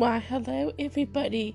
Why, 0.00 0.18
hello, 0.18 0.72
everybody, 0.78 1.54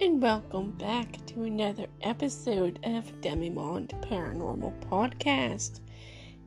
and 0.00 0.22
welcome 0.22 0.70
back 0.78 1.26
to 1.26 1.42
another 1.42 1.86
episode 2.02 2.78
of 2.84 3.20
Demimonde 3.20 4.00
Paranormal 4.00 4.80
Podcast. 4.88 5.80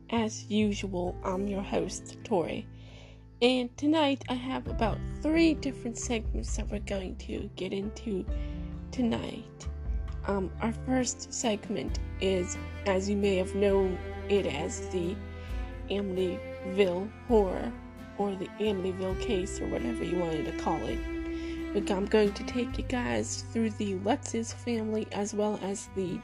As 0.09 0.45
usual, 0.49 1.17
I'm 1.25 1.49
your 1.49 1.61
host, 1.61 2.17
Tori, 2.23 2.65
and 3.41 3.75
tonight 3.75 4.23
I 4.29 4.35
have 4.35 4.67
about 4.67 4.99
three 5.21 5.53
different 5.53 5.97
segments 5.97 6.55
that 6.55 6.71
we're 6.71 6.79
going 6.79 7.17
to 7.17 7.49
get 7.57 7.73
into 7.73 8.25
tonight. 8.91 9.67
Um, 10.27 10.49
our 10.61 10.71
first 10.85 11.33
segment 11.33 11.99
is, 12.21 12.55
as 12.85 13.09
you 13.09 13.17
may 13.17 13.35
have 13.35 13.53
known 13.53 13.97
it 14.29 14.45
as 14.45 14.87
the 14.91 15.13
Amityville 15.89 17.11
Horror 17.27 17.73
or 18.17 18.33
the 18.37 18.47
Amityville 18.61 19.19
case 19.19 19.59
or 19.59 19.67
whatever 19.67 20.05
you 20.05 20.19
wanted 20.19 20.45
to 20.45 20.57
call 20.63 20.81
it. 20.85 21.16
I'm 21.77 22.07
going 22.07 22.33
to 22.33 22.43
take 22.43 22.79
you 22.79 22.83
guys 22.85 23.43
through 23.53 23.69
the 23.71 23.95
Lutz's 23.99 24.51
family 24.51 25.07
as 25.11 25.35
well 25.35 25.59
as 25.61 25.89
the 25.95 26.19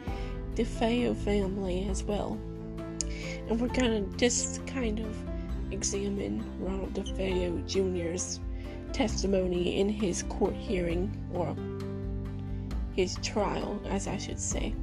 DeFeo 0.55 1.15
family 1.15 1.87
as 1.87 2.03
well. 2.03 2.39
And 3.47 3.61
we're 3.61 3.67
going 3.67 4.09
to 4.09 4.17
just 4.17 4.65
kind 4.65 4.99
of 4.99 5.15
examine 5.71 6.43
Ronald 6.59 6.95
DeFeo 6.95 7.67
Jr.'s 7.67 8.39
testimony 8.93 9.79
in 9.79 9.89
his 9.89 10.23
court 10.23 10.55
hearing 10.55 11.15
or 11.33 11.55
his 12.95 13.15
trial, 13.21 13.79
as 13.89 14.07
I 14.07 14.17
should 14.17 14.39
say. 14.39 14.73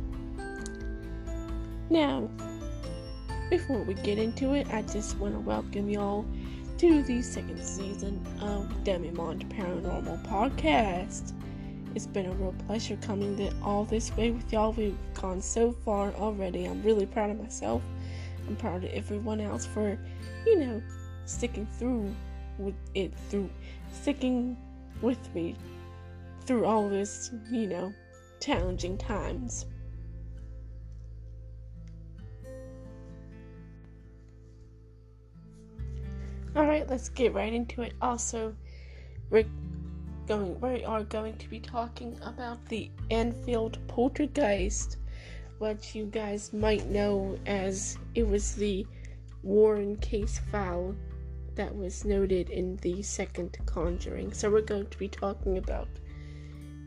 Now, 1.91 2.31
before 3.51 3.83
we 3.83 3.95
get 3.95 4.19
into 4.19 4.55
it, 4.55 4.69
I 4.73 4.83
just 4.83 5.19
want 5.19 5.35
to 5.35 5.41
welcome 5.41 5.91
y'all 5.91 6.25
to 6.81 7.03
the 7.03 7.21
second 7.21 7.63
season 7.63 8.19
of 8.41 8.67
Demimonde 8.85 9.47
Paranormal 9.55 10.27
Podcast. 10.27 11.35
It's 11.95 12.07
been 12.07 12.25
a 12.25 12.33
real 12.33 12.55
pleasure 12.67 12.97
coming 13.03 13.53
all 13.63 13.85
this 13.85 14.17
way 14.17 14.31
with 14.31 14.51
y'all. 14.51 14.73
We've 14.73 14.97
gone 15.13 15.43
so 15.43 15.73
far 15.73 16.11
already. 16.15 16.65
I'm 16.65 16.83
really 16.83 17.05
proud 17.05 17.29
of 17.29 17.39
myself. 17.39 17.83
I'm 18.49 18.57
proud 18.57 18.83
of 18.83 18.91
everyone 18.93 19.43
else 19.43 19.67
for, 19.67 19.99
you 20.47 20.59
know, 20.59 20.83
sticking 21.27 21.67
through 21.67 22.15
with 22.57 22.77
it 22.95 23.13
through 23.29 23.51
sticking 23.93 24.57
with 25.03 25.35
me 25.35 25.57
through 26.47 26.65
all 26.65 26.89
this, 26.89 27.31
you 27.51 27.67
know, 27.67 27.93
challenging 28.41 28.97
times. 28.97 29.67
All 36.57 36.67
right, 36.67 36.89
let's 36.89 37.09
get 37.09 37.33
right 37.33 37.53
into 37.53 37.83
it. 37.83 37.93
Also, 38.03 38.55
we're 39.31 39.45
going 40.27 40.61
we 40.61 40.85
are 40.85 41.05
going 41.05 41.37
to 41.37 41.49
be 41.49 41.61
talking 41.61 42.19
about 42.23 42.65
the 42.67 42.91
Enfield 43.11 43.79
poltergeist, 43.87 44.97
what 45.59 45.95
you 45.95 46.07
guys 46.07 46.53
might 46.53 46.87
know 46.87 47.39
as 47.47 47.99
it 48.17 48.27
was 48.27 48.55
the 48.55 48.85
Warren 49.45 49.97
case 49.99 50.41
file 50.51 50.95
that 51.55 51.75
was 51.75 52.05
noted 52.05 52.51
in 52.51 52.77
the 52.79 53.01
second 53.01 53.57
Conjuring. 53.67 54.33
So 54.33 54.51
we're 54.51 54.63
going 54.63 54.89
to 54.89 54.99
be 54.99 55.09
talking 55.09 55.59
about 55.59 55.89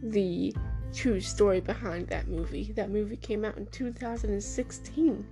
the 0.01 0.53
true 0.93 1.21
story 1.21 1.61
behind 1.61 2.07
that 2.07 2.27
movie. 2.27 2.73
That 2.73 2.89
movie 2.89 3.17
came 3.17 3.45
out 3.45 3.57
in 3.57 3.67
2016. 3.67 5.25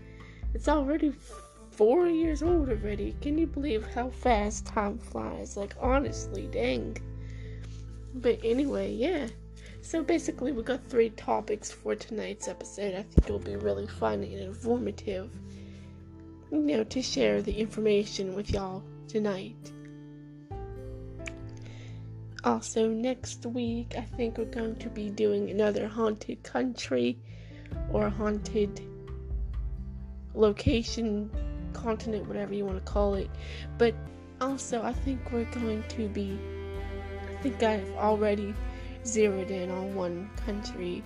It's 0.53 0.67
already 0.67 1.13
four 1.71 2.07
years 2.07 2.43
old 2.43 2.69
already. 2.69 3.15
Can 3.21 3.37
you 3.37 3.47
believe 3.47 3.85
how 3.87 4.09
fast 4.09 4.65
time 4.65 4.99
flies? 4.99 5.57
Like, 5.57 5.75
honestly, 5.79 6.47
dang. 6.51 6.97
But 8.13 8.39
anyway, 8.43 8.91
yeah. 8.91 9.27
So 9.81 10.03
basically, 10.03 10.51
we 10.51 10.61
got 10.61 10.87
three 10.87 11.09
topics 11.09 11.71
for 11.71 11.95
tonight's 11.95 12.47
episode. 12.47 12.93
I 12.93 13.03
think 13.03 13.25
it'll 13.25 13.39
be 13.39 13.55
really 13.55 13.87
fun 13.87 14.23
and 14.23 14.33
informative, 14.33 15.31
you 16.51 16.59
know, 16.59 16.83
to 16.83 17.01
share 17.01 17.41
the 17.41 17.53
information 17.53 18.35
with 18.35 18.51
y'all 18.51 18.83
tonight. 19.07 19.71
Also, 22.43 22.87
next 22.87 23.45
week, 23.45 23.93
I 23.97 24.01
think 24.01 24.37
we're 24.37 24.45
going 24.45 24.75
to 24.77 24.89
be 24.89 25.09
doing 25.09 25.49
another 25.49 25.87
haunted 25.87 26.43
country 26.43 27.17
or 27.91 28.09
haunted 28.09 28.81
location 30.33 31.29
continent, 31.71 32.27
whatever 32.27 32.53
you 32.53 32.65
want 32.65 32.83
to 32.83 32.91
call 32.91 33.15
it. 33.15 33.29
But 33.77 33.95
also, 34.39 34.81
I 34.81 34.93
think 34.93 35.31
we're 35.31 35.45
going 35.45 35.83
to 35.89 36.07
be. 36.09 36.39
I 37.29 37.41
think 37.41 37.61
I've 37.63 37.89
already 37.91 38.53
zeroed 39.05 39.49
in 39.49 39.71
on 39.71 39.95
one 39.95 40.29
country, 40.45 41.03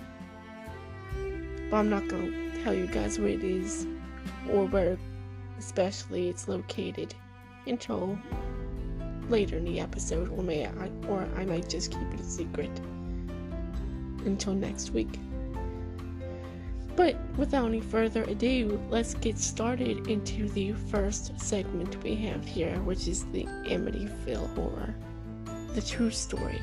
but 1.70 1.76
I'm 1.76 1.88
not 1.88 2.06
going 2.08 2.32
to 2.32 2.62
tell 2.62 2.74
you 2.74 2.86
guys 2.86 3.18
where 3.18 3.28
it 3.28 3.42
is 3.42 3.86
or 4.50 4.66
where, 4.66 4.98
especially, 5.58 6.28
it's 6.28 6.46
located 6.46 7.14
until 7.66 8.18
later 9.28 9.56
in 9.56 9.64
the 9.64 9.80
episode, 9.80 10.30
or 10.30 10.42
may 10.42 10.66
I, 10.66 10.90
or 11.08 11.26
I 11.36 11.44
might 11.44 11.68
just 11.68 11.90
keep 11.90 12.14
it 12.14 12.20
a 12.20 12.24
secret 12.24 12.70
until 14.24 14.54
next 14.54 14.90
week. 14.90 15.18
But 16.96 17.16
without 17.36 17.68
any 17.68 17.80
further 17.80 18.22
ado, 18.24 18.80
let's 18.88 19.12
get 19.14 19.38
started 19.38 20.08
into 20.08 20.48
the 20.48 20.72
first 20.72 21.38
segment 21.38 22.02
we 22.02 22.14
have 22.16 22.44
here, 22.46 22.74
which 22.80 23.06
is 23.06 23.24
the 23.26 23.44
Amityville 23.44 24.54
Horror, 24.54 24.94
the 25.74 25.82
true 25.82 26.10
story. 26.10 26.60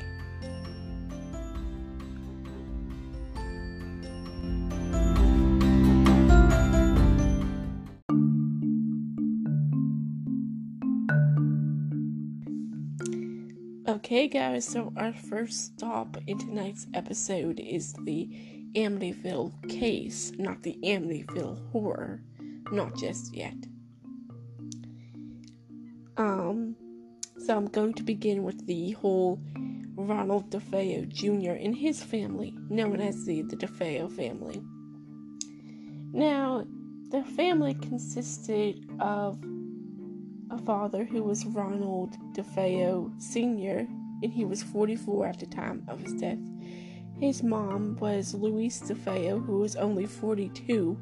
Okay, 13.86 14.28
guys, 14.28 14.66
so 14.66 14.92
our 14.96 15.12
first 15.12 15.76
stop 15.76 16.18
in 16.26 16.38
tonight's 16.38 16.88
episode 16.92 17.60
is 17.60 17.94
the 18.04 18.28
Amityville 18.74 19.68
case, 19.68 20.32
not 20.38 20.62
the 20.62 20.78
Amityville 20.82 21.70
horror. 21.70 22.22
Not 22.70 22.96
just 22.96 23.34
yet. 23.34 23.54
Um, 26.16 26.76
so 27.38 27.56
I'm 27.56 27.66
going 27.66 27.94
to 27.94 28.02
begin 28.02 28.42
with 28.42 28.66
the 28.66 28.92
whole 28.92 29.40
Ronald 29.96 30.50
DeFeo 30.50 31.08
Jr. 31.08 31.52
and 31.52 31.76
his 31.76 32.02
family, 32.02 32.54
known 32.68 33.00
as 33.00 33.24
the, 33.26 33.42
the 33.42 33.56
DeFeo 33.56 34.10
family. 34.10 34.62
Now, 36.12 36.64
the 37.10 37.22
family 37.22 37.74
consisted 37.74 38.88
of 39.00 39.38
a 40.50 40.58
father 40.58 41.04
who 41.04 41.22
was 41.22 41.44
Ronald 41.46 42.16
DeFeo 42.32 43.20
Sr., 43.20 43.86
and 44.22 44.32
he 44.32 44.44
was 44.44 44.62
44 44.62 45.26
at 45.26 45.40
the 45.40 45.46
time 45.46 45.84
of 45.88 46.00
his 46.00 46.14
death. 46.14 46.38
His 47.20 47.42
mom 47.42 47.96
was 48.00 48.34
Louise 48.34 48.82
DeFeo, 48.82 49.44
who 49.44 49.58
was 49.58 49.76
only 49.76 50.04
42. 50.04 50.98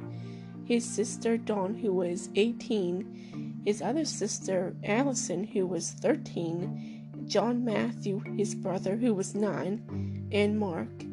His 0.64 0.84
sister 0.84 1.36
Dawn, 1.36 1.74
who 1.74 1.92
was 1.92 2.28
18. 2.36 3.62
His 3.64 3.80
other 3.80 4.04
sister 4.04 4.76
Allison, 4.84 5.44
who 5.44 5.66
was 5.66 5.90
13. 5.90 7.24
John 7.26 7.64
Matthew, 7.64 8.20
his 8.36 8.54
brother, 8.54 8.96
who 8.96 9.14
was 9.14 9.34
9. 9.34 10.28
And 10.32 10.58
Mark, 10.58 11.04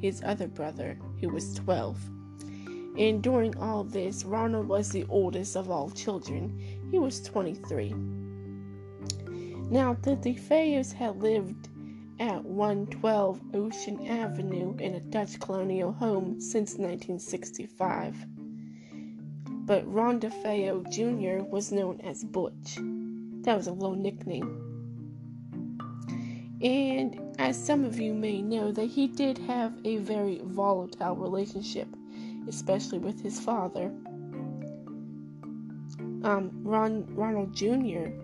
his 0.00 0.22
other 0.24 0.46
brother, 0.48 0.98
who 1.20 1.28
was 1.28 1.54
12. 1.54 1.98
And 2.98 3.22
during 3.22 3.56
all 3.56 3.84
this, 3.84 4.24
Ronald 4.24 4.68
was 4.68 4.90
the 4.90 5.06
oldest 5.08 5.56
of 5.56 5.70
all 5.70 5.90
children. 5.90 6.60
He 6.90 6.98
was 6.98 7.22
23. 7.22 7.94
Now, 9.70 9.96
the 10.02 10.16
DeFeos 10.16 10.92
had 10.92 11.22
lived 11.22 11.68
at 12.18 12.44
112 12.44 13.40
Ocean 13.54 14.06
Avenue 14.06 14.76
in 14.78 14.94
a 14.94 15.00
Dutch 15.00 15.40
colonial 15.40 15.92
home 15.92 16.40
since 16.40 16.72
1965. 16.72 18.16
But 19.46 19.90
Ron 19.92 20.20
DeFeo 20.20 20.90
Jr. 20.90 21.44
was 21.44 21.72
known 21.72 22.00
as 22.00 22.24
Butch. 22.24 22.76
That 23.42 23.56
was 23.56 23.66
a 23.66 23.72
little 23.72 23.96
nickname. 23.96 24.68
And 26.62 27.36
as 27.38 27.62
some 27.62 27.84
of 27.84 27.98
you 27.98 28.14
may 28.14 28.40
know, 28.40 28.70
that 28.72 28.86
he 28.86 29.08
did 29.08 29.38
have 29.38 29.74
a 29.84 29.96
very 29.96 30.40
volatile 30.44 31.16
relationship, 31.16 31.88
especially 32.48 32.98
with 32.98 33.20
his 33.22 33.40
father. 33.40 33.92
Um, 36.24 36.50
Ron 36.62 37.04
Ronald 37.14 37.54
Jr 37.54 38.21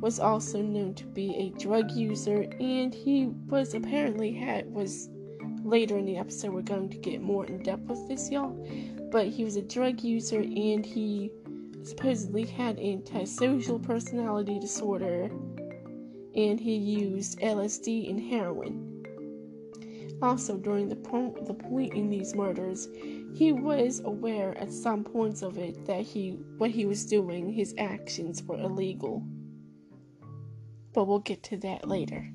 was 0.00 0.20
also 0.20 0.60
known 0.60 0.94
to 0.94 1.06
be 1.06 1.34
a 1.36 1.58
drug 1.58 1.90
user 1.90 2.46
and 2.60 2.94
he 2.94 3.26
was 3.46 3.74
apparently 3.74 4.32
had 4.32 4.70
was 4.72 5.08
later 5.64 5.98
in 5.98 6.04
the 6.04 6.16
episode 6.16 6.52
we're 6.52 6.62
going 6.62 6.88
to 6.88 6.98
get 6.98 7.20
more 7.20 7.44
in 7.46 7.62
depth 7.62 7.82
with 7.82 8.08
this 8.08 8.30
y'all 8.30 8.56
but 9.10 9.26
he 9.26 9.44
was 9.44 9.56
a 9.56 9.62
drug 9.62 10.00
user 10.00 10.40
and 10.40 10.84
he 10.84 11.30
supposedly 11.82 12.44
had 12.44 12.78
antisocial 12.78 13.78
personality 13.78 14.58
disorder 14.58 15.30
and 16.34 16.60
he 16.60 16.76
used 16.76 17.40
LSD 17.40 18.08
and 18.08 18.20
heroin. 18.20 18.84
Also, 20.20 20.56
during 20.56 20.88
the, 20.88 20.96
po- 20.96 21.36
the 21.46 21.54
point 21.54 21.94
in 21.94 22.10
these 22.10 22.34
murders, 22.34 22.88
he 23.34 23.52
was 23.52 24.00
aware 24.04 24.56
at 24.58 24.72
some 24.72 25.04
points 25.04 25.42
of 25.42 25.58
it 25.58 25.84
that 25.86 26.02
he 26.02 26.38
what 26.58 26.70
he 26.70 26.86
was 26.86 27.06
doing, 27.06 27.52
his 27.52 27.74
actions 27.78 28.42
were 28.42 28.58
illegal. 28.58 29.22
But 30.92 31.06
we'll 31.06 31.18
get 31.20 31.42
to 31.44 31.56
that 31.58 31.88
later. 31.88 32.28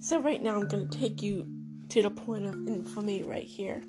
So 0.00 0.20
right 0.20 0.42
now 0.42 0.56
I'm 0.56 0.68
going 0.68 0.88
to 0.88 0.98
take 0.98 1.22
you 1.22 1.46
to 1.88 2.02
the 2.02 2.10
point 2.10 2.46
of 2.46 2.54
infamy 2.68 3.22
right 3.22 3.42
here. 3.42 3.82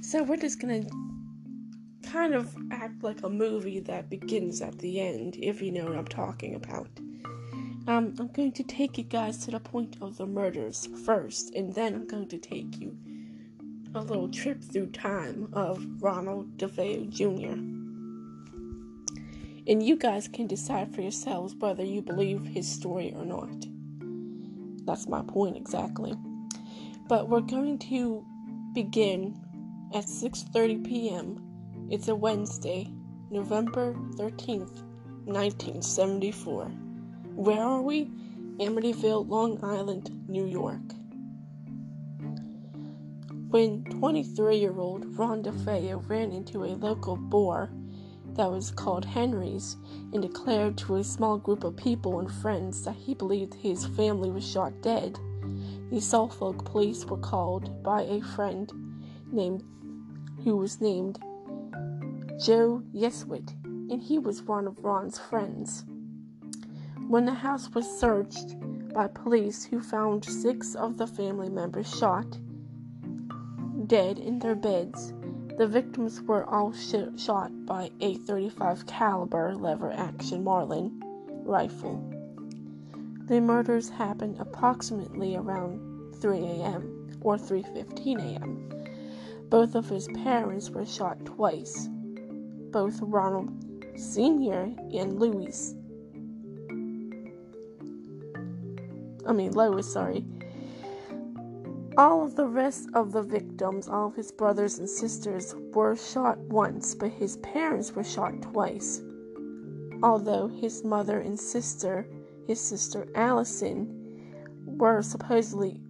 So 0.00 0.22
we're 0.22 0.36
just 0.36 0.60
going 0.60 0.84
to 0.84 2.08
kind 2.08 2.34
of 2.34 2.54
act 2.70 3.02
like 3.02 3.22
a 3.22 3.28
movie 3.28 3.80
that 3.80 4.10
begins 4.10 4.60
at 4.60 4.78
the 4.78 5.00
end, 5.00 5.36
if 5.40 5.62
you 5.62 5.72
know 5.72 5.84
what 5.84 5.96
I'm 5.96 6.06
talking 6.06 6.54
about. 6.54 6.88
Um, 7.88 8.14
I'm 8.18 8.28
going 8.28 8.52
to 8.52 8.62
take 8.62 8.98
you 8.98 9.04
guys 9.04 9.38
to 9.44 9.50
the 9.50 9.60
point 9.60 9.96
of 10.00 10.16
the 10.16 10.26
murders 10.26 10.88
first, 11.04 11.54
and 11.54 11.74
then 11.74 11.94
I'm 11.94 12.06
going 12.06 12.28
to 12.28 12.38
take 12.38 12.78
you 12.78 12.96
a 13.94 14.00
little 14.00 14.28
trip 14.28 14.62
through 14.62 14.90
time 14.90 15.48
of 15.52 15.84
Ronald 16.00 16.56
DeFeo 16.58 17.08
Jr. 17.08 17.71
And 19.66 19.80
you 19.80 19.96
guys 19.96 20.26
can 20.26 20.48
decide 20.48 20.92
for 20.92 21.02
yourselves 21.02 21.54
whether 21.54 21.84
you 21.84 22.02
believe 22.02 22.44
his 22.44 22.66
story 22.66 23.14
or 23.14 23.24
not. 23.24 23.66
That's 24.84 25.08
my 25.08 25.22
point 25.22 25.56
exactly. 25.56 26.16
But 27.08 27.28
we're 27.28 27.40
going 27.40 27.78
to 27.90 28.26
begin 28.74 29.38
at 29.94 30.06
6:30 30.06 30.84
p.m. 30.84 31.38
It's 31.90 32.08
a 32.08 32.14
Wednesday, 32.14 32.90
November 33.30 33.94
13th, 34.16 34.82
1974. 35.26 36.64
Where 37.34 37.62
are 37.62 37.82
we? 37.82 38.10
Amityville, 38.58 39.28
Long 39.28 39.62
Island, 39.62 40.10
New 40.28 40.46
York. 40.46 40.82
When 43.50 43.84
23 43.84 44.56
year 44.56 44.76
old 44.78 45.16
Ron 45.16 45.42
DeFeo 45.42 46.08
ran 46.08 46.32
into 46.32 46.64
a 46.64 46.74
local 46.74 47.16
bar 47.16 47.70
that 48.34 48.50
was 48.50 48.70
called 48.70 49.04
Henry's 49.04 49.76
and 50.12 50.22
declared 50.22 50.78
to 50.78 50.96
a 50.96 51.04
small 51.04 51.38
group 51.38 51.64
of 51.64 51.76
people 51.76 52.18
and 52.18 52.30
friends 52.30 52.84
that 52.84 52.96
he 52.96 53.14
believed 53.14 53.54
his 53.54 53.86
family 53.86 54.30
was 54.30 54.48
shot 54.48 54.80
dead, 54.82 55.18
the 55.90 56.00
Suffolk 56.00 56.64
police 56.64 57.04
were 57.04 57.18
called 57.18 57.82
by 57.82 58.02
a 58.02 58.20
friend 58.20 58.72
named 59.30 59.62
who 60.44 60.56
was 60.56 60.80
named 60.80 61.18
Joe 62.40 62.82
Yeswit, 62.94 63.52
and 63.64 64.02
he 64.02 64.18
was 64.18 64.42
one 64.42 64.66
of 64.66 64.82
Ron's 64.82 65.18
friends. 65.18 65.84
When 67.06 67.26
the 67.26 67.34
house 67.34 67.70
was 67.70 67.86
searched 68.00 68.56
by 68.92 69.06
police, 69.08 69.64
who 69.64 69.80
found 69.80 70.24
six 70.24 70.74
of 70.74 70.96
the 70.96 71.06
family 71.06 71.48
members 71.48 71.94
shot 71.94 72.38
dead 73.86 74.18
in 74.18 74.38
their 74.38 74.54
beds, 74.54 75.12
the 75.58 75.66
victims 75.66 76.22
were 76.22 76.44
all 76.48 76.72
sh- 76.72 76.94
shot 77.16 77.50
by 77.66 77.90
a 78.00 78.14
35 78.14 78.86
caliber 78.86 79.54
lever 79.54 79.92
action 79.92 80.44
Marlin 80.44 81.02
rifle. 81.44 82.02
The 83.26 83.40
murders 83.40 83.88
happened 83.88 84.36
approximately 84.38 85.36
around 85.36 86.14
3 86.16 86.38
a.m. 86.38 87.18
or 87.20 87.36
3:15 87.36 88.18
a.m. 88.18 88.68
Both 89.48 89.74
of 89.74 89.88
his 89.88 90.08
parents 90.08 90.70
were 90.70 90.86
shot 90.86 91.24
twice, 91.24 91.88
both 92.70 93.00
Ronald 93.02 93.50
Sr. 93.96 94.74
and 94.92 95.20
Louis 95.20 95.74
I 99.26 99.32
mean, 99.32 99.52
Lois, 99.52 99.90
sorry. 99.90 100.24
All 101.98 102.24
of 102.24 102.36
the 102.36 102.46
rest 102.46 102.88
of 102.94 103.12
the 103.12 103.22
victims, 103.22 103.86
all 103.86 104.08
of 104.08 104.14
his 104.14 104.32
brothers 104.32 104.78
and 104.78 104.88
sisters, 104.88 105.54
were 105.74 105.94
shot 105.94 106.38
once, 106.38 106.94
but 106.94 107.10
his 107.10 107.36
parents 107.38 107.92
were 107.92 108.02
shot 108.02 108.40
twice. 108.40 109.02
Although 110.02 110.48
his 110.48 110.84
mother 110.84 111.20
and 111.20 111.38
sister, 111.38 112.08
his 112.46 112.58
sister 112.58 113.06
Allison, 113.14 114.34
were 114.64 115.02
supposedly 115.02 115.82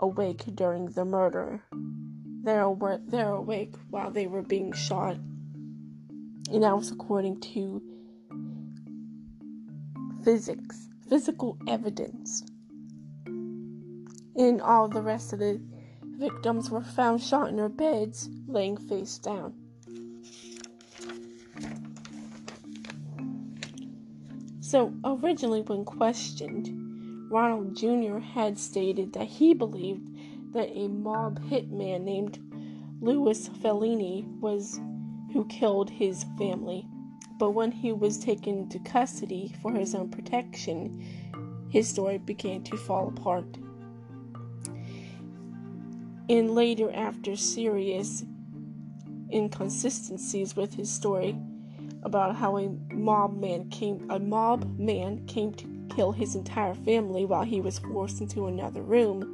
awake 0.00 0.42
during 0.56 0.86
the 0.86 1.04
murder. 1.04 1.62
They're, 2.42 2.74
they're 3.06 3.34
awake 3.34 3.76
while 3.88 4.10
they 4.10 4.26
were 4.26 4.42
being 4.42 4.72
shot. 4.72 5.14
And 5.14 6.62
that 6.64 6.76
was 6.76 6.90
according 6.90 7.40
to 7.52 7.80
physics, 10.24 10.88
physical 11.08 11.56
evidence 11.68 12.42
and 14.36 14.60
all 14.60 14.88
the 14.88 15.02
rest 15.02 15.32
of 15.32 15.38
the 15.38 15.60
victims 16.02 16.70
were 16.70 16.82
found 16.82 17.22
shot 17.22 17.48
in 17.48 17.56
their 17.56 17.68
beds, 17.68 18.28
laying 18.46 18.76
face 18.76 19.18
down. 19.18 19.54
So, 24.60 24.92
originally, 25.04 25.62
when 25.62 25.84
questioned, 25.84 27.30
Ronald 27.30 27.76
Jr. 27.76 28.18
had 28.18 28.58
stated 28.58 29.12
that 29.12 29.26
he 29.26 29.54
believed 29.54 30.08
that 30.52 30.70
a 30.76 30.88
mob 30.88 31.40
hitman 31.48 32.02
named 32.02 32.38
Louis 33.00 33.48
Falini 33.48 34.26
was 34.40 34.80
who 35.32 35.44
killed 35.46 35.90
his 35.90 36.24
family. 36.38 36.86
But 37.38 37.50
when 37.50 37.70
he 37.70 37.92
was 37.92 38.18
taken 38.18 38.58
into 38.58 38.78
custody 38.78 39.54
for 39.60 39.72
his 39.72 39.94
own 39.94 40.08
protection, 40.08 41.04
his 41.68 41.88
story 41.88 42.18
began 42.18 42.62
to 42.64 42.76
fall 42.76 43.08
apart 43.08 43.58
and 46.28 46.54
later 46.54 46.92
after 46.92 47.36
serious 47.36 48.24
inconsistencies 49.32 50.56
with 50.56 50.74
his 50.74 50.90
story 50.90 51.36
about 52.02 52.36
how 52.36 52.56
a 52.58 52.68
mob 52.92 53.40
man 53.40 53.68
came 53.68 54.06
a 54.10 54.18
mob 54.18 54.78
man 54.78 55.24
came 55.26 55.52
to 55.52 55.66
kill 55.94 56.12
his 56.12 56.34
entire 56.34 56.74
family 56.74 57.24
while 57.24 57.42
he 57.42 57.60
was 57.60 57.78
forced 57.78 58.20
into 58.20 58.46
another 58.46 58.82
room. 58.82 59.32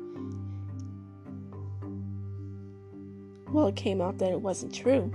Well, 3.53 3.67
it 3.67 3.77
came 3.77 4.01
out 4.01 4.19
that 4.19 4.31
it 4.31 4.41
wasn't 4.41 4.75
true. 4.75 5.11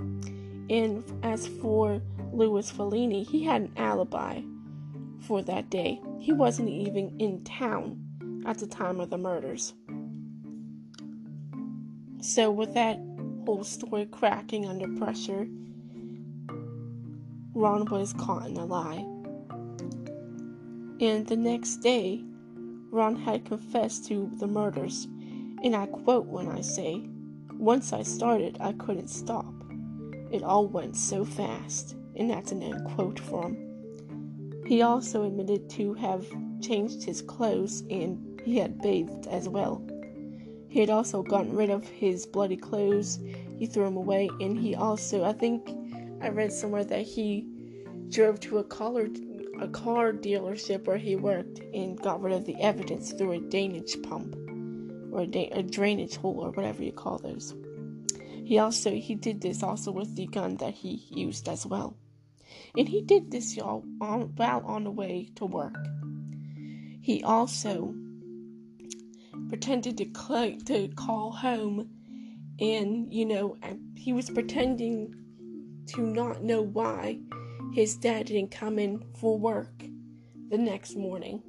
And 0.70 1.02
as 1.24 1.48
for 1.48 2.00
Louis 2.32 2.70
Falini, 2.70 3.26
he 3.26 3.42
had 3.42 3.62
an 3.62 3.72
alibi 3.76 4.42
for 5.20 5.42
that 5.42 5.70
day. 5.70 6.00
He 6.20 6.32
wasn't 6.32 6.68
even 6.68 7.18
in 7.18 7.42
town 7.42 8.44
at 8.46 8.58
the 8.58 8.66
time 8.66 9.00
of 9.00 9.10
the 9.10 9.18
murders. 9.18 9.74
So, 12.20 12.50
with 12.50 12.74
that 12.74 12.98
whole 13.46 13.64
story 13.64 14.06
cracking 14.06 14.66
under 14.66 14.88
pressure, 14.98 15.46
Ron 17.54 17.84
was 17.86 18.12
caught 18.12 18.48
in 18.48 18.56
a 18.56 18.64
lie. 18.64 19.06
And 21.00 21.26
the 21.26 21.36
next 21.36 21.76
day, 21.76 22.24
Ron 22.90 23.16
had 23.16 23.44
confessed 23.44 24.06
to 24.08 24.30
the 24.38 24.46
murders. 24.46 25.06
And 25.62 25.76
I 25.76 25.86
quote 25.86 26.26
when 26.26 26.48
I 26.48 26.60
say, 26.60 27.08
Once 27.52 27.92
I 27.92 28.02
started, 28.02 28.58
I 28.60 28.72
couldn't 28.72 29.08
stop. 29.08 29.52
It 30.30 30.42
all 30.42 30.66
went 30.66 30.96
so 30.96 31.24
fast. 31.24 31.96
And 32.16 32.30
that's 32.30 32.52
an 32.52 32.62
end 32.62 32.84
quote 32.94 33.20
from. 33.20 33.56
He 34.66 34.82
also 34.82 35.24
admitted 35.24 35.70
to 35.70 35.94
have 35.94 36.26
changed 36.60 37.04
his 37.04 37.22
clothes 37.22 37.82
and 37.90 38.40
he 38.44 38.58
had 38.58 38.82
bathed 38.82 39.26
as 39.28 39.48
well. 39.48 39.86
He 40.68 40.80
had 40.80 40.90
also 40.90 41.22
gotten 41.22 41.56
rid 41.56 41.70
of 41.70 41.86
his 41.88 42.26
bloody 42.26 42.56
clothes. 42.56 43.18
He 43.58 43.66
threw 43.66 43.84
them 43.84 43.96
away, 43.96 44.28
and 44.40 44.58
he 44.58 44.74
also, 44.74 45.24
I 45.24 45.32
think, 45.32 45.70
I 46.20 46.28
read 46.28 46.52
somewhere 46.52 46.84
that 46.84 47.02
he 47.02 47.46
drove 48.10 48.40
to 48.40 48.58
a 48.58 48.64
car, 48.64 49.06
a 49.60 49.68
car 49.68 50.12
dealership 50.12 50.84
where 50.86 50.98
he 50.98 51.16
worked 51.16 51.60
and 51.72 52.00
got 52.00 52.20
rid 52.20 52.34
of 52.34 52.44
the 52.44 52.60
evidence 52.60 53.12
through 53.12 53.32
a 53.32 53.40
drainage 53.40 54.00
pump 54.02 54.36
or 55.10 55.22
a, 55.22 55.26
da- 55.26 55.50
a 55.52 55.62
drainage 55.62 56.16
hole 56.16 56.40
or 56.40 56.50
whatever 56.50 56.82
you 56.82 56.92
call 56.92 57.18
those. 57.18 57.54
He 58.44 58.58
also 58.58 58.90
he 58.92 59.14
did 59.14 59.40
this 59.40 59.62
also 59.62 59.90
with 59.90 60.16
the 60.16 60.26
gun 60.26 60.56
that 60.56 60.74
he 60.74 61.04
used 61.10 61.48
as 61.48 61.66
well, 61.66 61.96
and 62.76 62.88
he 62.88 63.02
did 63.02 63.30
this 63.30 63.56
y'all 63.56 63.84
on 64.00 64.32
while 64.36 64.64
on 64.64 64.84
the 64.84 64.90
way 64.90 65.30
to 65.36 65.44
work. 65.44 65.76
He 67.00 67.22
also 67.22 67.94
pretended 69.48 69.96
to 69.98 70.04
cl- 70.04 70.58
to 70.66 70.88
call 70.88 71.32
home, 71.32 71.88
and 72.60 73.12
you 73.12 73.24
know 73.24 73.56
he 73.94 74.12
was 74.12 74.30
pretending 74.30 75.14
to 75.86 76.02
not 76.02 76.42
know 76.42 76.62
why 76.62 77.18
his 77.72 77.96
dad 77.96 78.26
didn't 78.26 78.50
come 78.50 78.78
in 78.78 79.02
for 79.18 79.38
work 79.38 79.82
the 80.50 80.58
next 80.58 80.96
morning 80.96 81.42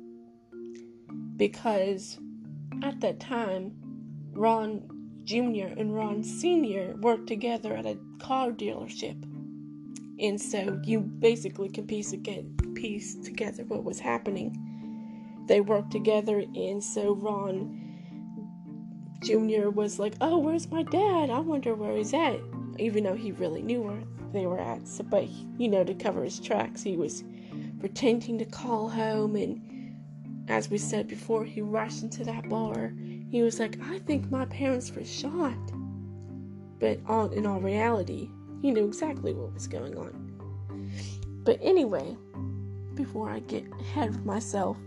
because 1.38 2.20
at 2.84 3.00
that 3.02 3.20
time 3.20 3.74
Ron 4.34 5.22
Jr. 5.24 5.68
and 5.78 5.94
Ron 5.94 6.24
Sr. 6.24 6.96
worked 7.02 7.28
together 7.28 7.76
at 7.76 7.86
a 7.86 7.98
car 8.20 8.52
dealership. 8.52 9.24
And 10.20 10.40
so 10.40 10.82
you 10.84 11.00
basically 11.00 11.70
can 11.70 11.88
piece, 11.88 12.14
piece 12.76 13.16
together 13.16 13.64
what 13.64 13.84
was 13.86 14.00
happening 14.00 14.70
they 15.50 15.62
worked 15.62 15.92
together, 15.92 16.44
and 16.56 16.82
so 16.82 17.16
Ron 17.16 17.79
Jr. 19.20 19.70
was 19.70 20.00
like, 20.00 20.14
Oh, 20.22 20.38
where's 20.38 20.72
my 20.72 20.84
dad? 20.84 21.30
I 21.30 21.40
wonder 21.40 21.76
where 21.76 21.96
he's 21.96 22.14
at. 22.14 22.40
Even 22.78 23.04
though 23.04 23.16
he 23.16 23.32
really 23.34 23.62
knew 23.62 23.82
where 23.82 24.04
they 24.32 24.46
were 24.46 24.60
at. 24.60 24.88
So, 24.88 25.04
but, 25.04 25.28
you 25.58 25.68
know, 25.68 25.84
to 25.84 25.94
cover 25.94 26.24
his 26.24 26.40
tracks, 26.40 26.82
he 26.82 26.96
was 26.96 27.24
pretending 27.80 28.38
to 28.40 28.46
call 28.46 28.90
home. 28.90 29.36
And 29.36 29.98
as 30.48 30.70
we 30.70 30.78
said 30.78 31.08
before, 31.08 31.44
he 31.44 31.62
rushed 31.62 32.04
into 32.04 32.24
that 32.26 32.48
bar. 32.50 32.94
He 33.30 33.42
was 33.42 33.60
like, 33.60 33.78
I 33.84 34.00
think 34.00 34.32
my 34.32 34.46
parents 34.46 34.92
were 34.92 35.04
shot. 35.04 35.58
But 36.80 37.00
all, 37.08 37.30
in 37.30 37.46
all 37.46 37.60
reality, 37.60 38.30
he 38.62 38.72
knew 38.72 38.86
exactly 38.86 39.34
what 39.34 39.54
was 39.54 39.68
going 39.68 39.98
on. 39.98 40.30
But 41.44 41.60
anyway, 41.62 42.16
before 42.96 43.30
I 43.30 43.40
get 43.40 43.66
ahead 43.80 44.10
of 44.10 44.26
myself, 44.26 44.78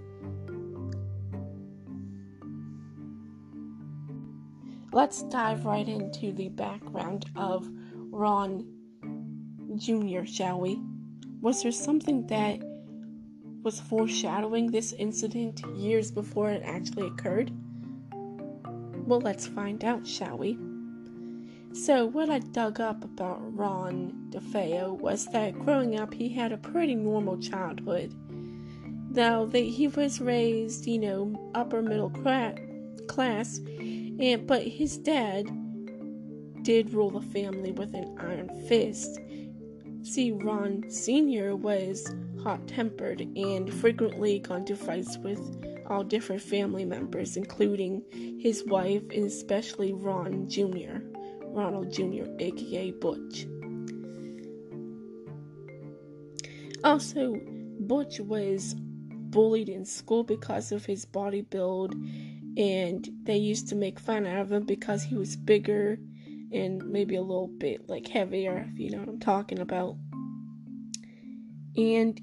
let's 4.92 5.22
dive 5.24 5.64
right 5.64 5.88
into 5.88 6.32
the 6.32 6.50
background 6.50 7.26
of 7.34 7.68
Ron 7.94 8.66
Jr., 9.76 10.24
shall 10.24 10.60
we? 10.60 10.78
Was 11.40 11.62
there 11.62 11.72
something 11.72 12.26
that 12.26 12.60
was 13.62 13.80
foreshadowing 13.80 14.70
this 14.70 14.92
incident 14.92 15.62
years 15.74 16.10
before 16.10 16.50
it 16.50 16.62
actually 16.64 17.06
occurred? 17.06 17.50
Well, 19.06 19.20
let's 19.20 19.46
find 19.46 19.82
out, 19.84 20.06
shall 20.06 20.36
we? 20.36 20.58
So, 21.72 22.04
what 22.04 22.28
I 22.28 22.40
dug 22.40 22.80
up 22.80 23.02
about 23.02 23.38
Ron 23.56 24.26
DeFeo 24.28 24.98
was 24.98 25.26
that 25.28 25.58
growing 25.58 25.98
up, 25.98 26.12
he 26.12 26.28
had 26.28 26.52
a 26.52 26.58
pretty 26.58 26.94
normal 26.94 27.38
childhood. 27.38 28.14
Though 29.10 29.46
that 29.46 29.58
he 29.58 29.88
was 29.88 30.20
raised, 30.20 30.86
you 30.86 30.98
know, 30.98 31.50
upper 31.54 31.80
middle 31.80 32.10
class, 32.10 33.58
and 34.18 34.46
but 34.46 34.62
his 34.62 34.98
dad 34.98 35.46
did 36.62 36.92
rule 36.92 37.10
the 37.10 37.20
family 37.20 37.72
with 37.72 37.94
an 37.94 38.16
iron 38.18 38.48
fist. 38.68 39.18
See, 40.02 40.32
Ron 40.32 40.88
Sr. 40.88 41.56
was 41.56 42.14
hot 42.42 42.66
tempered 42.66 43.20
and 43.20 43.72
frequently 43.72 44.40
got 44.40 44.60
into 44.60 44.76
fights 44.76 45.16
with 45.18 45.40
all 45.88 46.04
different 46.04 46.42
family 46.42 46.84
members, 46.84 47.36
including 47.36 48.02
his 48.40 48.64
wife 48.66 49.02
and 49.10 49.26
especially 49.26 49.92
Ron 49.92 50.48
Jr., 50.48 50.98
Ronald 51.44 51.92
Jr., 51.92 52.24
aka 52.38 52.90
Butch. 52.92 53.46
Also, 56.84 57.40
Butch 57.80 58.20
was 58.20 58.74
bullied 59.30 59.68
in 59.68 59.84
school 59.84 60.24
because 60.24 60.72
of 60.72 60.84
his 60.84 61.04
body 61.04 61.42
build 61.42 61.94
and 62.56 63.08
they 63.24 63.36
used 63.36 63.68
to 63.68 63.74
make 63.74 63.98
fun 63.98 64.26
out 64.26 64.42
of 64.42 64.52
him 64.52 64.64
because 64.64 65.02
he 65.02 65.14
was 65.14 65.36
bigger 65.36 65.98
and 66.52 66.84
maybe 66.84 67.16
a 67.16 67.22
little 67.22 67.48
bit 67.48 67.88
like 67.88 68.06
heavier, 68.08 68.68
if 68.72 68.78
you 68.78 68.90
know 68.90 68.98
what 68.98 69.08
I'm 69.08 69.20
talking 69.20 69.58
about. 69.58 69.96
And 71.76 72.20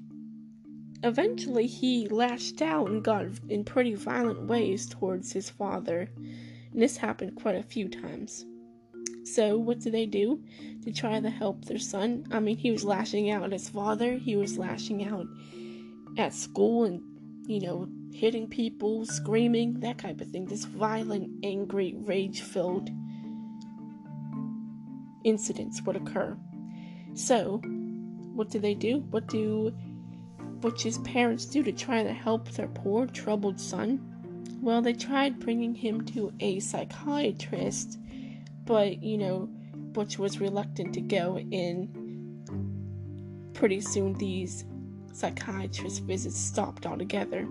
eventually 1.02 1.66
he 1.66 2.08
lashed 2.08 2.62
out 2.62 2.88
and 2.88 3.02
got 3.02 3.26
in 3.48 3.64
pretty 3.64 3.94
violent 3.94 4.46
ways 4.46 4.88
towards 4.88 5.32
his 5.32 5.50
father. 5.50 6.08
And 6.16 6.80
this 6.80 6.96
happened 6.96 7.34
quite 7.34 7.56
a 7.56 7.62
few 7.62 7.88
times. 7.88 8.44
So, 9.24 9.58
what 9.58 9.80
did 9.80 9.92
they 9.92 10.06
do 10.06 10.42
to 10.84 10.92
try 10.92 11.20
to 11.20 11.30
help 11.30 11.64
their 11.64 11.78
son? 11.78 12.26
I 12.30 12.40
mean, 12.40 12.56
he 12.56 12.70
was 12.70 12.84
lashing 12.84 13.30
out 13.30 13.42
at 13.44 13.52
his 13.52 13.68
father, 13.68 14.14
he 14.14 14.36
was 14.36 14.58
lashing 14.58 15.06
out 15.06 15.26
at 16.16 16.34
school 16.34 16.84
and, 16.84 17.02
you 17.50 17.60
know, 17.60 17.88
hitting 18.14 18.46
people, 18.46 19.04
screaming, 19.04 19.80
that 19.80 19.98
type 19.98 20.20
of 20.20 20.30
thing. 20.30 20.44
This 20.44 20.64
violent, 20.66 21.28
angry, 21.42 21.96
rage 21.96 22.42
filled 22.42 22.88
incidents 25.24 25.82
would 25.82 25.96
occur. 25.96 26.38
So, 27.14 27.58
what 28.34 28.50
do 28.50 28.60
they 28.60 28.74
do? 28.74 29.00
What 29.10 29.26
do 29.26 29.74
Butch's 30.60 30.98
parents 30.98 31.44
do 31.44 31.64
to 31.64 31.72
try 31.72 32.04
to 32.04 32.12
help 32.12 32.48
their 32.52 32.68
poor, 32.68 33.06
troubled 33.06 33.58
son? 33.58 33.98
Well, 34.60 34.80
they 34.80 34.92
tried 34.92 35.40
bringing 35.40 35.74
him 35.74 36.04
to 36.06 36.32
a 36.38 36.60
psychiatrist, 36.60 37.98
but 38.64 39.02
you 39.02 39.18
know, 39.18 39.48
Butch 39.74 40.20
was 40.20 40.38
reluctant 40.38 40.94
to 40.94 41.00
go, 41.00 41.36
and 41.36 41.88
pretty 43.54 43.80
soon 43.80 44.12
these 44.14 44.64
psychiatrist 45.12 46.02
visits 46.04 46.38
stopped 46.38 46.86
altogether. 46.86 47.46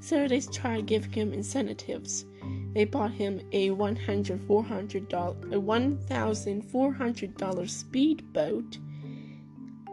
So 0.00 0.28
they 0.28 0.40
tried 0.40 0.86
giving 0.86 1.12
him 1.12 1.32
incentives. 1.32 2.26
They 2.74 2.84
bought 2.84 3.12
him 3.12 3.40
a 3.52 3.70
one 3.70 3.96
hundred 3.96 4.40
four 4.46 4.62
hundred 4.62 5.08
dollar 5.08 5.36
a 5.50 5.58
one 5.58 5.98
thousand 6.06 6.62
four 6.62 6.92
hundred 6.92 7.36
dollar 7.36 7.66
speedboat, 7.66 8.78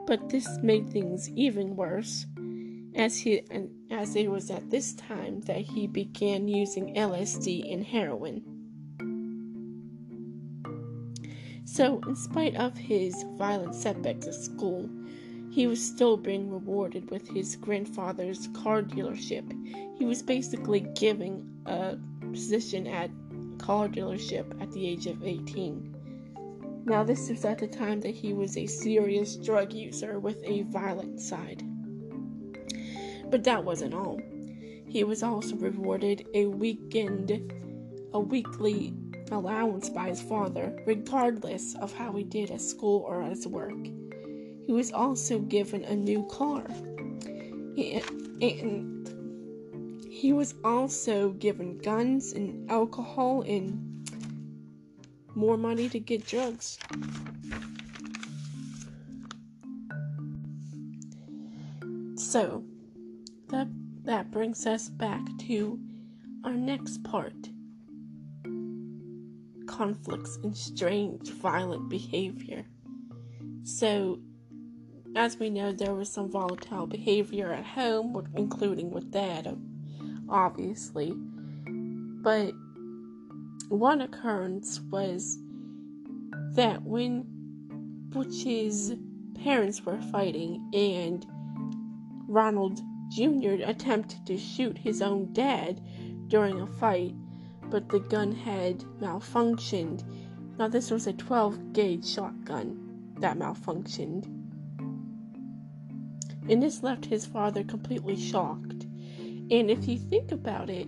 but 0.06 0.30
this 0.30 0.48
made 0.62 0.90
things 0.90 1.30
even 1.30 1.76
worse, 1.76 2.26
as 2.96 3.18
he 3.18 3.42
as 3.90 4.16
it 4.16 4.30
was 4.30 4.52
at 4.52 4.70
this 4.70 4.94
time 4.96 5.42
that 5.42 5.62
he 5.62 5.88
began 5.88 6.48
using 6.48 6.96
LSD 6.96 7.74
and 7.74 7.86
heroin. 7.86 8.44
So, 11.66 12.02
in 12.08 12.16
spite 12.16 12.56
of 12.56 12.78
his 12.78 13.24
violent 13.38 13.74
setbacks 13.74 14.28
at 14.28 14.36
school, 14.36 14.90
he 15.54 15.68
was 15.68 15.86
still 15.86 16.18
being 16.18 16.50
rewarded 16.50 17.12
with 17.12 17.30
his 17.30 17.56
grandfather's 17.58 18.48
car 18.56 18.82
dealership. 18.82 19.48
He 20.00 20.04
was 20.04 20.24
basically 20.24 20.80
given 20.80 21.48
a 21.68 21.96
position 22.32 22.88
at 22.88 23.12
a 23.12 23.58
car 23.64 23.88
dealership 23.88 24.60
at 24.60 24.72
the 24.72 24.88
age 24.88 25.06
of 25.06 25.24
18. 25.24 26.84
Now, 26.86 27.04
this 27.04 27.30
was 27.30 27.46
at 27.46 27.60
the 27.60 27.68
time 27.68 28.02
that 28.02 28.16
he 28.16 28.34
was 28.34 28.58
a 28.58 28.66
serious 28.66 29.36
drug 29.36 29.74
user 29.74 30.20
with 30.20 30.44
a 30.44 30.64
violent 30.64 31.22
side. 31.22 31.62
But 33.30 33.44
that 33.44 33.64
wasn't 33.64 33.94
all. 33.94 34.20
He 34.88 35.04
was 35.04 35.22
also 35.22 35.56
rewarded 35.56 36.26
a 36.34 36.48
weekend, 36.48 37.54
a 38.12 38.20
weekly 38.20 38.96
allowance 39.32 39.88
by 39.88 40.10
his 40.10 40.22
father, 40.22 40.84
regardless 40.88 41.76
of 41.76 41.94
how 41.94 42.12
he 42.14 42.24
did 42.24 42.50
at 42.50 42.60
school 42.60 43.06
or 43.08 43.22
at 43.22 43.30
his 43.30 43.48
work. 43.48 43.78
He 44.66 44.72
was 44.72 44.92
also 44.92 45.40
given 45.40 45.84
a 45.84 45.96
new 45.96 46.26
car. 46.28 46.66
And, 47.78 48.94
he 50.10 50.32
was 50.32 50.56
also 50.64 51.32
given 51.32 51.78
guns 51.80 52.32
and 52.32 52.72
alcohol 52.72 53.42
and 53.42 54.08
more 55.36 55.58
money 55.58 55.90
to 55.90 56.00
get 56.00 56.26
drugs. 56.26 56.78
So, 62.16 62.64
that 63.50 63.68
that 64.06 64.32
brings 64.32 64.66
us 64.66 64.88
back 64.88 65.22
to 65.48 65.80
our 66.46 66.54
next 66.54 67.04
part. 67.04 67.50
Conflicts 69.66 70.38
and 70.44 70.56
strange 70.56 71.30
violent 71.32 71.90
behavior. 71.90 72.66
So, 73.64 74.20
as 75.16 75.38
we 75.38 75.50
know, 75.50 75.72
there 75.72 75.94
was 75.94 76.10
some 76.10 76.30
volatile 76.30 76.88
behavior 76.88 77.54
at 77.54 77.66
home, 77.66 78.28
including 78.36 78.92
with 78.92 79.12
dad, 79.12 79.56
obviously. 80.28 81.14
But 81.16 82.54
one 83.70 84.02
occurrence 84.02 84.80
was 84.80 85.38
that 86.54 86.82
when 86.84 87.26
Butch's 88.10 88.94
parents 89.44 89.86
were 89.86 90.02
fighting 90.02 90.70
and 90.74 91.26
Ronald 92.28 92.82
Jr. 93.12 93.64
attempted 93.64 94.26
to 94.26 94.38
shoot 94.38 94.78
his 94.78 95.02
own 95.02 95.32
dad 95.34 95.82
during 96.28 96.60
a 96.62 96.68
fight, 96.68 97.14
but 97.70 97.90
the 97.90 98.00
gun 98.00 98.32
had 98.32 98.80
malfunctioned. 99.00 100.04
Now, 100.58 100.68
this 100.68 100.90
was 100.90 101.06
a 101.06 101.14
12 101.14 101.74
gauge 101.74 102.08
shotgun 102.08 103.14
that 103.20 103.38
malfunctioned 103.38 104.43
and 106.50 106.62
this 106.62 106.84
left 106.84 107.06
his 107.06 107.26
father 107.26 107.64
completely 107.64 108.16
shocked. 108.16 108.84
And 109.52 109.70
if 109.70 109.88
you 109.88 109.98
think 109.98 110.32
about 110.32 110.70
it, 110.70 110.88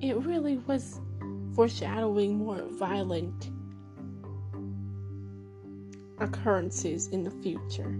it 0.00 0.16
really 0.16 0.58
was 0.58 1.00
foreshadowing 1.54 2.38
more 2.38 2.62
violent 2.70 3.50
occurrences 6.18 7.08
in 7.08 7.22
the 7.22 7.30
future. 7.30 7.98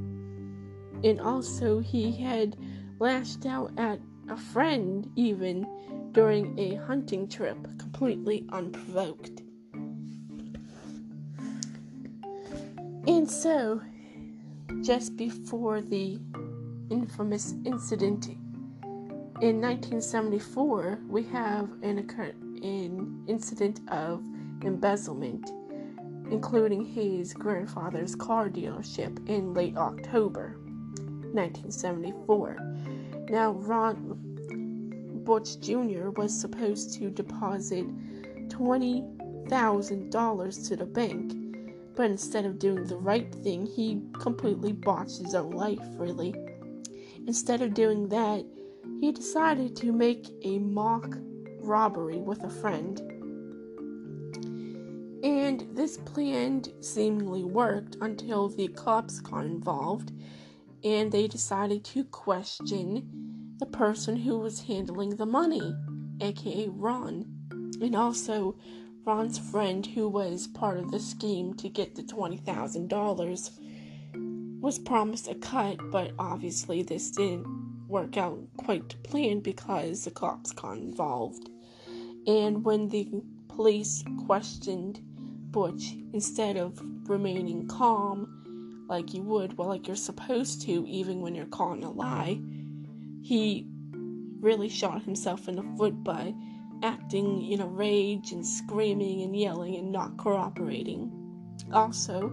And 1.05 1.21
also, 1.21 1.81
he 1.81 2.13
had 2.13 2.57
lashed 2.99 3.47
out 3.47 3.73
at 3.77 4.01
a 4.29 4.37
friend 4.37 5.11
even 5.17 5.67
during 6.13 6.59
a 6.59 6.77
hunting 6.77 7.29
trip, 7.29 7.57
completely 7.79 8.45
unprovoked. 8.51 9.43
And 13.07 13.29
so, 13.29 13.81
just 14.83 15.17
before 15.17 15.81
the 15.81 16.21
infamous 16.93 17.55
incident 17.65 18.29
In 19.41 19.61
1974, 19.61 21.01
we 21.09 21.25
have 21.25 21.69
an, 21.83 21.99
occur- 21.99 22.35
an 22.63 23.25
incident 23.27 23.81
of 23.89 24.23
embezzlement, 24.63 25.51
including 26.31 26.85
his 26.85 27.33
grandfather's 27.33 28.15
car 28.15 28.49
dealership 28.49 29.29
in 29.29 29.55
late 29.55 29.77
October 29.77 30.57
1974. 31.33 32.57
Now, 33.31 33.53
Ron 33.53 34.19
Butch 35.25 35.59
Jr. 35.61 36.11
was 36.11 36.39
supposed 36.39 36.93
to 36.99 37.11
deposit 37.11 37.87
$20,000 38.49 40.69
to 40.69 40.77
the 40.77 40.87
bank, 40.87 41.33
but 41.97 42.11
instead 42.11 42.45
of 42.45 42.59
doing 42.59 42.85
the 42.85 42.97
right 42.97 43.35
thing, 43.37 43.67
he 43.67 44.03
completely 44.13 44.73
botched 44.73 45.19
his 45.19 45.35
own 45.35 45.53
life, 45.53 45.81
really. 45.97 46.35
Instead 47.27 47.63
of 47.63 47.75
doing 47.75 48.09
that, 48.09 48.45
he 49.01 49.13
decided 49.13 49.77
to 49.77 49.93
make 49.93 50.29
a 50.43 50.59
mock 50.59 51.17
robbery 51.61 52.19
with 52.19 52.43
a 52.43 52.51
friend. 52.51 53.01
And 55.25 55.67
this 55.77 55.99
plan 55.99 56.65
seemingly 56.81 57.45
worked 57.45 57.97
until 58.01 58.49
the 58.49 58.69
cops 58.69 59.21
got 59.21 59.45
involved 59.45 60.13
and 60.85 61.13
they 61.13 61.29
decided 61.29 61.85
to 61.85 62.05
question 62.05 63.55
the 63.59 63.67
person 63.67 64.17
who 64.17 64.39
was 64.39 64.63
handling 64.63 65.17
the 65.17 65.27
money, 65.27 65.75
aka 66.21 66.69
Ron, 66.69 67.27
and 67.81 67.95
also 67.95 68.57
Ron's 69.05 69.39
friend 69.39 69.87
who 69.87 70.09
was 70.09 70.49
part 70.49 70.79
of 70.79 70.91
the 70.91 70.99
scheme 70.99 71.55
to 71.55 71.69
get 71.69 71.95
the 71.95 72.03
$20,000 72.03 73.51
was 74.63 74.79
promised 74.79 75.27
a 75.27 75.35
cut, 75.35 75.77
but 75.91 76.13
obviously 76.21 76.85
this 76.85 77.11
didn't 77.11 77.45
work 77.89 78.17
out 78.17 78.39
quite 78.57 78.89
to 78.89 78.97
plan 78.99 79.41
because 79.41 80.05
the 80.05 80.11
cops 80.13 80.53
got 80.53 80.79
involved. 80.79 81.51
And 82.29 82.65
when 82.65 82.89
the 82.89 83.11
police 83.49 84.05
questioned 84.25 85.01
Butch, 85.51 85.97
instead 86.13 86.57
of 86.57 86.81
remaining 87.09 87.67
calm 87.67 88.87
like 88.89 89.13
you 89.13 89.23
would, 89.25 89.59
well, 89.59 89.69
like 89.69 89.89
you're 89.89 89.97
supposed 89.97 90.63
to, 90.63 90.87
even 90.87 91.21
when 91.21 91.35
you're 91.35 91.47
calling 91.47 91.83
a 91.83 91.91
lie, 91.91 92.41
he 93.21 93.67
really 94.39 94.69
shot 94.69 95.03
himself 95.03 95.49
in 95.49 95.57
the 95.57 95.77
foot 95.77 96.05
by 96.05 96.33
acting 96.85 97.51
in 97.51 97.61
a 97.61 97.67
rage 97.67 98.31
and 98.31 98.47
screaming 98.47 99.23
and 99.23 99.37
yelling 99.37 99.75
and 99.75 99.91
not 99.91 100.17
cooperating. 100.19 101.11
Also, 101.73 102.33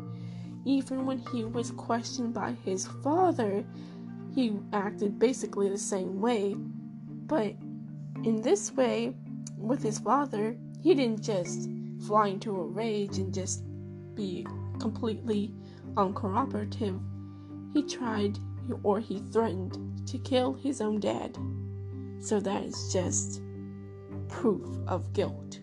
even 0.66 1.06
when 1.06 1.20
he 1.32 1.44
was 1.44 1.72
questioned 1.72 2.34
by 2.34 2.56
his 2.66 2.88
father, 3.04 3.64
he 4.34 4.58
acted 4.74 5.20
basically 5.20 5.70
the 5.70 5.78
same 5.78 6.20
way. 6.20 6.56
But 6.56 7.56
in 8.24 8.42
this 8.42 8.72
way, 8.74 9.14
with 9.58 9.82
his 9.82 10.00
father, 10.00 10.56
he 10.82 10.96
didn't 10.96 11.24
just 11.24 11.70
fly 12.06 12.28
into 12.28 12.56
a 12.56 12.64
rage 12.64 13.18
and 13.18 13.34
just 13.34 13.64
be 14.16 14.46
completely 14.80 15.54
uncooperative. 15.96 17.00
He 17.74 17.84
tried 17.84 18.40
or 18.84 19.00
he 19.00 19.20
threatened 19.20 20.08
to 20.08 20.18
kill 20.20 20.54
his 20.54 20.82
own 20.82 21.00
dad. 21.00 21.38
So 22.20 22.40
that 22.40 22.64
is 22.64 22.92
just 22.92 23.42
proof 24.28 24.68
of 24.88 25.14
guilt. 25.14 25.60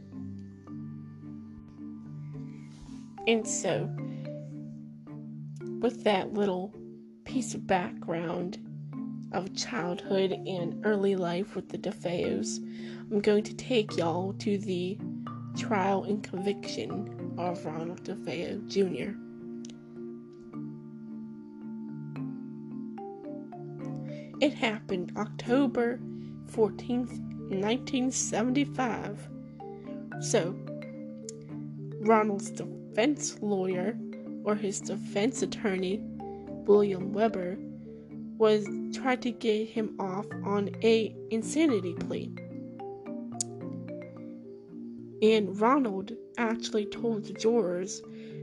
And 3.27 3.47
so, 3.47 3.89
with 5.81 6.05
that 6.05 6.33
little 6.33 6.75
piece 7.25 7.55
of 7.55 7.67
background 7.67 8.59
of 9.33 9.55
childhood 9.55 10.33
and 10.33 10.85
early 10.85 11.17
life 11.17 11.55
with 11.57 11.69
the 11.69 11.79
DeFeos, 11.79 12.59
I'm 13.11 13.21
going 13.21 13.45
to 13.45 13.55
take 13.55 13.97
y'all 13.97 14.33
to 14.35 14.59
the 14.59 14.99
trial 15.57 16.05
and 16.05 16.23
conviction 16.23 17.35
of 17.39 17.65
Ronald 17.65 18.05
DeFeo 18.05 18.67
Jr. 18.69 19.13
It 24.39 24.53
happened 24.53 25.13
October 25.17 25.99
14th, 26.53 27.19
1975. 27.49 29.29
So, 30.21 30.55
Ronald's 32.01 32.51
defense 32.51 33.39
lawyer, 33.41 33.99
or 34.47 34.55
his 34.55 34.81
defense 34.81 35.43
attorney, 35.43 36.01
William 36.67 37.13
Weber, 37.13 37.59
was 38.39 38.67
tried 38.95 39.21
to 39.23 39.33
get 39.33 39.69
him 39.69 39.97
off 39.99 40.27
on 40.45 40.71
a 40.83 41.15
insanity 41.31 41.95
plea. 41.95 42.33
And 45.21 45.61
Ronald 45.61 46.13
actually 46.39 46.87
told 46.87 47.25
the 47.25 47.33
jurors 47.33 48.03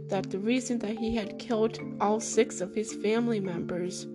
that 0.10 0.30
the 0.30 0.40
reason 0.40 0.80
that 0.80 0.98
he 0.98 1.16
had 1.16 1.40
killed 1.40 1.80
all 2.02 2.20
six 2.20 2.60
of 2.60 2.76
his 2.76 2.94
family 2.96 3.40
members 3.40 4.06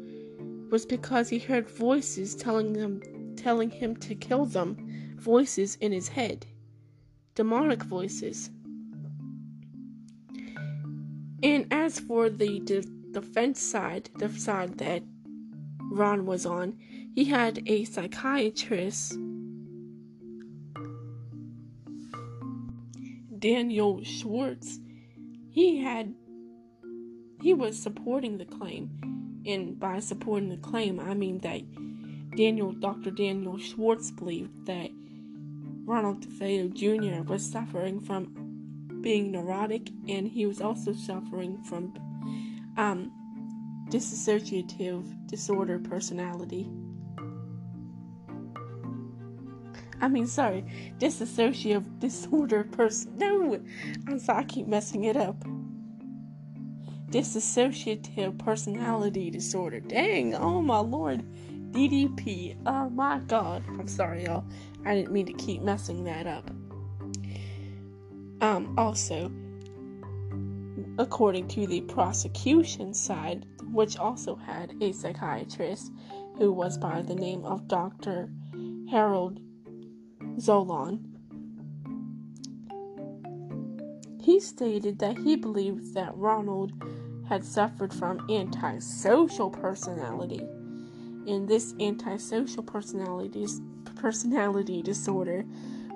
was 0.71 0.85
because 0.85 1.29
he 1.29 1.39
heard 1.39 1.71
voices 1.71 2.35
telling 2.35 2.75
them 2.75 3.01
telling 3.37 3.71
him 3.71 3.97
to 3.97 4.15
kill 4.15 4.45
them, 4.45 5.17
voices 5.17 5.77
in 5.81 5.93
his 5.93 6.09
head, 6.09 6.45
demonic 7.35 7.83
voices. 7.85 8.51
And 11.43 11.67
as 11.71 12.01
for 12.01 12.29
the 12.29 12.61
de- 12.61 12.83
defense 13.13 13.61
side, 13.61 14.11
the 14.19 14.29
side 14.29 14.79
that 14.79 15.03
Ron 15.91 16.27
was 16.27 16.45
on, 16.45 16.79
he 17.15 17.25
had 17.25 17.63
a 17.67 17.85
psychiatrist, 17.85 19.17
Daniel 23.39 24.03
Schwartz. 24.03 24.81
He 25.51 25.79
had 25.79 26.15
he 27.41 27.55
was 27.55 27.81
supporting 27.81 28.39
the 28.39 28.45
claim, 28.45 28.91
and 29.47 29.79
by 29.79 30.01
supporting 30.01 30.49
the 30.49 30.57
claim, 30.57 30.99
I 30.99 31.15
mean 31.15 31.39
that 31.41 31.63
Daniel, 32.37 32.73
Dr. 32.73 33.11
Daniel 33.11 33.59
Schwartz 33.59 34.11
believed 34.11 34.67
that 34.67 34.91
Ronald 35.85 36.27
DeFeo 36.27 36.73
Jr. 36.73 37.23
was 37.23 37.45
suffering 37.45 38.01
from 38.01 38.38
being 39.01 39.31
neurotic, 39.33 39.91
and 40.09 40.29
he 40.29 40.47
was 40.47 40.61
also 40.61 40.93
suffering 40.93 41.63
from 41.65 41.95
um, 42.77 43.13
dissociative 43.91 45.27
disorder 45.27 45.79
personality. 45.79 46.69
I 50.01 50.09
mean, 50.09 50.27
sorry, 50.27 50.65
dissociative 50.99 51.99
disorder 51.99 52.65
person. 52.65 53.15
No, 53.19 53.61
I'm 54.07 54.19
sorry, 54.19 54.41
I 54.41 54.45
keep 54.45 54.67
messing 54.67 55.05
it 55.05 55.17
up. 55.17 55.43
Dissociative 57.11 58.39
personality 58.39 59.31
disorder. 59.31 59.81
Dang, 59.81 60.35
oh 60.35 60.61
my 60.63 60.79
lord. 60.79 61.25
DDP. 61.73 62.57
Oh 62.67 62.89
my 62.91 63.19
god. 63.21 63.63
I'm 63.69 63.89
sorry, 63.89 64.25
y'all. 64.25 64.45
I 64.85 64.95
didn't 64.95 65.13
mean 65.13 65.27
to 65.27 65.33
keep 65.33 65.63
messing 65.63 66.05
that 66.05 66.27
up. 66.27 66.51
Um, 68.41 68.75
also, 68.79 69.31
according 70.99 71.49
to 71.49 71.67
the 71.67 71.81
prosecution 71.83 72.95
side, 72.95 73.47
which 73.73 73.97
also 73.97 74.37
had 74.37 74.75
a 74.81 74.93
psychiatrist 74.93 75.93
who 76.37 76.53
was 76.53 76.79
by 76.79 77.03
the 77.03 77.15
name 77.15 77.45
of 77.45 77.69
Dr. 77.69 78.31
Harold 78.91 79.41
Zolan, 80.37 81.05
he 84.23 84.41
stated 84.41 84.99
that 84.99 85.19
he 85.19 85.37
believed 85.37 85.95
that 85.95 86.17
Ronald 86.17 86.73
had 87.29 87.45
suffered 87.45 87.93
from 87.93 88.27
antisocial 88.31 89.51
personality 89.51 90.47
and 91.29 91.47
this 91.47 91.75
antisocial 91.79 92.63
personality 92.63 93.47
personality 93.97 94.83
disorder 94.83 95.45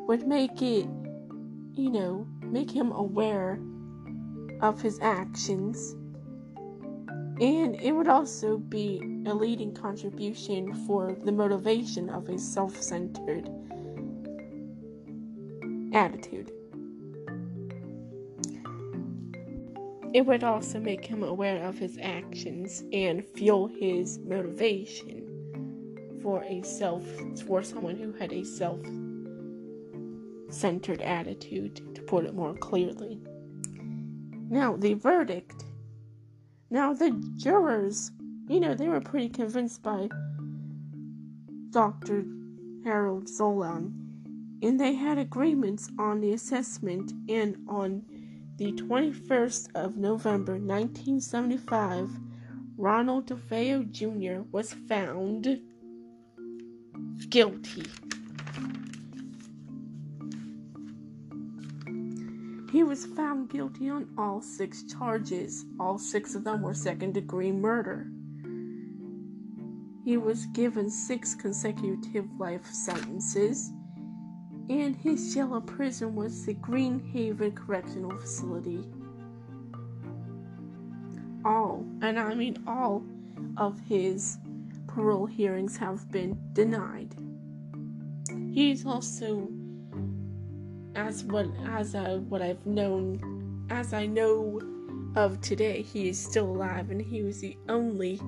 would 0.07 0.27
make 0.27 0.61
it 0.61 0.87
you 1.75 1.91
know 1.91 2.27
make 2.43 2.71
him 2.71 2.93
aware 2.93 3.59
of 4.61 4.81
his 4.81 4.99
actions. 5.01 5.97
And 7.41 7.81
it 7.81 7.93
would 7.93 8.09
also 8.09 8.59
be 8.59 9.01
a 9.27 9.35
leading 9.35 9.75
contribution 9.75 10.75
for 10.87 11.17
the 11.25 11.33
motivation 11.33 12.11
of 12.11 12.29
a 12.29 12.39
self-centered 12.39 13.49
attitude. 15.93 16.53
It 20.15 20.27
would 20.27 20.45
also 20.45 20.79
make 20.79 21.07
him 21.07 21.23
aware 21.23 21.65
of 21.65 21.79
his 21.79 21.99
actions 22.01 22.85
and 22.93 23.25
fuel 23.25 23.67
his 23.67 24.19
motivation 24.19 26.19
for 26.23 26.45
a 26.45 26.63
self 26.63 27.05
for 27.47 27.63
someone 27.63 27.97
who 27.97 28.13
had 28.13 28.33
a 28.33 28.45
self 28.45 28.81
centered 30.53 31.01
attitude 31.01 31.95
to 31.95 32.03
put 32.03 32.25
it 32.25 32.35
more 32.35 32.55
clearly 32.55 33.21
now 34.51 34.77
the 34.77 34.95
verdict 34.95 35.65
now 36.71 36.93
the 36.93 37.11
jurors 37.37 38.11
you 38.49 38.61
know 38.61 38.75
they 38.75 38.89
were 38.89 39.01
pretty 39.01 39.29
convinced 39.29 39.83
by 39.83 40.09
dr 41.71 42.25
Harold 42.85 43.27
Zolan, 43.27 43.93
and 44.63 44.79
they 44.79 44.95
had 44.95 45.19
agreements 45.19 45.91
on 45.99 46.21
the 46.21 46.33
assessment. 46.33 47.13
And 47.29 47.57
on 47.69 48.05
the 48.57 48.73
21st 48.73 49.69
of 49.75 49.97
November 49.97 50.53
1975, 50.53 52.11
Ronald 52.77 53.27
DeFeo 53.27 53.89
Jr. 53.91 54.43
was 54.51 54.73
found 54.73 55.61
guilty. 57.29 57.85
He 62.73 62.83
was 62.83 63.05
found 63.05 63.51
guilty 63.51 63.91
on 63.91 64.09
all 64.17 64.41
six 64.41 64.83
charges. 64.85 65.67
All 65.79 65.99
six 65.99 66.35
of 66.35 66.45
them 66.45 66.63
were 66.63 66.73
second 66.73 67.13
degree 67.13 67.53
murder. 67.53 68.11
He 70.07 70.17
was 70.17 70.47
given 70.55 70.89
six 70.89 71.35
consecutive 71.35 72.25
life 72.39 72.65
sentences, 72.65 73.71
and 74.71 74.97
his 74.97 75.35
jail 75.35 75.53
or 75.55 75.61
prison 75.61 76.15
was 76.15 76.47
the 76.47 76.55
Green 76.55 76.99
Haven 77.13 77.53
Correctional 77.53 78.19
Facility. 78.19 78.83
All, 81.45 81.85
and 82.01 82.19
I 82.19 82.35
mean 82.35 82.57
all, 82.67 83.05
of 83.59 83.79
his 83.81 84.39
parole 84.87 85.27
hearings 85.27 85.77
have 85.77 86.11
been 86.11 86.41
denied. 86.55 87.15
He's 88.51 88.87
also 88.87 89.51
as 90.95 91.25
what 91.25 91.47
as 91.67 91.95
uh, 91.95 92.21
what 92.29 92.43
I've 92.43 92.65
known 92.67 93.67
as 93.71 93.93
I 93.93 94.07
know 94.07 94.61
of 95.17 95.41
today, 95.41 95.83
he 95.83 96.09
is 96.09 96.23
still 96.23 96.47
alive 96.47 96.91
and 96.91 97.01
he 97.01 97.23
was 97.23 97.41
the 97.41 97.57
only 97.69 98.21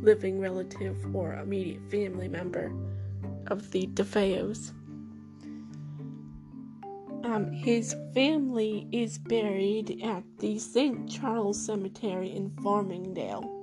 living 0.00 0.40
relative 0.40 0.96
or 1.14 1.34
immediate 1.34 1.82
family 1.90 2.28
member 2.28 2.72
of 3.48 3.70
the 3.70 3.86
DeFeos. 3.88 4.72
Um, 7.24 7.52
his 7.52 7.94
family 8.14 8.88
is 8.92 9.18
buried 9.18 10.00
at 10.02 10.24
the 10.38 10.58
St. 10.58 11.08
Charles 11.08 11.64
Cemetery 11.64 12.34
in 12.34 12.50
Farmingdale. 12.62 13.59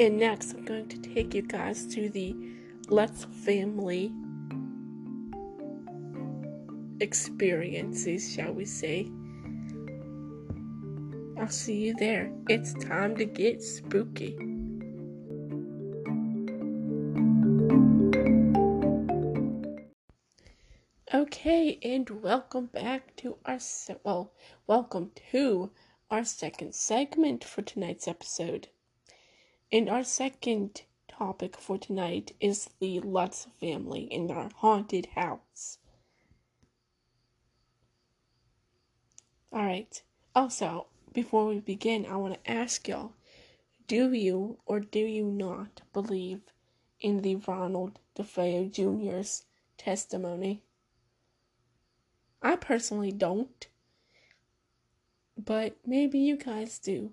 And 0.00 0.16
next, 0.16 0.54
I'm 0.54 0.64
going 0.64 0.88
to 0.88 0.96
take 0.96 1.34
you 1.34 1.42
guys 1.42 1.84
to 1.88 2.08
the 2.08 2.34
Lutz 2.88 3.26
family 3.44 4.10
experiences, 7.00 8.32
shall 8.32 8.54
we 8.54 8.64
say. 8.64 9.10
I'll 11.38 11.50
see 11.50 11.88
you 11.88 11.94
there. 11.98 12.32
It's 12.48 12.72
time 12.82 13.14
to 13.16 13.26
get 13.26 13.62
spooky. 13.62 14.38
Okay, 21.12 21.78
and 21.82 22.08
welcome 22.08 22.70
back 22.72 23.14
to 23.16 23.36
our 23.44 23.58
se- 23.58 23.98
well, 24.02 24.32
welcome 24.66 25.10
to 25.32 25.72
our 26.10 26.24
second 26.24 26.74
segment 26.74 27.44
for 27.44 27.60
tonight's 27.60 28.08
episode. 28.08 28.68
And 29.72 29.88
our 29.88 30.02
second 30.02 30.82
topic 31.06 31.56
for 31.56 31.78
tonight 31.78 32.34
is 32.40 32.70
the 32.80 32.98
Lutz 33.00 33.46
family 33.60 34.02
in 34.02 34.26
their 34.26 34.48
haunted 34.56 35.06
house. 35.14 35.78
Alright, 39.52 40.02
also, 40.34 40.86
before 41.12 41.46
we 41.46 41.60
begin, 41.60 42.06
I 42.06 42.16
want 42.16 42.34
to 42.34 42.50
ask 42.50 42.88
y'all 42.88 43.12
do 43.86 44.12
you 44.12 44.58
or 44.66 44.78
do 44.78 45.00
you 45.00 45.24
not 45.24 45.82
believe 45.92 46.40
in 47.00 47.22
the 47.22 47.36
Ronald 47.36 47.98
DeFeo 48.16 48.70
Jr.'s 48.70 49.44
testimony? 49.76 50.62
I 52.42 52.56
personally 52.56 53.12
don't, 53.12 53.66
but 55.36 55.76
maybe 55.84 56.18
you 56.18 56.36
guys 56.36 56.78
do. 56.78 57.12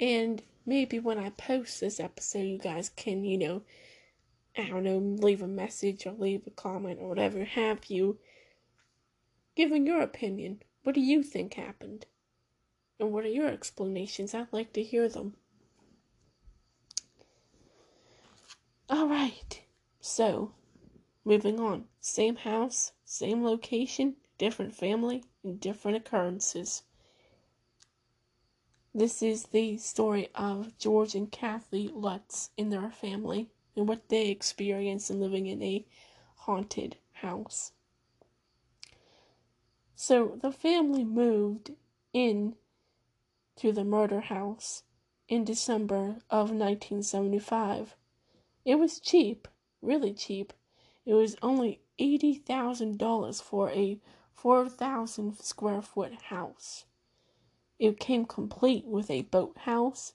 And 0.00 0.42
maybe 0.64 0.98
when 0.98 1.18
I 1.18 1.30
post 1.30 1.80
this 1.80 2.00
episode, 2.00 2.46
you 2.46 2.58
guys 2.58 2.88
can, 2.88 3.24
you 3.24 3.38
know, 3.38 3.62
I 4.56 4.68
don't 4.68 4.84
know, 4.84 4.98
leave 4.98 5.42
a 5.42 5.48
message 5.48 6.06
or 6.06 6.12
leave 6.12 6.46
a 6.46 6.50
comment 6.50 6.98
or 7.00 7.08
whatever 7.08 7.44
have 7.44 7.86
you, 7.86 8.18
giving 9.56 9.86
your 9.86 10.00
opinion. 10.00 10.62
What 10.82 10.94
do 10.94 11.00
you 11.00 11.22
think 11.22 11.54
happened? 11.54 12.06
And 12.98 13.12
what 13.12 13.24
are 13.24 13.28
your 13.28 13.48
explanations? 13.48 14.34
I'd 14.34 14.52
like 14.52 14.72
to 14.74 14.82
hear 14.82 15.08
them. 15.08 15.34
Alright, 18.90 19.62
so 20.00 20.52
moving 21.24 21.58
on. 21.58 21.86
Same 22.00 22.36
house, 22.36 22.92
same 23.04 23.42
location, 23.42 24.16
different 24.38 24.74
family, 24.74 25.24
and 25.42 25.58
different 25.58 25.96
occurrences. 25.96 26.82
This 28.94 29.22
is 29.22 29.44
the 29.44 29.78
story 29.78 30.28
of 30.34 30.76
George 30.76 31.14
and 31.14 31.32
Kathy 31.32 31.88
Lutz 31.88 32.50
and 32.58 32.70
their 32.70 32.90
family 32.90 33.48
and 33.74 33.88
what 33.88 34.10
they 34.10 34.28
experienced 34.28 35.10
in 35.10 35.18
living 35.18 35.46
in 35.46 35.62
a 35.62 35.86
haunted 36.36 36.98
house. 37.12 37.72
So 39.94 40.36
the 40.38 40.52
family 40.52 41.04
moved 41.04 41.70
in 42.12 42.56
to 43.56 43.72
the 43.72 43.84
murder 43.84 44.20
house 44.20 44.82
in 45.26 45.44
December 45.44 46.18
of 46.28 46.50
1975. 46.50 47.96
It 48.66 48.74
was 48.74 49.00
cheap, 49.00 49.48
really 49.80 50.12
cheap. 50.12 50.52
It 51.06 51.14
was 51.14 51.36
only 51.40 51.80
$80,000 51.98 53.42
for 53.42 53.70
a 53.70 53.98
4,000 54.34 55.38
square 55.40 55.80
foot 55.80 56.12
house. 56.24 56.84
It 57.78 57.98
came 57.98 58.26
complete 58.26 58.86
with 58.86 59.10
a 59.10 59.22
boathouse, 59.22 60.14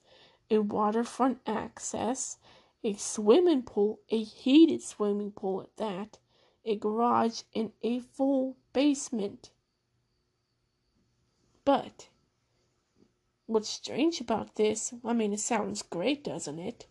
a 0.49 0.59
waterfront 0.59 1.39
access, 1.45 2.37
a 2.83 2.93
swimming 2.93 3.63
pool, 3.63 3.99
a 4.09 4.23
heated 4.23 4.81
swimming 4.81 5.31
pool 5.31 5.61
at 5.61 5.75
that, 5.77 6.19
a 6.63 6.75
garage, 6.75 7.41
and 7.55 7.71
a 7.81 7.99
full 7.99 8.55
basement. 8.73 9.51
But 11.65 12.09
what's 13.45 13.69
strange 13.69 14.21
about 14.21 14.55
this, 14.55 14.93
I 15.03 15.13
mean, 15.13 15.33
it 15.33 15.39
sounds 15.39 15.81
great, 15.81 16.23
doesn't 16.23 16.59
it? 16.59 16.87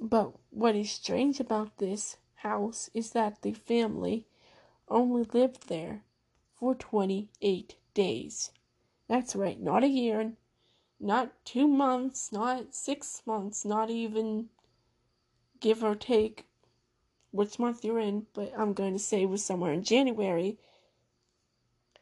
But 0.00 0.32
what 0.50 0.74
is 0.74 0.90
strange 0.90 1.40
about 1.40 1.78
this 1.78 2.16
house 2.36 2.90
is 2.94 3.10
that 3.12 3.42
the 3.42 3.52
family 3.52 4.26
only 4.88 5.24
lived 5.24 5.68
there 5.68 6.04
for 6.54 6.74
28 6.74 7.76
days. 7.94 8.50
That's 9.10 9.34
right, 9.34 9.60
not 9.60 9.82
a 9.82 9.88
year, 9.88 10.34
not 11.00 11.32
two 11.44 11.66
months, 11.66 12.30
not 12.30 12.76
six 12.76 13.22
months, 13.26 13.64
not 13.64 13.90
even 13.90 14.50
give 15.58 15.82
or 15.82 15.96
take 15.96 16.46
which 17.32 17.58
month 17.58 17.84
you're 17.84 17.98
in, 17.98 18.26
but 18.34 18.52
I'm 18.56 18.72
going 18.72 18.92
to 18.92 19.00
say 19.00 19.26
was 19.26 19.44
somewhere 19.44 19.72
in 19.72 19.82
January. 19.82 20.58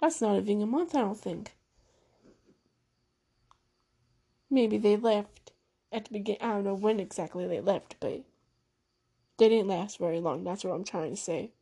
That's 0.02 0.20
not 0.20 0.36
even 0.36 0.60
a 0.60 0.66
month, 0.66 0.94
I 0.94 1.00
don't 1.00 1.18
think. 1.18 1.56
Maybe 4.50 4.76
they 4.76 4.98
left 4.98 5.52
at 5.90 6.04
the 6.04 6.12
beginning. 6.12 6.42
I 6.42 6.52
don't 6.52 6.64
know 6.64 6.74
when 6.74 7.00
exactly 7.00 7.46
they 7.46 7.62
left, 7.62 7.96
but 8.00 8.20
they 9.38 9.48
didn't 9.48 9.68
last 9.68 9.98
very 9.98 10.20
long. 10.20 10.44
That's 10.44 10.62
what 10.62 10.74
I'm 10.74 10.84
trying 10.84 11.12
to 11.12 11.16
say. 11.16 11.52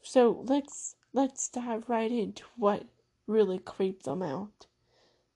So 0.00 0.42
let's 0.46 0.96
let's 1.12 1.46
dive 1.50 1.90
right 1.90 2.10
into 2.10 2.44
what 2.56 2.86
really 3.26 3.58
creep 3.58 4.04
them 4.04 4.22
out. 4.22 4.66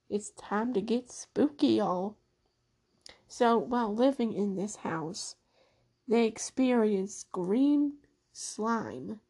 It's 0.09 0.31
time 0.31 0.73
to 0.73 0.81
get 0.81 1.09
spooky, 1.09 1.75
y'all. 1.75 2.17
So, 3.27 3.57
while 3.57 3.93
living 3.93 4.33
in 4.33 4.55
this 4.55 4.77
house, 4.77 5.35
they 6.07 6.25
experienced 6.25 7.31
green 7.31 7.93
slime 8.33 9.21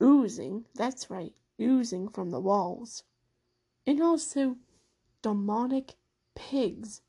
oozing, 0.00 0.64
that's 0.74 1.10
right, 1.10 1.34
oozing 1.60 2.08
from 2.08 2.30
the 2.30 2.40
walls, 2.40 3.02
and 3.86 4.00
also 4.00 4.56
demonic 5.22 5.96
pigs. 6.36 7.02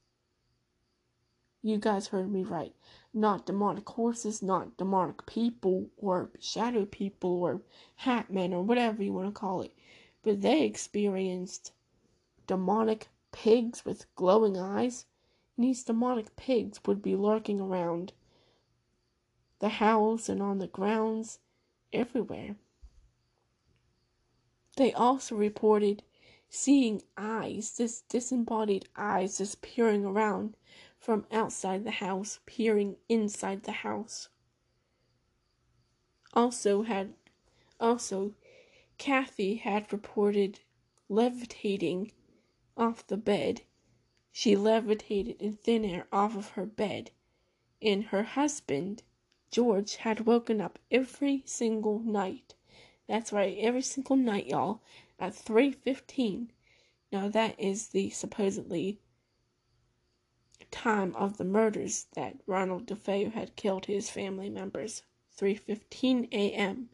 You 1.62 1.78
guys 1.78 2.08
heard 2.08 2.32
me 2.32 2.44
right. 2.44 2.74
Not 3.14 3.46
demonic 3.46 3.88
horses, 3.90 4.42
not 4.42 4.78
demonic 4.78 5.26
people, 5.26 5.90
or 5.98 6.32
shadow 6.40 6.86
people, 6.86 7.44
or 7.44 7.62
hat 7.98 8.32
men, 8.32 8.54
or 8.54 8.64
whatever 8.64 9.04
you 9.04 9.14
want 9.14 9.28
to 9.28 9.40
call 9.40 9.62
it 9.62 9.74
but 10.24 10.42
they 10.42 10.64
experienced 10.64 11.72
demonic 12.48 13.08
pigs 13.32 13.86
with 13.86 14.14
glowing 14.16 14.58
eyes, 14.58 15.06
and 15.56 15.66
these 15.66 15.84
demonic 15.84 16.36
pigs 16.36 16.80
would 16.86 17.02
be 17.02 17.16
lurking 17.16 17.60
around 17.60 18.14
the 19.60 19.70
house 19.70 20.30
and 20.30 20.42
on 20.42 20.60
the 20.60 20.68
grounds 20.68 21.40
everywhere. 21.92 22.56
They 24.78 24.94
also 24.94 25.36
reported 25.36 26.04
seeing 26.50 27.02
eyes, 27.18 27.72
this 27.78 28.02
disembodied 28.02 28.88
eyes 28.96 29.38
just 29.38 29.62
peering 29.62 30.06
around 30.06 30.56
from 30.98 31.26
outside 31.32 31.84
the 31.84 31.92
house, 31.92 32.40
peering 32.46 32.96
inside 33.08 33.64
the 33.64 33.72
house. 33.72 34.30
Also 36.34 36.84
had 36.84 37.14
also 37.80 38.34
Kathy 39.00 39.56
had 39.56 39.94
reported 39.94 40.60
levitating 41.08 42.12
off 42.76 43.08
the 43.08 43.16
bed. 43.16 43.62
She 44.30 44.58
levitated 44.58 45.42
in 45.42 45.54
thin 45.54 45.86
air 45.86 46.08
off 46.12 46.36
of 46.36 46.50
her 46.50 46.66
bed, 46.66 47.12
and 47.82 48.04
her 48.04 48.24
husband, 48.24 49.04
George, 49.52 49.96
had 49.96 50.26
woken 50.26 50.60
up 50.60 50.80
every 50.92 51.44
single 51.46 52.00
night. 52.00 52.56
That's 53.08 53.32
right, 53.32 53.58
every 53.58 53.84
single 53.84 54.18
night, 54.18 54.48
y'all, 54.48 54.82
at 55.18 55.34
3:15. 55.34 56.50
Now 57.10 57.30
that 57.30 57.58
is 57.58 57.88
the 57.88 58.10
supposedly 58.10 59.00
time 60.72 61.16
of 61.16 61.38
the 61.38 61.46
murders 61.46 62.08
that 62.16 62.42
Ronald 62.46 62.86
DeFeo 62.86 63.32
had 63.32 63.56
killed 63.56 63.86
his 63.86 64.10
family 64.10 64.50
members. 64.50 65.04
3:15 65.38 66.28
a.m. 66.34 66.90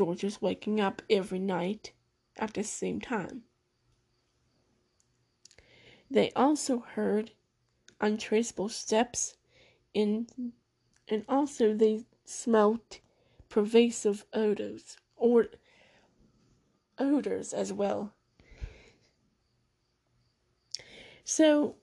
George 0.00 0.24
was 0.24 0.40
waking 0.40 0.80
up 0.80 1.02
every 1.10 1.38
night 1.38 1.92
at 2.38 2.54
the 2.54 2.64
same 2.64 3.02
time. 3.02 3.42
They 6.10 6.32
also 6.32 6.78
heard 6.78 7.32
untraceable 8.00 8.70
steps 8.70 9.36
in 9.92 10.26
and 11.06 11.26
also 11.28 11.74
they 11.74 12.06
smelt 12.24 13.00
pervasive 13.50 14.24
odors 14.32 14.96
or 15.16 15.48
odors 16.98 17.52
as 17.52 17.70
well. 17.70 18.14
So 21.24 21.76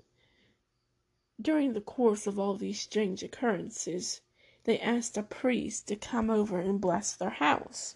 during 1.39 1.73
the 1.73 1.81
course 1.81 2.25
of 2.25 2.39
all 2.39 2.55
these 2.55 2.81
strange 2.81 3.21
occurrences, 3.21 4.21
they 4.63 4.79
asked 4.79 5.17
a 5.17 5.23
priest 5.23 5.87
to 5.89 5.95
come 5.95 6.31
over 6.31 6.59
and 6.59 6.81
bless 6.81 7.13
their 7.13 7.29
house. 7.29 7.95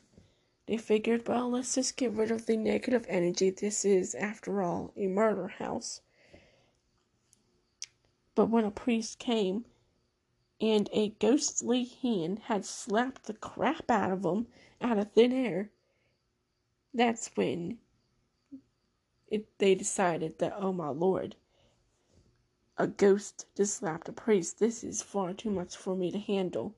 They 0.67 0.77
figured, 0.77 1.27
well, 1.27 1.49
let's 1.49 1.75
just 1.75 1.97
get 1.97 2.13
rid 2.13 2.31
of 2.31 2.45
the 2.45 2.55
negative 2.55 3.05
energy. 3.09 3.49
This 3.49 3.83
is, 3.83 4.15
after 4.15 4.61
all, 4.61 4.93
a 4.95 5.07
murder 5.07 5.47
house. 5.47 6.01
But 8.35 8.49
when 8.49 8.63
a 8.63 8.71
priest 8.71 9.19
came 9.19 9.65
and 10.61 10.89
a 10.93 11.09
ghostly 11.19 11.83
hand 12.01 12.39
had 12.45 12.65
slapped 12.65 13.23
the 13.23 13.33
crap 13.33 13.89
out 13.89 14.11
of 14.11 14.23
him 14.23 14.47
out 14.79 14.97
of 14.97 15.11
thin 15.11 15.33
air, 15.33 15.71
that's 16.93 17.31
when 17.35 17.79
it, 19.27 19.47
they 19.57 19.75
decided 19.75 20.39
that, 20.39 20.53
oh 20.55 20.71
my 20.71 20.89
lord, 20.89 21.35
a 22.77 22.87
ghost 22.87 23.45
just 23.55 23.75
slapped 23.75 24.09
a 24.09 24.13
priest. 24.13 24.59
This 24.59 24.83
is 24.83 25.01
far 25.01 25.33
too 25.33 25.51
much 25.51 25.75
for 25.75 25.95
me 25.95 26.11
to 26.11 26.19
handle. 26.19 26.75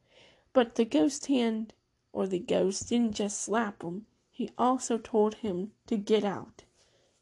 But 0.53 0.75
the 0.75 0.85
ghost 0.85 1.27
hand, 1.27 1.73
or 2.13 2.27
the 2.27 2.39
ghost, 2.39 2.87
didn't 2.87 3.15
just 3.15 3.41
slap 3.41 3.83
him, 3.83 4.05
he 4.31 4.49
also 4.57 4.97
told 4.97 5.35
him 5.35 5.73
to 5.87 5.97
get 5.97 6.23
out. 6.23 6.63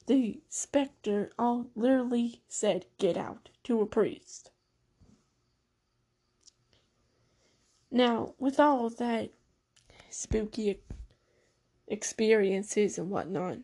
The 0.06 0.42
specter 0.50 1.32
all 1.40 1.68
literally 1.76 2.44
said, 2.48 2.86
Get 2.98 3.18
out, 3.18 3.50
to 3.64 3.82
a 3.82 3.86
priest. 3.86 4.52
Now, 7.90 8.36
with 8.38 8.60
all 8.60 8.90
that 8.90 9.32
spooky 10.10 10.82
experiences 11.88 12.98
and 12.98 13.10
whatnot, 13.10 13.60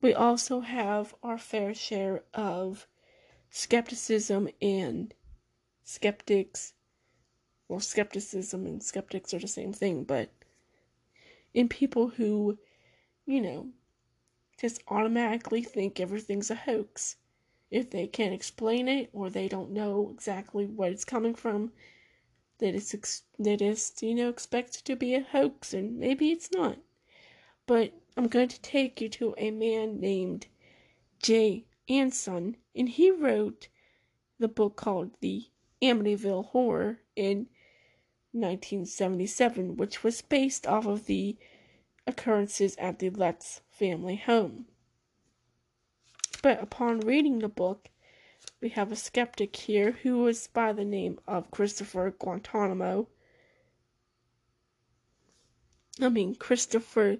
we 0.00 0.14
also 0.14 0.60
have 0.60 1.14
our 1.22 1.38
fair 1.38 1.74
share 1.74 2.22
of 2.32 2.86
skepticism 3.50 4.48
and 4.60 5.14
skeptics. 5.82 6.74
Well, 7.68 7.80
skepticism 7.80 8.66
and 8.66 8.82
skeptics 8.82 9.32
are 9.32 9.38
the 9.38 9.48
same 9.48 9.72
thing, 9.72 10.04
but 10.04 10.30
in 11.54 11.68
people 11.68 12.08
who, 12.08 12.58
you 13.26 13.40
know, 13.40 13.70
just 14.60 14.82
automatically 14.88 15.62
think 15.62 15.98
everything's 15.98 16.50
a 16.50 16.54
hoax. 16.54 17.16
If 17.70 17.90
they 17.90 18.06
can't 18.06 18.34
explain 18.34 18.86
it 18.86 19.10
or 19.12 19.30
they 19.30 19.48
don't 19.48 19.72
know 19.72 20.10
exactly 20.12 20.66
where 20.66 20.90
it's 20.90 21.04
coming 21.04 21.34
from, 21.34 21.72
that 22.58 22.74
it's 22.74 22.94
ex- 22.94 23.24
that 23.38 23.60
is 23.60 23.92
you 24.00 24.14
know 24.14 24.28
expected 24.28 24.84
to 24.84 24.94
be 24.94 25.14
a 25.14 25.20
hoax 25.22 25.74
and 25.74 25.98
maybe 25.98 26.30
it's 26.30 26.50
not. 26.52 26.78
But 27.66 27.92
I'm 28.16 28.28
going 28.28 28.48
to 28.48 28.60
take 28.62 29.00
you 29.00 29.08
to 29.10 29.34
a 29.38 29.50
man 29.50 29.98
named 29.98 30.46
Jay 31.20 31.64
Anson, 31.88 32.56
and 32.74 32.88
he 32.88 33.10
wrote 33.10 33.68
the 34.38 34.48
book 34.48 34.76
called 34.76 35.10
The 35.20 35.46
Amityville 35.82 36.46
Horror 36.46 37.00
in 37.16 37.48
1977, 38.34 39.76
which 39.76 40.02
was 40.02 40.20
based 40.20 40.66
off 40.66 40.86
of 40.86 41.06
the 41.06 41.36
occurrences 42.06 42.76
at 42.76 42.98
the 42.98 43.08
Lutz 43.08 43.62
family 43.70 44.16
home. 44.16 44.66
But 46.42 46.62
upon 46.62 47.00
reading 47.00 47.38
the 47.38 47.48
book, 47.48 47.88
we 48.60 48.68
have 48.70 48.92
a 48.92 48.96
skeptic 48.96 49.56
here 49.56 49.92
who 50.02 50.18
was 50.18 50.48
by 50.48 50.72
the 50.72 50.84
name 50.84 51.18
of 51.26 51.50
Christopher 51.50 52.10
Guantanamo. 52.10 53.08
I 56.00 56.08
mean, 56.08 56.34
Christopher 56.34 57.18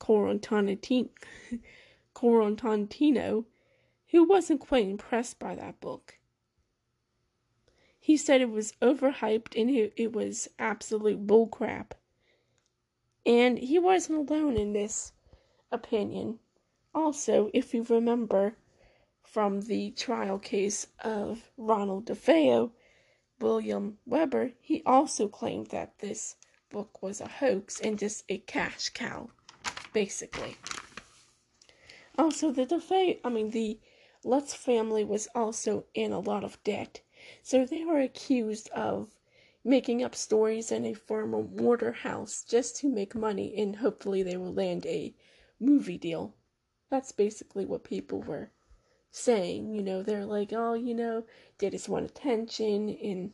Corontanitino, 0.00 1.08
who 4.08 4.24
wasn't 4.24 4.60
quite 4.60 4.88
impressed 4.88 5.38
by 5.38 5.54
that 5.54 5.80
book. 5.80 6.18
He 8.04 8.18
said 8.18 8.42
it 8.42 8.50
was 8.50 8.74
overhyped 8.82 9.58
and 9.58 9.70
it, 9.70 9.94
it 9.96 10.12
was 10.12 10.46
absolute 10.58 11.26
bullcrap. 11.26 11.92
And 13.24 13.58
he 13.58 13.78
wasn't 13.78 14.28
alone 14.28 14.58
in 14.58 14.74
this 14.74 15.12
opinion. 15.72 16.38
Also, 16.94 17.50
if 17.54 17.72
you 17.72 17.82
remember 17.82 18.58
from 19.22 19.62
the 19.62 19.92
trial 19.92 20.38
case 20.38 20.88
of 21.02 21.50
Ronald 21.56 22.04
DeFeo, 22.04 22.72
William 23.40 23.96
Weber, 24.04 24.50
he 24.60 24.82
also 24.84 25.26
claimed 25.26 25.68
that 25.68 26.00
this 26.00 26.36
book 26.68 27.02
was 27.02 27.22
a 27.22 27.28
hoax 27.28 27.80
and 27.80 27.98
just 27.98 28.24
a 28.28 28.36
cash 28.36 28.90
cow, 28.90 29.30
basically. 29.94 30.58
Also, 32.18 32.50
the 32.50 32.66
DeFeo, 32.66 33.18
I 33.24 33.30
mean, 33.30 33.48
the 33.52 33.80
Lutz 34.22 34.52
family 34.52 35.04
was 35.04 35.26
also 35.34 35.86
in 35.94 36.12
a 36.12 36.20
lot 36.20 36.44
of 36.44 36.62
debt, 36.64 37.00
so 37.42 37.64
they 37.64 37.84
were 37.84 38.00
accused 38.00 38.68
of 38.70 39.08
making 39.64 40.02
up 40.02 40.14
stories 40.14 40.70
in 40.70 40.84
a 40.84 40.94
former 40.94 41.42
mortar 41.42 41.92
house 41.92 42.44
just 42.44 42.76
to 42.76 42.88
make 42.88 43.14
money 43.14 43.54
and 43.56 43.76
hopefully 43.76 44.22
they 44.22 44.36
will 44.36 44.52
land 44.52 44.84
a 44.86 45.14
movie 45.58 45.98
deal. 45.98 46.34
That's 46.90 47.12
basically 47.12 47.64
what 47.64 47.84
people 47.84 48.20
were 48.20 48.50
saying. 49.10 49.74
You 49.74 49.82
know, 49.82 50.02
they're 50.02 50.26
like, 50.26 50.52
oh, 50.52 50.74
you 50.74 50.94
know, 50.94 51.24
they 51.58 51.70
just 51.70 51.88
want 51.88 52.04
attention 52.04 52.90
and 52.90 53.32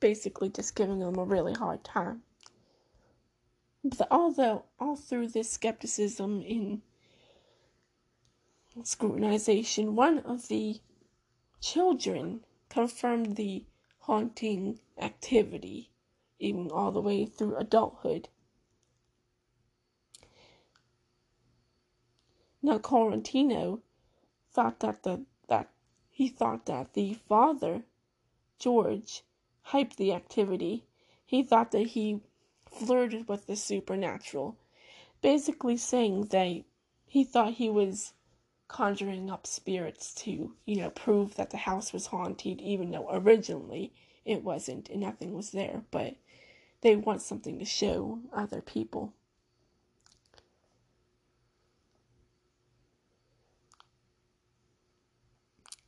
basically 0.00 0.48
just 0.48 0.74
giving 0.74 0.98
them 0.98 1.18
a 1.18 1.24
really 1.24 1.54
hard 1.54 1.84
time. 1.84 2.22
But 3.84 4.08
although 4.10 4.64
all 4.80 4.96
through 4.96 5.28
this 5.28 5.50
skepticism 5.50 6.42
and 6.48 6.82
scrutinization, 8.82 9.92
one 9.92 10.18
of 10.18 10.48
the 10.48 10.80
children 11.60 12.40
confirmed 12.76 13.36
the 13.36 13.64
haunting 14.00 14.78
activity, 14.98 15.90
even 16.38 16.70
all 16.70 16.92
the 16.92 17.00
way 17.00 17.24
through 17.24 17.56
adulthood. 17.56 18.28
Now, 22.60 22.76
Corantino 22.76 23.80
thought 24.52 24.80
that 24.80 25.04
the 25.04 25.24
that 25.48 25.70
he 26.10 26.28
thought 26.28 26.66
that 26.66 26.92
the 26.92 27.14
father, 27.14 27.84
George, 28.58 29.22
hyped 29.68 29.96
the 29.96 30.12
activity. 30.12 30.84
He 31.24 31.42
thought 31.42 31.70
that 31.70 31.86
he 31.96 32.20
flirted 32.66 33.26
with 33.26 33.46
the 33.46 33.56
supernatural, 33.56 34.58
basically 35.22 35.78
saying 35.78 36.26
that 36.26 36.62
he 37.06 37.24
thought 37.24 37.54
he 37.54 37.70
was 37.70 38.12
conjuring 38.68 39.30
up 39.30 39.46
spirits 39.46 40.14
to, 40.14 40.54
you 40.64 40.76
know, 40.76 40.90
prove 40.90 41.36
that 41.36 41.50
the 41.50 41.56
house 41.58 41.92
was 41.92 42.06
haunted, 42.06 42.60
even 42.60 42.90
though 42.90 43.08
originally 43.10 43.92
it 44.24 44.42
wasn't 44.42 44.88
and 44.90 45.00
nothing 45.00 45.32
was 45.34 45.50
there. 45.50 45.82
But 45.90 46.16
they 46.80 46.96
want 46.96 47.22
something 47.22 47.58
to 47.58 47.64
show 47.64 48.20
other 48.32 48.60
people. 48.60 49.12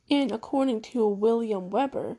And 0.09 0.31
according 0.31 0.81
to 0.81 1.07
William 1.07 1.69
Weber, 1.69 2.17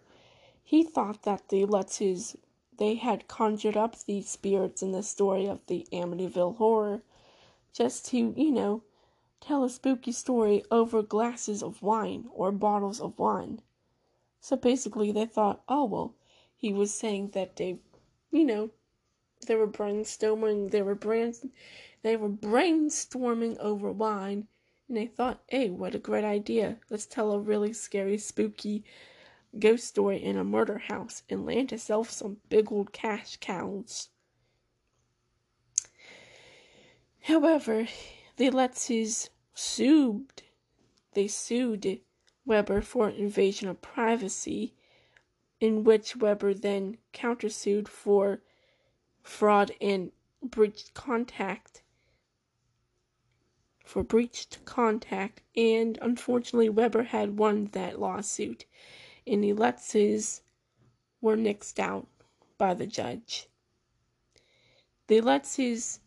he 0.63 0.85
thought 0.85 1.25
that 1.25 1.49
the 1.49 1.67
Lutzes 1.67 2.37
they 2.79 2.95
had 2.95 3.29
conjured 3.29 3.77
up 3.77 3.95
these 4.05 4.29
spirits 4.29 4.83
in 4.83 4.93
the 4.93 5.03
story 5.03 5.47
of 5.47 5.61
the 5.67 5.87
Amityville 5.93 6.57
horror 6.57 7.03
just 7.75 8.07
to, 8.07 8.33
you 8.37 8.51
know, 8.51 8.83
tell 9.41 9.65
a 9.65 9.71
spooky 9.71 10.13
story 10.13 10.63
over 10.71 11.03
glasses 11.03 11.63
of 11.63 11.83
wine 11.83 12.27
or 12.33 12.53
bottles 12.53 13.01
of 13.01 13.19
wine. 13.19 13.61
So 14.41 14.57
basically, 14.57 15.13
they 15.13 15.27
thought, 15.27 15.63
oh, 15.69 15.85
well, 15.85 16.15
he 16.57 16.73
was 16.73 16.93
saying 16.93 17.31
that 17.31 17.57
they, 17.57 17.79
you 18.31 18.45
know, 18.45 18.71
they 19.47 19.55
were 19.55 19.67
brainstorming, 19.67 20.71
they 20.71 20.83
were 20.83 20.95
brains, 20.95 21.45
they 22.03 22.17
were 22.17 22.29
brainstorming 22.29 23.59
over 23.59 23.91
wine, 23.91 24.47
and 24.89 24.97
they 24.97 25.07
thought, 25.07 25.43
hey, 25.49 25.71
what 25.71 25.95
a 25.95 25.99
great 25.99 26.25
idea. 26.25 26.79
Let's 26.91 27.07
tell 27.07 27.33
a 27.33 27.39
really 27.39 27.73
scary, 27.73 28.19
spooky 28.19 28.85
ghost 29.59 29.87
story 29.87 30.23
in 30.23 30.37
a 30.37 30.45
murder 30.45 30.79
house 30.79 31.23
and 31.29 31.45
land 31.45 31.73
ourselves 31.73 32.15
some 32.15 32.37
big 32.49 32.71
old 32.71 32.93
cash 32.93 33.37
cows. 33.41 34.09
However, 37.23 37.87
the 38.41 38.51
Lutzes 38.51 39.29
sued. 39.53 40.45
They 41.13 41.29
sued 41.29 42.01
Weber 42.47 42.81
for 42.81 43.11
invasion 43.11 43.69
of 43.69 43.83
privacy, 43.83 44.73
in 45.61 45.85
which 45.85 46.17
Weber 46.17 46.55
then 46.55 46.97
countersued 47.13 47.87
for 47.87 48.41
fraud 49.23 49.73
and 49.79 50.11
breached 50.43 50.95
contact 50.95 51.83
for 53.85 54.03
breached 54.03 54.65
contact, 54.65 55.43
and 55.55 55.99
unfortunately 56.01 56.71
Weber 56.71 57.03
had 57.03 57.37
won 57.39 57.67
that 57.73 58.01
lawsuit, 58.01 58.65
and 59.27 59.45
the 59.45 59.53
Lutzes 59.53 60.41
were 61.21 61.37
nixed 61.37 61.79
out 61.79 62.09
by 62.57 62.73
the 62.73 62.87
judge. 62.87 63.49
The 65.09 65.21
Lutzes 65.21 66.00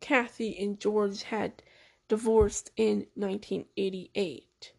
Kathy 0.00 0.58
and 0.58 0.78
George 0.80 1.24
had 1.24 1.62
divorced 2.08 2.70
in 2.76 3.06
1988. 3.14 4.72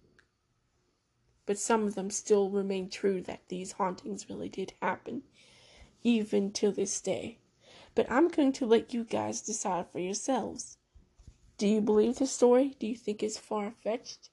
But 1.45 1.57
some 1.57 1.83
of 1.83 1.95
them 1.95 2.09
still 2.09 2.49
remain 2.49 2.89
true 2.89 3.21
that 3.23 3.47
these 3.47 3.73
hauntings 3.73 4.29
really 4.29 4.49
did 4.49 4.73
happen, 4.81 5.23
even 6.03 6.51
to 6.53 6.71
this 6.71 7.01
day. 7.01 7.39
But 7.95 8.09
I'm 8.11 8.27
going 8.27 8.53
to 8.53 8.65
let 8.65 8.93
you 8.93 9.03
guys 9.03 9.41
decide 9.41 9.89
for 9.91 9.99
yourselves. 9.99 10.77
Do 11.57 11.67
you 11.67 11.81
believe 11.81 12.17
the 12.17 12.27
story? 12.27 12.75
Do 12.79 12.87
you 12.87 12.95
think 12.95 13.21
it's 13.21 13.37
far 13.37 13.71
fetched? 13.71 14.29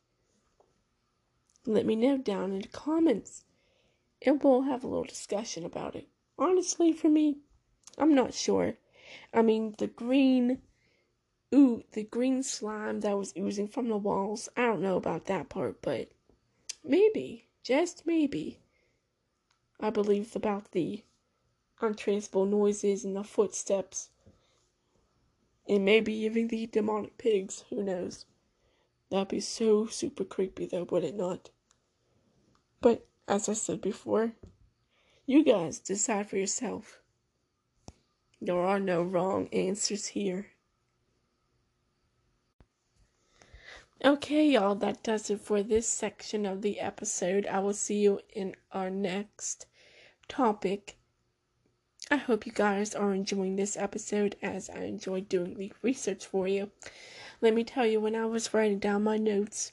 Let 1.65 1.85
me 1.85 1.97
know 1.97 2.17
down 2.19 2.53
in 2.53 2.61
the 2.61 2.69
comments 2.69 3.45
and 4.23 4.43
we'll 4.43 4.63
have 4.63 4.85
a 4.85 4.87
little 4.87 5.05
discussion 5.05 5.65
about 5.65 5.97
it. 5.97 6.09
Honestly, 6.39 6.93
for 6.93 7.09
me, 7.09 7.39
I'm 7.99 8.15
not 8.15 8.35
sure. 8.35 8.79
I 9.33 9.43
mean, 9.43 9.75
the 9.79 9.87
green 9.87 10.63
ooh, 11.57 11.83
the 11.93 12.05
green 12.05 12.43
slime 12.43 13.01
that 13.01 13.17
was 13.17 13.33
oozing 13.37 13.69
from 13.69 13.89
the 13.89 13.97
walls. 13.97 14.49
I 14.57 14.67
don't 14.67 14.83
know 14.83 14.97
about 14.97 15.25
that 15.27 15.49
part, 15.49 15.81
but 15.81 16.11
maybe, 16.85 17.49
just 17.63 18.07
maybe, 18.07 18.61
I 19.81 19.91
believe 19.91 20.37
about 20.37 20.73
the 20.73 21.03
untraceable 21.81 22.45
noises 22.45 23.05
and 23.05 23.17
the 23.17 23.25
footsteps. 23.25 24.11
And 25.69 25.85
maybe 25.85 26.13
even 26.13 26.49
the 26.49 26.67
demonic 26.67 27.19
pigs, 27.19 27.65
who 27.71 27.83
knows? 27.83 28.27
That'd 29.11 29.29
be 29.29 29.41
so 29.41 29.87
super 29.87 30.25
creepy 30.25 30.67
though, 30.67 30.87
would 30.91 31.05
it 31.05 31.17
not? 31.17 31.51
But 32.81 33.07
as 33.27 33.49
I 33.49 33.55
said 33.55 33.81
before, 33.81 34.33
you 35.27 35.43
guys 35.43 35.79
decide 35.79 36.29
for 36.29 36.37
yourself. 36.37 37.01
There 38.41 38.59
are 38.59 38.79
no 38.79 39.03
wrong 39.03 39.49
answers 39.49 40.09
here. 40.09 40.49
Okay, 44.05 44.47
y'all, 44.51 44.75
that 44.75 45.03
does 45.03 45.31
it 45.31 45.41
for 45.41 45.63
this 45.63 45.89
section 45.89 46.45
of 46.45 46.61
the 46.61 46.81
episode. 46.81 47.47
I 47.47 47.61
will 47.61 47.73
see 47.73 48.01
you 48.01 48.21
in 48.31 48.55
our 48.71 48.91
next 48.91 49.65
topic. 50.29 50.99
I 52.11 52.17
hope 52.17 52.45
you 52.45 52.53
guys 52.53 52.95
are 52.95 53.15
enjoying 53.15 53.57
this 53.57 53.75
episode 53.75 54.37
as 54.43 54.69
I 54.69 54.81
enjoyed 54.81 55.31
doing 55.31 55.55
the 55.55 55.73
research 55.81 56.27
for 56.27 56.47
you. 56.47 56.71
Let 57.41 57.55
me 57.55 57.65
tell 57.65 57.87
you, 57.87 57.99
when 57.99 58.15
I 58.15 58.27
was 58.27 58.53
writing 58.53 58.79
down 58.79 59.03
my 59.03 59.17
notes 59.17 59.73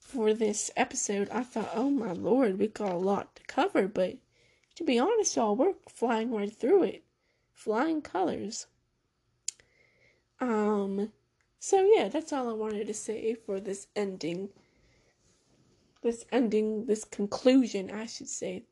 for 0.00 0.34
this 0.34 0.72
episode, 0.76 1.28
I 1.30 1.44
thought, 1.44 1.70
oh 1.72 1.88
my 1.88 2.12
lord, 2.12 2.58
we 2.58 2.66
got 2.66 2.92
a 2.92 2.96
lot 2.96 3.36
to 3.36 3.44
cover, 3.44 3.86
but 3.86 4.16
to 4.74 4.82
be 4.82 4.98
honest, 4.98 5.36
y'all, 5.36 5.54
we're 5.54 5.74
flying 5.88 6.32
right 6.32 6.52
through 6.52 6.82
it. 6.82 7.04
Flying 7.54 8.02
colors. 8.02 8.66
Um, 10.40 11.12
so 11.64 11.88
yeah, 11.94 12.08
that's 12.08 12.32
all 12.32 12.50
I 12.50 12.54
wanted 12.54 12.88
to 12.88 12.92
say 12.92 13.36
for 13.36 13.60
this 13.60 13.86
ending. 13.94 14.48
This 16.02 16.24
ending, 16.32 16.86
this 16.86 17.04
conclusion, 17.04 17.88
I 17.88 18.06
should 18.06 18.28
say. 18.28 18.64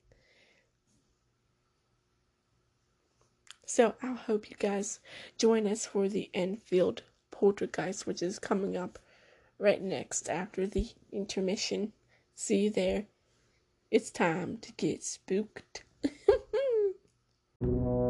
So 3.65 3.95
I 4.03 4.15
hope 4.15 4.51
you 4.51 4.57
guys 4.59 4.99
join 5.39 5.69
us 5.69 5.87
for 5.87 6.09
the 6.09 6.31
Enfield 6.35 7.05
Poltergeist, 7.31 8.09
which 8.09 8.25
is 8.25 8.41
coming 8.41 8.77
up 8.77 8.99
right 9.57 9.81
next 9.81 10.29
after 10.29 10.67
the 10.67 10.89
intermission. 11.13 11.93
See 12.35 12.65
you 12.65 12.71
there. 12.71 13.05
It's 13.93 14.11
time 14.11 14.59
to 14.63 14.73
get 14.73 15.05
spooked. 15.05 15.85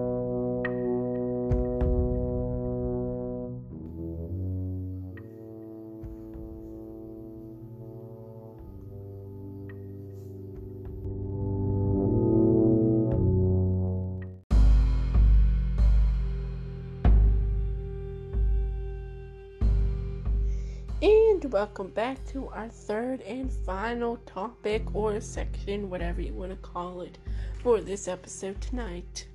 welcome 21.61 21.89
back 21.89 22.17
to 22.25 22.49
our 22.55 22.71
third 22.71 23.21
and 23.21 23.53
final 23.53 24.17
topic 24.25 24.83
or 24.95 25.21
section, 25.21 25.91
whatever 25.91 26.23
you 26.23 26.33
want 26.33 26.51
to 26.51 26.57
call 26.67 27.03
it, 27.03 27.19
for 27.63 27.83
this 27.83 28.09
episode 28.09 28.59
tonight. 28.63 29.27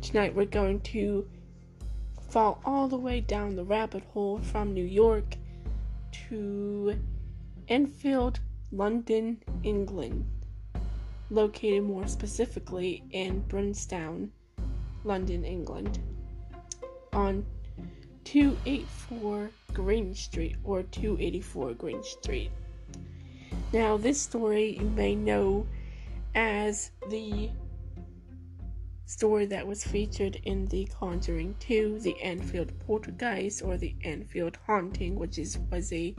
Tonight 0.00 0.34
we're 0.34 0.46
going 0.46 0.80
to 0.80 1.28
fall 2.30 2.58
all 2.64 2.88
the 2.88 2.96
way 2.96 3.20
down 3.20 3.54
the 3.54 3.64
rabbit 3.64 4.02
hole 4.14 4.38
from 4.38 4.72
New 4.72 4.86
York 4.86 5.36
to 6.30 6.98
Enfield, 7.68 8.40
London, 8.72 9.42
England, 9.62 10.24
located 11.28 11.82
more 11.82 12.08
specifically 12.08 13.04
in 13.10 13.40
Brimsdown, 13.40 14.30
London, 15.04 15.44
England, 15.44 15.98
on 17.12 17.44
284 18.34 19.48
Green 19.72 20.12
Street 20.12 20.56
or 20.64 20.82
284 20.82 21.74
Green 21.74 22.02
Street. 22.02 22.50
Now, 23.72 23.96
this 23.96 24.20
story 24.20 24.76
you 24.76 24.90
may 24.90 25.14
know 25.14 25.68
as 26.34 26.90
the 27.10 27.50
story 29.06 29.46
that 29.46 29.64
was 29.64 29.84
featured 29.84 30.40
in 30.42 30.66
The 30.66 30.84
Conjuring 30.86 31.54
2, 31.60 32.00
The 32.00 32.20
Enfield 32.20 32.72
Poltergeist, 32.84 33.62
or 33.62 33.76
The 33.76 33.94
Enfield 34.02 34.58
Haunting, 34.66 35.14
which 35.14 35.38
is 35.38 35.60
was 35.70 35.92
a 35.92 36.16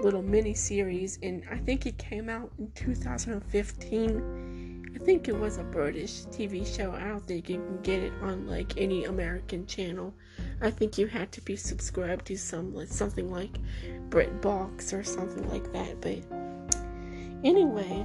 little 0.00 0.22
mini 0.22 0.54
series, 0.54 1.18
and 1.24 1.42
I 1.50 1.58
think 1.58 1.84
it 1.84 1.98
came 1.98 2.28
out 2.28 2.52
in 2.60 2.70
2015 2.76 4.68
I 4.94 5.04
think 5.04 5.28
it 5.28 5.38
was 5.38 5.58
a 5.58 5.64
British 5.64 6.24
TV 6.26 6.66
show. 6.66 6.92
I 6.92 7.04
don't 7.06 7.24
think 7.24 7.48
you 7.48 7.56
can 7.58 7.80
get 7.82 8.02
it 8.02 8.12
on 8.20 8.48
like 8.48 8.76
any 8.76 9.04
American 9.04 9.66
channel. 9.66 10.12
I 10.60 10.70
think 10.70 10.98
you 10.98 11.06
had 11.06 11.30
to 11.32 11.40
be 11.40 11.54
subscribed 11.56 12.26
to 12.26 12.36
some 12.36 12.74
like 12.74 12.88
something 12.88 13.30
like 13.30 13.58
BritBox 14.08 14.92
or 14.92 15.04
something 15.04 15.48
like 15.48 15.72
that. 15.72 16.00
But 16.00 16.18
anyway, 17.44 18.04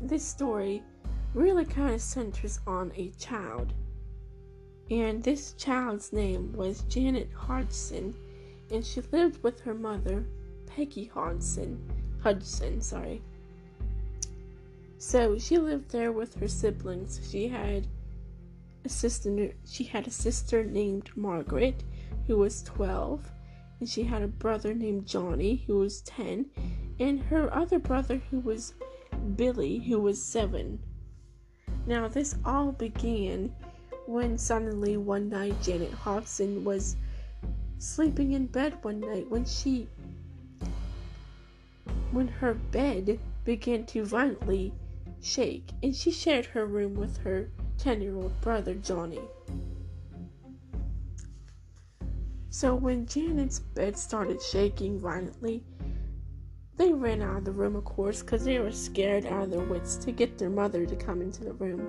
this 0.00 0.24
story 0.24 0.82
really 1.32 1.64
kind 1.64 1.94
of 1.94 2.00
centers 2.00 2.60
on 2.66 2.92
a 2.96 3.10
child. 3.18 3.72
And 4.90 5.22
this 5.22 5.52
child's 5.54 6.12
name 6.12 6.52
was 6.52 6.82
Janet 6.82 7.30
Hodgson, 7.34 8.14
and 8.70 8.84
she 8.84 9.00
lived 9.10 9.42
with 9.42 9.60
her 9.60 9.74
mother, 9.74 10.24
Peggy 10.66 11.06
Hodgson. 11.06 11.80
Hudson, 12.22 12.80
sorry. 12.80 13.22
So 14.98 15.38
she 15.38 15.58
lived 15.58 15.90
there 15.90 16.12
with 16.12 16.34
her 16.40 16.48
siblings. 16.48 17.20
She 17.30 17.48
had 17.48 17.86
a 18.86 18.88
sister 18.88 19.52
she 19.64 19.82
had 19.82 20.06
a 20.06 20.10
sister 20.12 20.62
named 20.62 21.10
Margaret 21.16 21.82
who 22.28 22.36
was 22.38 22.62
12 22.62 23.32
and 23.80 23.88
she 23.88 24.04
had 24.04 24.22
a 24.22 24.28
brother 24.28 24.74
named 24.74 25.06
Johnny 25.06 25.64
who 25.66 25.78
was 25.78 26.02
10 26.02 26.46
and 27.00 27.20
her 27.24 27.52
other 27.52 27.80
brother 27.80 28.22
who 28.30 28.38
was 28.38 28.74
Billy 29.34 29.80
who 29.80 30.00
was 30.00 30.22
7. 30.22 30.78
Now 31.84 32.06
this 32.06 32.36
all 32.44 32.70
began 32.70 33.52
when 34.06 34.38
suddenly 34.38 34.96
one 34.96 35.28
night 35.30 35.60
Janet 35.62 35.92
Hobson 35.92 36.62
was 36.62 36.96
sleeping 37.78 38.34
in 38.34 38.46
bed 38.46 38.78
one 38.82 39.00
night 39.00 39.28
when 39.28 39.44
she 39.44 39.88
when 42.12 42.28
her 42.28 42.54
bed 42.54 43.18
began 43.44 43.84
to 43.86 44.04
violently 44.04 44.72
shake 45.20 45.70
and 45.82 45.94
she 45.94 46.12
shared 46.12 46.46
her 46.46 46.66
room 46.66 46.94
with 46.94 47.16
her 47.18 47.50
10-year-old 47.78 48.40
brother 48.40 48.74
Johnny. 48.74 49.20
So 52.50 52.74
when 52.74 53.06
Janet's 53.06 53.58
bed 53.60 53.98
started 53.98 54.40
shaking 54.40 54.98
violently, 54.98 55.62
they 56.76 56.92
ran 56.92 57.22
out 57.22 57.38
of 57.38 57.44
the 57.44 57.52
room, 57.52 57.76
of 57.76 57.84
course, 57.84 58.22
because 58.22 58.44
they 58.44 58.58
were 58.58 58.70
scared 58.70 59.26
out 59.26 59.44
of 59.44 59.50
their 59.50 59.60
wits 59.60 59.96
to 59.96 60.12
get 60.12 60.38
their 60.38 60.50
mother 60.50 60.86
to 60.86 60.96
come 60.96 61.22
into 61.22 61.44
the 61.44 61.52
room. 61.54 61.86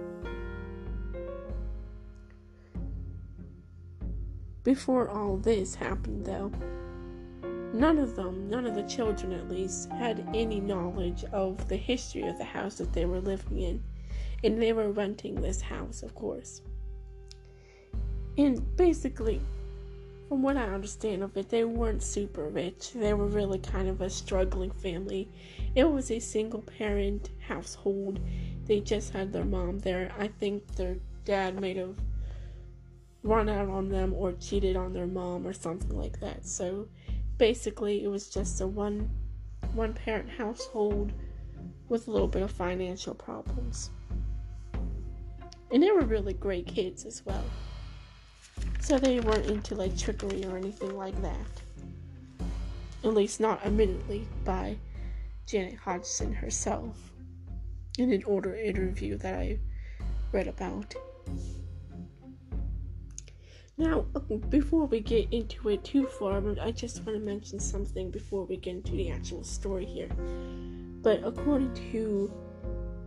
Before 4.64 5.10
all 5.10 5.38
this 5.38 5.76
happened, 5.76 6.26
though, 6.26 6.52
none 7.74 7.98
of 7.98 8.16
them, 8.16 8.50
none 8.50 8.66
of 8.66 8.76
the 8.76 8.84
children 8.84 9.32
at 9.32 9.50
least, 9.50 9.90
had 9.92 10.28
any 10.34 10.60
knowledge 10.60 11.24
of 11.32 11.68
the 11.70 11.78
history 11.78 12.24
of 12.24 12.38
the 12.38 12.44
house 12.44 12.78
that 12.78 12.92
they 12.92 13.06
were 13.06 13.22
living 13.22 13.60
in. 13.60 13.84
And 14.44 14.62
they 14.62 14.74
were 14.74 14.92
renting 14.92 15.42
this 15.42 15.62
house, 15.62 16.04
of 16.04 16.14
course. 16.14 16.62
And 18.38 18.76
basically, 18.78 19.42
from 20.30 20.44
what 20.44 20.58
I 20.58 20.66
understand 20.66 21.24
of 21.24 21.36
it, 21.38 21.50
they 21.50 21.64
weren't 21.64 22.04
super 22.04 22.48
rich. 22.50 22.92
They 22.94 23.14
were 23.14 23.28
really 23.28 23.60
kind 23.60 23.88
of 23.88 24.02
a 24.02 24.10
struggling 24.10 24.72
family. 24.72 25.30
It 25.74 25.90
was 25.90 26.12
a 26.12 26.20
single 26.20 26.62
parent 26.62 27.30
household. 27.48 28.20
They 28.66 28.82
just 28.82 29.14
had 29.14 29.32
their 29.32 29.46
mom 29.46 29.80
there. 29.80 30.12
I 30.20 30.28
think 30.28 30.76
their 30.76 30.98
dad 31.26 31.60
may 31.60 31.74
have 31.76 31.96
run 33.24 33.50
out 33.50 33.70
on 33.70 33.90
them 33.90 34.14
or 34.14 34.34
cheated 34.34 34.76
on 34.76 34.94
their 34.94 35.08
mom 35.08 35.48
or 35.48 35.54
something 35.54 35.98
like 35.98 36.20
that. 36.20 36.46
So 36.46 36.88
basically, 37.38 38.04
it 38.04 38.08
was 38.08 38.30
just 38.30 38.62
a 38.62 38.68
one 38.68 39.10
one 39.74 39.94
parent 39.94 40.30
household 40.30 41.12
with 41.90 42.08
a 42.08 42.12
little 42.12 42.28
bit 42.28 42.42
of 42.42 42.52
financial 42.52 43.14
problems. 43.14 43.92
And 45.72 45.84
they 45.84 45.92
were 45.92 46.02
really 46.02 46.34
great 46.34 46.68
kids 46.68 47.06
as 47.06 47.26
well. 47.26 47.44
So 48.80 48.98
they 48.98 49.20
weren't 49.20 49.48
into 49.48 49.76
like 49.76 49.98
trickery 49.98 50.46
or 50.46 50.58
anything 50.58 50.96
like 50.96 51.22
that. 51.22 51.62
At 53.04 53.14
least 53.14 53.40
not 53.40 53.66
admittedly 53.66 54.28
by 54.46 54.78
Janet 55.46 55.76
Hodgson 55.76 56.34
herself 56.34 57.12
in 57.98 58.12
an 58.12 58.24
older 58.26 58.56
interview 58.56 59.18
that 59.18 59.34
I 59.34 59.60
read 60.32 60.48
about. 60.48 60.96
Now, 63.78 64.02
before 64.50 64.86
we 64.86 65.02
get 65.02 65.32
into 65.32 65.70
it 65.70 65.84
too 65.84 66.08
far, 66.08 66.42
I 66.60 66.72
just 66.72 67.04
want 67.06 67.20
to 67.20 67.24
mention 67.24 67.60
something 67.60 68.10
before 68.10 68.46
we 68.46 68.58
get 68.58 68.78
into 68.78 68.94
the 68.94 69.12
actual 69.12 69.44
story 69.44 69.86
here. 69.86 70.10
But 71.04 71.24
according 71.24 71.74
to 71.92 72.32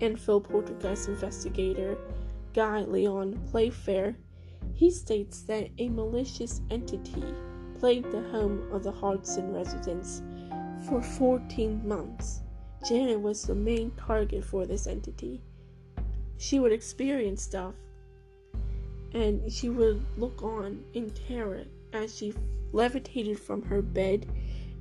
Enfield 0.01 0.49
Poltergeist 0.49 1.09
investigator 1.09 1.99
Guy 2.55 2.83
Lyon 2.83 3.41
Playfair, 3.51 4.17
he 4.75 4.91
states 4.91 5.43
that 5.43 5.69
a 5.79 5.89
malicious 5.89 6.61
entity 6.71 7.25
plagued 7.79 8.11
the 8.11 8.23
home 8.31 8.71
of 8.73 8.83
the 8.83 8.93
Hodgson 8.93 9.53
residents 9.53 10.23
for 10.89 11.03
14 11.03 11.87
months. 11.87 12.43
Janet 12.89 13.21
was 13.21 13.43
the 13.43 13.55
main 13.55 13.91
target 13.93 14.45
for 14.45 14.67
this 14.67 14.87
entity. 14.87 15.41
She 16.39 16.59
would 16.59 16.73
experience 16.73 17.43
stuff 17.43 17.75
and 19.13 19.53
she 19.53 19.69
would 19.69 20.05
look 20.17 20.43
on 20.43 20.85
in 20.95 21.11
terror 21.11 21.65
as 21.93 22.17
she 22.17 22.33
levitated 22.73 23.39
from 23.39 23.63
her 23.63 23.83
bed 23.83 24.27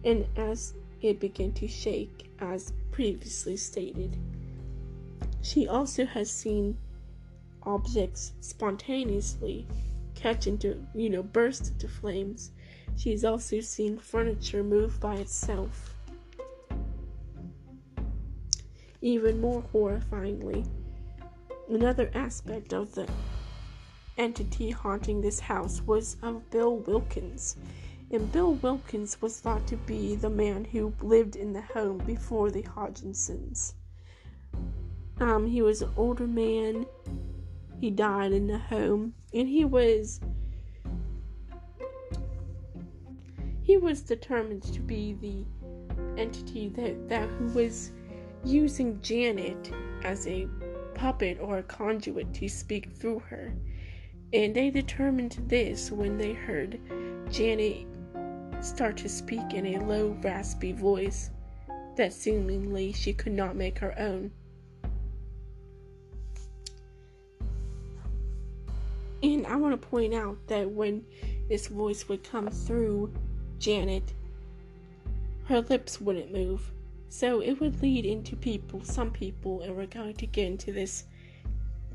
and 0.03 0.25
as 0.35 0.73
it 1.01 1.19
began 1.19 1.51
to 1.53 1.67
shake, 1.67 2.29
as 2.39 2.73
previously 2.91 3.57
stated. 3.57 4.17
She 5.41 5.67
also 5.67 6.05
has 6.05 6.29
seen 6.29 6.77
objects 7.63 8.33
spontaneously 8.41 9.67
catch 10.15 10.47
into, 10.47 10.85
you 10.93 11.09
know, 11.09 11.23
burst 11.23 11.71
into 11.71 11.87
flames. 11.87 12.51
She's 12.97 13.23
also 13.23 13.61
seen 13.61 13.97
furniture 13.97 14.63
move 14.63 14.99
by 14.99 15.15
itself. 15.15 15.95
Even 19.01 19.39
more 19.39 19.63
horrifyingly, 19.73 20.67
another 21.69 22.11
aspect 22.13 22.73
of 22.73 22.93
the 22.93 23.07
entity 24.17 24.69
haunting 24.69 25.21
this 25.21 25.39
house 25.39 25.81
was 25.83 26.17
of 26.21 26.49
Bill 26.51 26.77
Wilkins. 26.79 27.55
And 28.11 28.31
Bill 28.31 28.55
Wilkins 28.55 29.21
was 29.21 29.39
thought 29.39 29.65
to 29.67 29.77
be 29.77 30.15
the 30.15 30.29
man 30.29 30.65
who 30.65 30.93
lived 31.01 31.35
in 31.35 31.53
the 31.53 31.61
home 31.61 31.99
before 31.99 32.51
the 32.51 32.63
Hodgsons. 32.63 33.73
Um, 35.19 35.47
he 35.47 35.61
was 35.61 35.81
an 35.81 35.91
older 35.95 36.27
man 36.27 36.85
he 37.79 37.89
died 37.89 38.31
in 38.31 38.47
the 38.47 38.57
home, 38.57 39.13
and 39.33 39.47
he 39.47 39.65
was 39.65 40.19
he 43.61 43.77
was 43.77 44.01
determined 44.01 44.63
to 44.63 44.79
be 44.79 45.13
the 45.13 45.45
entity 46.19 46.69
that 46.69 47.07
that 47.07 47.29
who 47.29 47.45
was 47.47 47.91
using 48.43 48.99
Janet 49.01 49.71
as 50.03 50.25
a 50.27 50.47
puppet 50.95 51.37
or 51.39 51.59
a 51.59 51.63
conduit 51.63 52.33
to 52.33 52.49
speak 52.49 52.91
through 52.91 53.19
her. 53.19 53.53
And 54.33 54.55
they 54.55 54.69
determined 54.69 55.37
this 55.47 55.91
when 55.91 56.17
they 56.17 56.33
heard 56.33 56.79
Janet 57.31 57.87
start 58.61 58.97
to 58.97 59.09
speak 59.09 59.53
in 59.53 59.65
a 59.65 59.85
low, 59.85 60.17
raspy 60.21 60.71
voice 60.73 61.29
that 61.95 62.13
seemingly 62.13 62.91
she 62.91 63.13
could 63.13 63.33
not 63.33 63.55
make 63.55 63.79
her 63.79 63.97
own. 63.99 64.31
And 69.21 69.45
I 69.47 69.55
want 69.55 69.79
to 69.79 69.87
point 69.87 70.13
out 70.13 70.37
that 70.47 70.69
when 70.69 71.03
this 71.49 71.67
voice 71.67 72.07
would 72.07 72.23
come 72.23 72.47
through 72.49 73.13
Janet, 73.57 74.13
her 75.45 75.61
lips 75.61 75.99
wouldn't 75.99 76.31
move. 76.31 76.71
So 77.09 77.41
it 77.41 77.59
would 77.59 77.81
lead 77.81 78.05
into 78.05 78.35
people, 78.35 78.83
some 78.83 79.11
people, 79.11 79.61
and 79.61 79.75
we're 79.75 79.87
going 79.87 80.13
to 80.15 80.27
get 80.27 80.45
into 80.45 80.71
this 80.71 81.05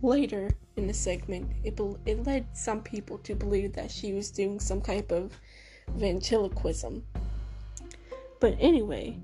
later 0.03 0.51
in 0.77 0.87
the 0.87 0.93
segment. 0.93 1.51
It, 1.63 1.79
it 2.05 2.27
led 2.27 2.47
some 2.57 2.83
people 2.83 3.19
to 3.19 3.35
believe 3.35 3.73
that 3.75 3.91
she 3.91 4.13
was 4.13 4.31
doing 4.31 4.59
some 4.59 4.81
type 4.81 5.13
of 5.13 5.39
ventriloquism. 5.97 7.05
But 8.41 8.57
anyway, 8.59 9.19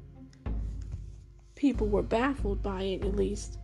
people 1.57 1.89
were 1.89 2.03
baffled 2.03 2.63
by 2.63 2.83
it 2.83 3.05
at 3.05 3.17
least. 3.17 3.59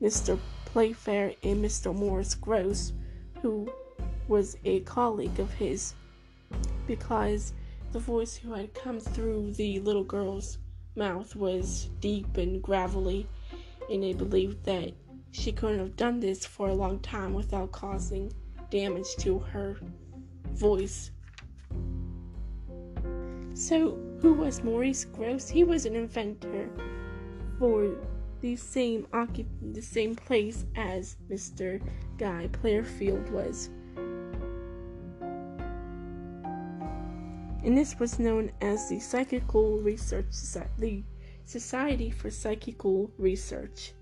Mr. 0.00 0.38
Playfair 0.72 1.34
and 1.42 1.64
Mr. 1.64 1.94
Maurice 1.94 2.34
Grosse, 2.34 2.92
who 3.40 3.70
was 4.28 4.56
a 4.64 4.80
colleague 4.80 5.40
of 5.40 5.52
his, 5.54 5.94
because 6.86 7.54
the 7.92 7.98
voice 7.98 8.36
who 8.36 8.52
had 8.52 8.74
come 8.74 9.00
through 9.00 9.52
the 9.52 9.80
little 9.80 10.04
girl's 10.04 10.58
mouth 10.94 11.34
was 11.34 11.88
deep 12.00 12.36
and 12.36 12.62
gravelly, 12.62 13.26
and 13.90 14.02
they 14.02 14.12
believed 14.12 14.62
that 14.64 14.92
she 15.30 15.52
couldn't 15.52 15.78
have 15.78 15.96
done 15.96 16.20
this 16.20 16.44
for 16.44 16.68
a 16.68 16.74
long 16.74 16.98
time 17.00 17.32
without 17.32 17.72
causing 17.72 18.30
damage 18.70 19.16
to 19.16 19.38
her 19.38 19.78
voice. 20.52 21.10
So, 23.54 23.98
who 24.20 24.34
was 24.34 24.62
Maurice 24.62 25.06
Grosse? 25.06 25.48
He 25.48 25.64
was 25.64 25.86
an 25.86 25.96
inventor 25.96 26.68
for 27.58 27.96
the 28.40 28.56
same 28.56 29.06
occup- 29.12 29.74
the 29.74 29.82
same 29.82 30.14
place 30.14 30.64
as 30.76 31.16
Mr. 31.30 31.80
Guy 32.18 32.48
Playfair 32.52 33.20
was. 33.32 33.70
And 37.64 37.76
this 37.76 37.98
was 37.98 38.18
known 38.18 38.52
as 38.60 38.88
the 38.88 39.00
Psychical 39.00 39.78
Research 39.80 40.30
Society, 40.30 41.04
Society 41.44 42.10
for 42.10 42.30
Psychical 42.30 43.10
Research, 43.18 43.92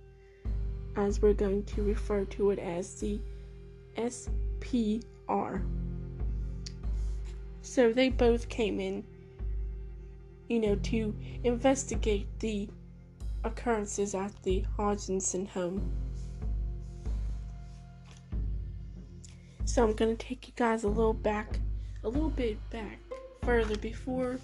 as 0.96 1.22
we're 1.22 1.32
going 1.32 1.64
to 1.64 1.82
refer 1.82 2.24
to 2.26 2.50
it 2.50 2.58
as 2.58 3.00
the 3.00 3.18
SPR. 3.96 5.64
So 7.62 7.92
they 7.92 8.10
both 8.10 8.48
came 8.48 8.78
in, 8.78 9.04
you 10.48 10.60
know, 10.60 10.76
to 10.76 11.14
investigate 11.42 12.28
the 12.38 12.68
occurrences 13.44 14.14
at 14.14 14.32
the 14.42 14.64
Hodgson 14.76 15.46
home. 15.46 15.92
So 19.64 19.84
I'm 19.84 19.94
going 19.94 20.16
to 20.16 20.26
take 20.26 20.46
you 20.46 20.54
guys 20.56 20.84
a 20.84 20.88
little 20.88 21.12
back, 21.12 21.58
a 22.04 22.08
little 22.08 22.30
bit 22.30 22.58
back 22.70 22.98
further 23.42 23.76
before 23.76 24.38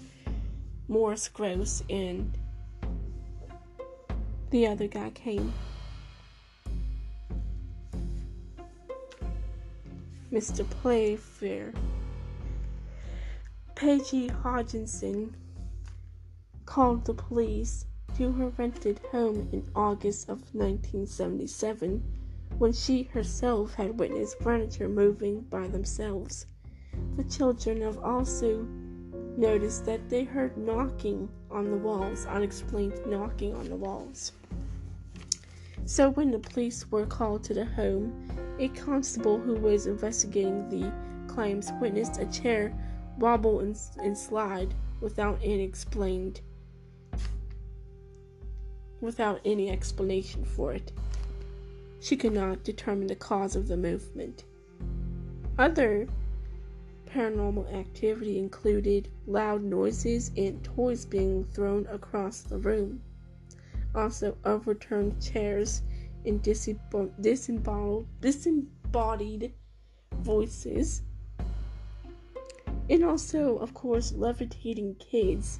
Maurice 0.87 1.27
Grosse 1.27 1.83
and 1.89 2.37
the 4.49 4.67
other 4.67 4.87
guy 4.87 5.09
came. 5.11 5.53
Mr. 10.31 10.67
Playfair. 10.69 11.73
Peggy 13.75 14.27
Hodgson 14.27 15.35
called 16.65 17.05
the 17.05 17.13
police 17.13 17.85
to 18.17 18.31
her 18.33 18.49
rented 18.57 18.99
home 19.11 19.49
in 19.51 19.67
August 19.75 20.29
of 20.29 20.39
1977 20.53 22.03
when 22.57 22.71
she 22.71 23.03
herself 23.03 23.73
had 23.73 23.99
witnessed 23.99 24.39
furniture 24.39 24.87
moving 24.87 25.41
by 25.41 25.67
themselves. 25.67 26.45
The 27.17 27.23
children 27.23 27.81
have 27.81 27.97
also 27.99 28.67
noticed 29.35 29.85
that 29.85 30.09
they 30.09 30.23
heard 30.23 30.55
knocking 30.57 31.27
on 31.49 31.71
the 31.71 31.77
walls, 31.77 32.27
unexplained 32.27 33.01
knocking 33.07 33.55
on 33.55 33.67
the 33.67 33.75
walls. 33.75 34.33
So, 35.85 36.11
when 36.11 36.31
the 36.31 36.39
police 36.39 36.89
were 36.91 37.05
called 37.05 37.43
to 37.45 37.53
the 37.53 37.65
home, 37.65 38.27
a 38.59 38.67
constable 38.69 39.39
who 39.39 39.55
was 39.55 39.87
investigating 39.87 40.69
the 40.69 40.91
claims 41.27 41.71
witnessed 41.81 42.19
a 42.19 42.25
chair 42.27 42.73
wobble 43.17 43.59
and, 43.61 43.77
and 44.01 44.17
slide 44.17 44.73
without 45.01 45.39
any 45.43 45.63
explained 45.63 46.41
without 49.03 49.41
any 49.45 49.69
explanation 49.69 50.45
for 50.45 50.73
it. 50.73 50.91
She 51.99 52.15
could 52.15 52.33
not 52.33 52.63
determine 52.63 53.07
the 53.07 53.15
cause 53.15 53.55
of 53.55 53.67
the 53.67 53.77
movement. 53.77 54.45
Other 55.59 56.07
paranormal 57.05 57.71
activity 57.73 58.39
included 58.39 59.09
loud 59.27 59.61
noises 59.61 60.31
and 60.35 60.63
toys 60.63 61.05
being 61.05 61.45
thrown 61.45 61.85
across 61.91 62.41
the 62.41 62.57
room. 62.57 63.01
Also, 63.93 64.35
overturned 64.45 65.21
chairs 65.21 65.83
and 66.25 66.41
disembodied, 66.41 68.07
disembodied 68.21 69.53
voices. 70.15 71.03
And 72.89 73.03
also, 73.03 73.57
of 73.57 73.73
course, 73.73 74.13
levitating 74.13 74.95
kids. 74.95 75.59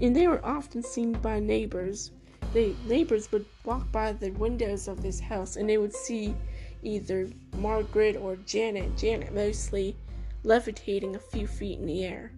And 0.00 0.16
they 0.16 0.26
were 0.26 0.44
often 0.44 0.82
seen 0.82 1.12
by 1.12 1.38
neighbors 1.38 2.10
the 2.52 2.74
neighbors 2.86 3.30
would 3.30 3.46
walk 3.64 3.90
by 3.92 4.12
the 4.12 4.30
windows 4.30 4.88
of 4.88 5.02
this 5.02 5.20
house 5.20 5.56
and 5.56 5.68
they 5.68 5.78
would 5.78 5.94
see 5.94 6.34
either 6.82 7.28
Margaret 7.56 8.16
or 8.16 8.36
Janet, 8.36 8.96
Janet 8.96 9.32
mostly, 9.32 9.96
levitating 10.42 11.14
a 11.14 11.20
few 11.20 11.46
feet 11.46 11.78
in 11.78 11.86
the 11.86 12.04
air. 12.04 12.32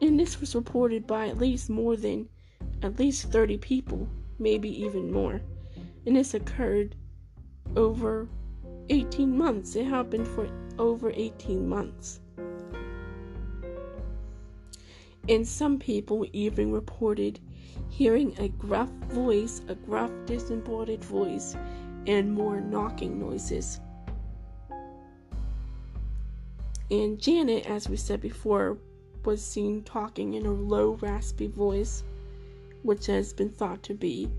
And 0.00 0.18
this 0.18 0.40
was 0.40 0.54
reported 0.54 1.06
by 1.06 1.28
at 1.28 1.38
least 1.38 1.70
more 1.70 1.96
than 1.96 2.28
at 2.82 2.98
least 2.98 3.30
30 3.30 3.58
people, 3.58 4.08
maybe 4.38 4.70
even 4.82 5.12
more. 5.12 5.40
And 6.06 6.16
this 6.16 6.34
occurred 6.34 6.94
over 7.76 8.28
18 8.88 9.36
months. 9.36 9.76
It 9.76 9.84
happened 9.84 10.26
for 10.26 10.48
over 10.78 11.12
18 11.14 11.68
months 11.68 12.20
and 15.28 15.46
some 15.46 15.78
people 15.78 16.26
even 16.32 16.72
reported 16.72 17.38
hearing 17.90 18.34
a 18.38 18.48
gruff 18.48 18.90
voice, 19.08 19.62
a 19.68 19.74
gruff, 19.74 20.10
disembodied 20.26 21.04
voice, 21.04 21.56
and 22.06 22.32
more 22.32 22.60
knocking 22.60 23.18
noises. 23.18 23.80
And 26.90 27.20
Janet, 27.20 27.66
as 27.66 27.88
we 27.88 27.96
said 27.96 28.20
before, 28.20 28.78
was 29.24 29.44
seen 29.44 29.82
talking 29.82 30.34
in 30.34 30.46
a 30.46 30.52
low, 30.52 30.92
raspy 31.02 31.48
voice, 31.48 32.02
which 32.82 33.06
has 33.06 33.32
been 33.32 33.50
thought 33.50 33.82
to 33.82 33.94
be 33.94 34.30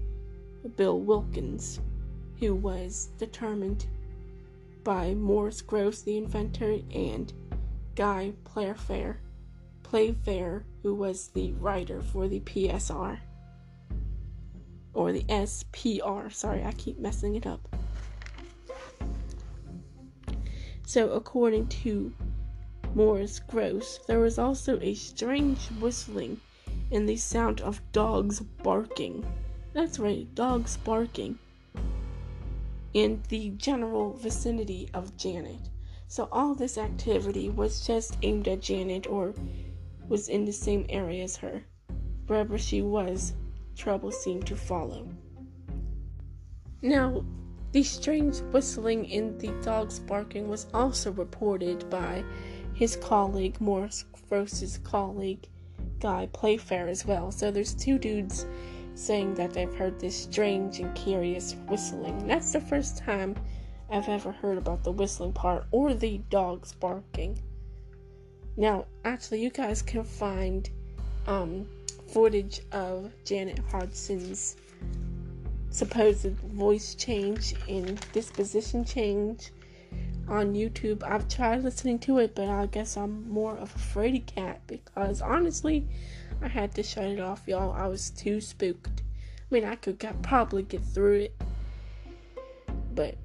Bill 0.75 0.99
Wilkins, 0.99 1.79
who 2.39 2.55
was 2.55 3.09
determined 3.17 3.85
by 4.83 5.13
Maurice 5.13 5.61
Grosse, 5.61 6.01
the 6.01 6.17
inventor, 6.17 6.79
and 6.91 7.31
Guy 7.95 8.33
Playfair 8.45 9.19
Playfair, 9.89 10.65
who 10.83 10.95
was 10.95 11.29
the 11.29 11.51
writer 11.53 12.01
for 12.01 12.27
the 12.27 12.39
PSR. 12.41 13.19
Or 14.93 15.11
the 15.11 15.23
SPR. 15.23 16.31
Sorry, 16.31 16.63
I 16.63 16.71
keep 16.73 16.99
messing 16.99 17.35
it 17.35 17.45
up. 17.45 17.67
So, 20.85 21.11
according 21.11 21.67
to 21.67 22.13
Maurice 22.95 23.39
Grosse, 23.39 23.99
there 24.07 24.19
was 24.19 24.39
also 24.39 24.79
a 24.81 24.95
strange 24.95 25.67
whistling 25.79 26.41
and 26.91 27.07
the 27.07 27.17
sound 27.17 27.61
of 27.61 27.81
dogs 27.91 28.39
barking. 28.39 29.23
That's 29.73 29.99
right, 29.99 30.33
dogs 30.33 30.77
barking 30.77 31.37
in 32.93 33.21
the 33.29 33.51
general 33.51 34.13
vicinity 34.13 34.89
of 34.93 35.15
Janet. 35.15 35.69
So, 36.07 36.27
all 36.31 36.55
this 36.55 36.79
activity 36.79 37.49
was 37.49 37.85
just 37.85 38.17
aimed 38.23 38.47
at 38.47 38.61
Janet 38.61 39.05
or 39.05 39.35
was 40.09 40.27
in 40.27 40.43
the 40.43 40.51
same 40.51 40.85
area 40.89 41.23
as 41.23 41.37
her. 41.37 41.63
Wherever 42.27 42.57
she 42.57 42.81
was, 42.81 43.33
trouble 43.75 44.11
seemed 44.11 44.45
to 44.47 44.55
follow. 44.55 45.07
Now, 46.81 47.23
the 47.71 47.83
strange 47.83 48.39
whistling 48.51 49.11
and 49.11 49.39
the 49.39 49.51
dog's 49.61 49.99
barking 49.99 50.49
was 50.49 50.67
also 50.73 51.11
reported 51.11 51.89
by 51.89 52.23
his 52.73 52.95
colleague, 52.95 53.61
Maurice 53.61 54.05
Grosse's 54.27 54.79
colleague, 54.79 55.47
Guy 55.99 56.27
Playfair, 56.33 56.87
as 56.87 57.05
well. 57.05 57.31
So 57.31 57.51
there's 57.51 57.75
two 57.75 57.97
dudes 57.99 58.45
saying 58.95 59.35
that 59.35 59.53
they've 59.53 59.73
heard 59.73 59.99
this 59.99 60.23
strange 60.23 60.79
and 60.79 60.93
curious 60.95 61.55
whistling. 61.67 62.27
That's 62.27 62.51
the 62.53 62.61
first 62.61 62.97
time 62.97 63.35
I've 63.89 64.09
ever 64.09 64.31
heard 64.31 64.57
about 64.57 64.83
the 64.83 64.91
whistling 64.91 65.33
part 65.33 65.65
or 65.71 65.93
the 65.93 66.19
dogs 66.29 66.73
barking. 66.73 67.39
Now, 68.59 68.87
actually, 69.05 69.41
you 69.41 69.51
guys 69.51 69.81
can 69.81 70.03
find 70.03 70.69
um, 71.27 71.65
footage 72.11 72.59
of 72.73 73.09
Janet 73.23 73.59
Hodgson's 73.71 74.57
supposed 75.69 76.25
voice 76.25 76.93
change 76.93 77.55
and 77.69 78.05
disposition 78.11 78.83
change 78.83 79.51
on 80.27 80.55
YouTube. 80.55 81.03
I've 81.03 81.29
tried 81.29 81.63
listening 81.63 81.99
to 81.99 82.17
it, 82.17 82.35
but 82.35 82.49
I 82.49 82.65
guess 82.65 82.97
I'm 82.97 83.31
more 83.31 83.55
of 83.55 83.73
a 83.73 83.79
fraidy 83.79 84.25
cat 84.25 84.59
because 84.67 85.21
honestly, 85.21 85.87
I 86.41 86.49
had 86.49 86.75
to 86.75 86.83
shut 86.83 87.05
it 87.05 87.21
off, 87.21 87.43
y'all. 87.47 87.71
I 87.71 87.87
was 87.87 88.09
too 88.09 88.41
spooked. 88.41 89.03
I 89.39 89.55
mean, 89.55 89.63
I 89.63 89.75
could 89.75 90.05
probably 90.21 90.63
get 90.63 90.83
through 90.83 91.19
it, 91.19 91.41
but 92.93 93.15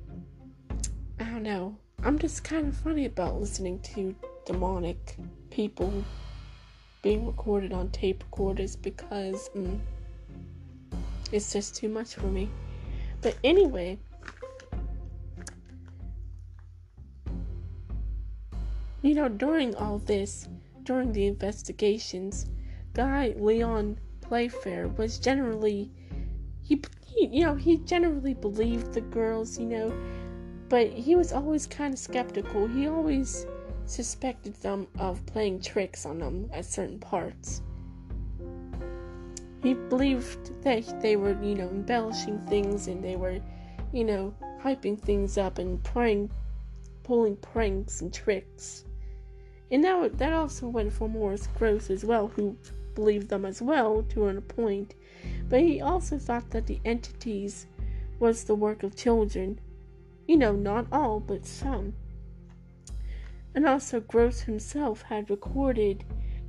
I 1.18 1.24
don't 1.24 1.43
know. 1.43 1.76
I'm 2.05 2.20
just 2.20 2.45
kind 2.45 2.68
of 2.68 2.76
funny 2.76 3.07
about 3.07 3.41
listening 3.41 3.80
to 3.80 4.14
demonic 4.45 5.16
people 5.51 6.05
being 7.03 7.26
recorded 7.26 7.72
on 7.72 7.90
tape 7.90 8.22
recorders 8.24 8.76
because 8.76 9.51
mm, 9.57 9.78
it's 11.32 11.53
just 11.53 11.76
too 11.76 11.88
much 11.88 12.14
for 12.14 12.26
me. 12.26 12.49
But 13.20 13.36
anyway, 13.45 13.99
you 19.03 19.14
know, 19.14 19.28
during 19.28 19.74
all 19.76 19.99
this, 19.99 20.49
during 20.82 21.12
the 21.12 21.26
investigations, 21.26 22.47
Guy 22.95 23.34
Lyon 23.36 23.99
Playfair 24.20 24.88
was 24.88 25.18
generally 25.18 25.90
he, 26.62 26.80
he 27.05 27.28
you 27.30 27.45
know 27.45 27.55
he 27.55 27.76
generally 27.78 28.34
believed 28.34 28.95
the 28.95 29.03
girls, 29.03 29.59
you 29.59 29.66
know, 29.66 29.95
but 30.68 30.88
he 30.88 31.16
was 31.16 31.32
always 31.32 31.66
kind 31.66 31.92
of 31.92 32.01
skeptical. 32.01 32.66
He 32.66 32.88
always 32.88 33.47
suspected 33.87 34.55
them 34.57 34.87
of 34.99 35.24
playing 35.26 35.61
tricks 35.61 36.07
on 36.07 36.18
them 36.18 36.49
at 36.53 36.64
certain 36.64 36.99
parts. 36.99 37.62
He 39.62 39.74
believed 39.74 40.62
that 40.62 41.01
they 41.01 41.16
were, 41.16 41.41
you 41.43 41.55
know, 41.55 41.68
embellishing 41.68 42.39
things 42.41 42.87
and 42.87 43.03
they 43.03 43.16
were, 43.16 43.41
you 43.93 44.05
know, 44.05 44.35
hyping 44.62 44.99
things 44.99 45.39
up 45.39 45.59
and 45.59 45.82
prank, 45.82 46.30
pulling 47.03 47.37
pranks 47.37 48.01
and 48.01 48.12
tricks. 48.12 48.85
And 49.70 49.82
now 49.82 50.09
that 50.09 50.32
also 50.32 50.68
went 50.68 50.93
for 50.93 51.09
Maurice 51.09 51.49
Grosse 51.59 51.91
as 51.91 52.05
well, 52.05 52.28
who 52.28 52.57
believed 52.95 53.28
them 53.28 53.45
as 53.45 53.62
well 53.62 54.03
to 54.11 54.28
a 54.28 54.41
point. 54.41 54.95
But 55.49 55.61
he 55.61 55.80
also 55.80 56.18
thought 56.18 56.51
that 56.51 56.66
the 56.66 56.80
entities 56.85 57.66
was 58.18 58.45
the 58.45 58.55
work 58.55 58.82
of 58.82 58.97
children. 58.97 59.59
You 60.26 60.37
know, 60.37 60.53
not 60.53 60.87
all, 60.93 61.20
but 61.20 61.47
some. 61.47 61.95
And 63.55 63.69
also, 63.69 64.01
Grosse 64.01 64.41
himself 64.41 65.03
had 65.03 65.31
recorded 65.31 66.05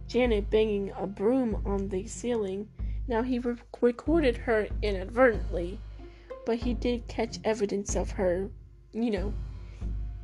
Janet 0.08 0.50
banging 0.50 0.92
a 0.98 1.06
broom 1.06 1.62
on 1.66 1.90
the 1.90 2.08
ceiling. 2.08 2.68
Now, 3.08 3.22
he 3.22 3.38
re- 3.38 3.56
recorded 3.80 4.38
her 4.38 4.68
inadvertently, 4.82 5.80
but 6.46 6.58
he 6.58 6.74
did 6.74 7.08
catch 7.08 7.40
evidence 7.44 7.96
of 7.96 8.12
her, 8.12 8.50
you 8.92 9.12
know, 9.12 9.34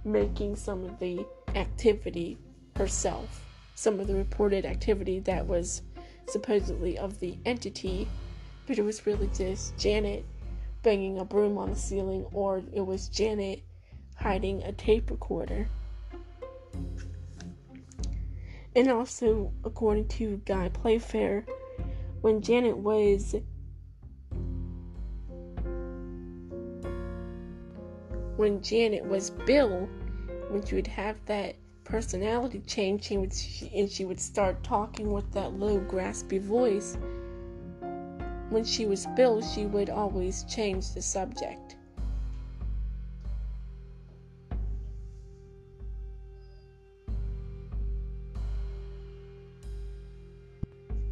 making 0.04 0.56
some 0.56 0.84
of 0.84 0.98
the 1.00 1.26
activity 1.56 2.38
herself. 2.76 3.46
Some 3.76 4.00
of 4.00 4.08
the 4.08 4.16
reported 4.16 4.66
activity 4.66 5.20
that 5.20 5.46
was 5.46 5.84
supposedly 6.28 6.98
of 6.98 7.20
the 7.20 7.38
entity, 7.46 8.08
but 8.66 8.80
it 8.80 8.84
was 8.84 9.06
really 9.06 9.30
just 9.36 9.78
Janet 9.78 10.26
banging 10.82 11.20
a 11.20 11.26
broom 11.26 11.58
on 11.58 11.70
the 11.70 11.76
ceiling, 11.76 12.26
or 12.34 12.64
it 12.74 12.82
was 12.82 13.08
Janet 13.08 13.62
hiding 14.16 14.64
a 14.64 14.72
tape 14.72 15.12
recorder. 15.12 15.68
And 18.76 18.90
also, 18.90 19.52
according 19.64 20.08
to 20.10 20.42
Guy 20.46 20.70
Playfair, 20.70 21.46
when 22.22 22.42
Janet 22.42 22.78
was 22.78 23.36
when 28.38 28.62
Janet 28.64 29.06
was 29.06 29.30
Bill, 29.30 29.88
when 30.50 30.66
she 30.66 30.76
would 30.76 30.88
have 30.88 31.24
that 31.26 31.56
personality 31.84 32.60
change, 32.66 33.04
she 33.04 33.18
would, 33.18 33.34
she, 33.34 33.70
and 33.76 33.90
she 33.90 34.06
would 34.06 34.20
start 34.20 34.64
talking 34.64 35.12
with 35.12 35.32
that 35.34 35.54
low, 35.54 35.80
graspy 35.82 36.42
voice. 36.42 36.98
When 38.50 38.64
she 38.64 38.86
was 38.86 39.06
Bill, 39.16 39.42
she 39.42 39.66
would 39.66 39.90
always 39.90 40.44
change 40.46 40.94
the 40.94 41.02
subject. 41.02 41.76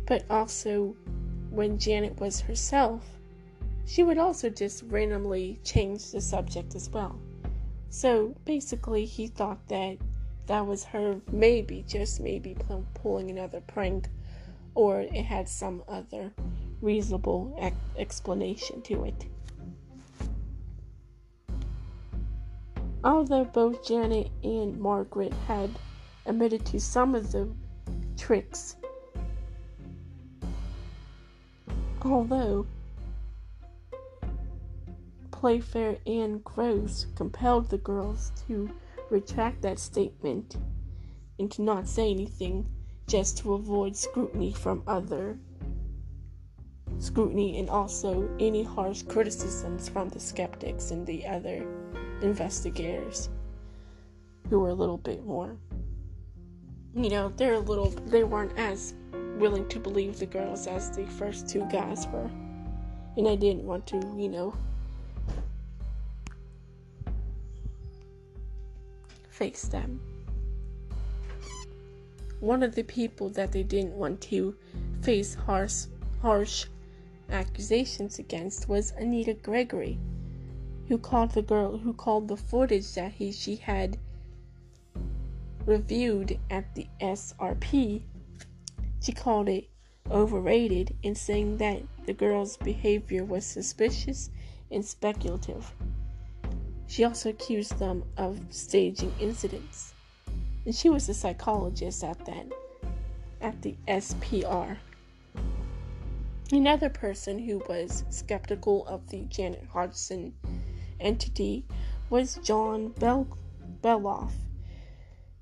But 0.09 0.25
also, 0.27 0.95
when 1.51 1.77
Janet 1.77 2.19
was 2.19 2.41
herself, 2.41 3.19
she 3.85 4.01
would 4.01 4.17
also 4.17 4.49
just 4.49 4.83
randomly 4.87 5.59
change 5.63 6.09
the 6.09 6.19
subject 6.19 6.73
as 6.73 6.89
well. 6.89 7.19
So 7.91 8.33
basically, 8.43 9.05
he 9.05 9.27
thought 9.27 9.67
that 9.67 9.99
that 10.47 10.65
was 10.65 10.83
her 10.85 11.21
maybe, 11.31 11.85
just 11.87 12.19
maybe, 12.19 12.57
pulling 12.95 13.29
another 13.29 13.61
prank, 13.61 14.09
or 14.73 15.01
it 15.01 15.25
had 15.25 15.47
some 15.47 15.83
other 15.87 16.33
reasonable 16.81 17.55
explanation 17.95 18.81
to 18.81 19.03
it. 19.03 19.25
Although 23.03 23.45
both 23.45 23.87
Janet 23.87 24.31
and 24.43 24.79
Margaret 24.79 25.33
had 25.47 25.69
admitted 26.25 26.65
to 26.65 26.79
some 26.79 27.13
of 27.13 27.31
the 27.31 27.47
tricks 28.17 28.75
Although 32.03 32.65
Playfair 35.31 35.97
and 36.05 36.43
Grosse 36.43 37.07
compelled 37.15 37.69
the 37.69 37.77
girls 37.77 38.31
to 38.47 38.69
retract 39.09 39.61
that 39.61 39.79
statement 39.79 40.57
and 41.39 41.51
to 41.51 41.61
not 41.61 41.87
say 41.87 42.11
anything 42.11 42.67
just 43.07 43.37
to 43.39 43.53
avoid 43.53 43.95
scrutiny 43.95 44.53
from 44.53 44.83
other 44.87 45.37
scrutiny 46.99 47.59
and 47.59 47.69
also 47.69 48.29
any 48.39 48.63
harsh 48.63 49.03
criticisms 49.03 49.87
from 49.87 50.09
the 50.09 50.19
skeptics 50.19 50.91
and 50.91 51.07
the 51.07 51.25
other 51.25 51.65
investigators 52.21 53.29
who 54.49 54.59
were 54.59 54.69
a 54.69 54.73
little 54.73 54.97
bit 54.97 55.25
more 55.25 55.57
you 56.93 57.09
know 57.09 57.29
they're 57.37 57.53
a 57.53 57.59
little 57.59 57.89
they 58.07 58.23
weren't 58.23 58.57
as 58.57 58.93
willing 59.39 59.67
to 59.69 59.79
believe 59.79 60.19
the 60.19 60.25
girls 60.25 60.67
as 60.67 60.91
the 60.91 61.05
first 61.05 61.47
two 61.47 61.65
guys 61.71 62.05
were. 62.07 62.29
And 63.17 63.27
I 63.27 63.35
didn't 63.35 63.63
want 63.63 63.87
to, 63.87 63.97
you 64.17 64.29
know, 64.29 64.53
face 69.29 69.63
them. 69.63 70.01
One 72.41 72.63
of 72.63 72.75
the 72.75 72.83
people 72.83 73.29
that 73.29 73.51
they 73.51 73.63
didn't 73.63 73.93
want 73.93 74.21
to 74.21 74.55
face 75.01 75.33
harsh, 75.33 75.85
harsh 76.21 76.65
accusations 77.29 78.19
against 78.19 78.67
was 78.67 78.91
Anita 78.97 79.33
Gregory, 79.33 79.97
who 80.87 80.97
called 80.97 81.31
the 81.31 81.41
girl 81.41 81.77
who 81.77 81.93
called 81.93 82.27
the 82.27 82.37
footage 82.37 82.93
that 82.93 83.13
he 83.13 83.31
she 83.31 83.55
had 83.55 83.97
reviewed 85.65 86.39
at 86.49 86.73
the 86.75 86.87
SRP 86.99 88.01
she 89.01 89.11
called 89.11 89.49
it 89.49 89.69
overrated 90.09 90.95
in 91.03 91.15
saying 91.15 91.57
that 91.57 91.81
the 92.05 92.13
girl's 92.13 92.57
behavior 92.57 93.23
was 93.23 93.45
suspicious 93.45 94.29
and 94.71 94.83
speculative. 94.83 95.73
She 96.87 97.03
also 97.03 97.29
accused 97.29 97.77
them 97.77 98.03
of 98.17 98.39
staging 98.49 99.13
incidents. 99.19 99.93
And 100.65 100.75
she 100.75 100.89
was 100.89 101.07
a 101.07 101.13
psychologist 101.13 102.03
at 102.03 102.25
that 102.25 102.47
at 103.41 103.61
the 103.61 103.75
SPR. 103.87 104.77
Another 106.51 106.89
person 106.89 107.37
who 107.37 107.63
was 107.69 108.03
skeptical 108.09 108.85
of 108.87 109.07
the 109.09 109.25
Janet 109.25 109.65
Hodgson 109.71 110.33
entity 110.99 111.65
was 112.09 112.39
John 112.43 112.89
Bel- 112.99 113.37
Beloff, 113.81 114.33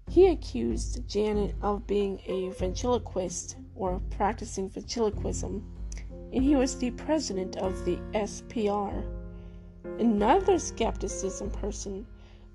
he 0.10 0.28
accused 0.28 1.08
Janet 1.08 1.53
of 1.62 1.86
being 1.86 2.20
a 2.26 2.49
ventriloquist 2.51 3.58
or 3.76 4.01
practicing 4.10 4.70
ventriloquism, 4.70 5.64
and 6.34 6.43
he 6.43 6.55
was 6.55 6.78
the 6.78 6.91
president 6.91 7.58
of 7.58 7.84
the 7.86 7.97
SPR. 8.14 9.05
Another 9.99 10.60
skepticism 10.60 11.51
person 11.51 12.05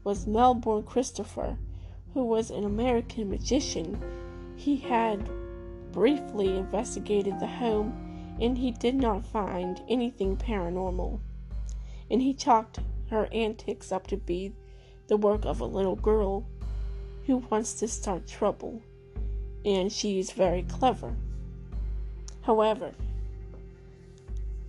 was 0.02 0.26
Milbourne 0.26 0.84
Christopher, 0.84 1.56
who 2.14 2.24
was 2.24 2.50
an 2.50 2.64
American 2.64 3.30
magician. 3.30 4.00
He 4.56 4.76
had 4.76 5.30
briefly 5.92 6.56
investigated 6.56 7.38
the 7.38 7.46
home 7.46 8.36
and 8.40 8.56
he 8.56 8.70
did 8.70 8.94
not 8.94 9.26
find 9.26 9.82
anything 9.88 10.36
paranormal. 10.36 11.20
And 12.10 12.22
he 12.22 12.34
chalked 12.34 12.80
her 13.10 13.28
antics 13.32 13.92
up 13.92 14.06
to 14.08 14.16
be 14.16 14.52
the 15.08 15.16
work 15.16 15.44
of 15.44 15.60
a 15.60 15.66
little 15.66 15.96
girl 15.96 16.46
who 17.26 17.38
wants 17.50 17.74
to 17.74 17.88
start 17.88 18.26
trouble, 18.26 18.82
and 19.64 19.92
she 19.92 20.18
is 20.18 20.32
very 20.32 20.62
clever. 20.62 21.14
However, 22.42 22.92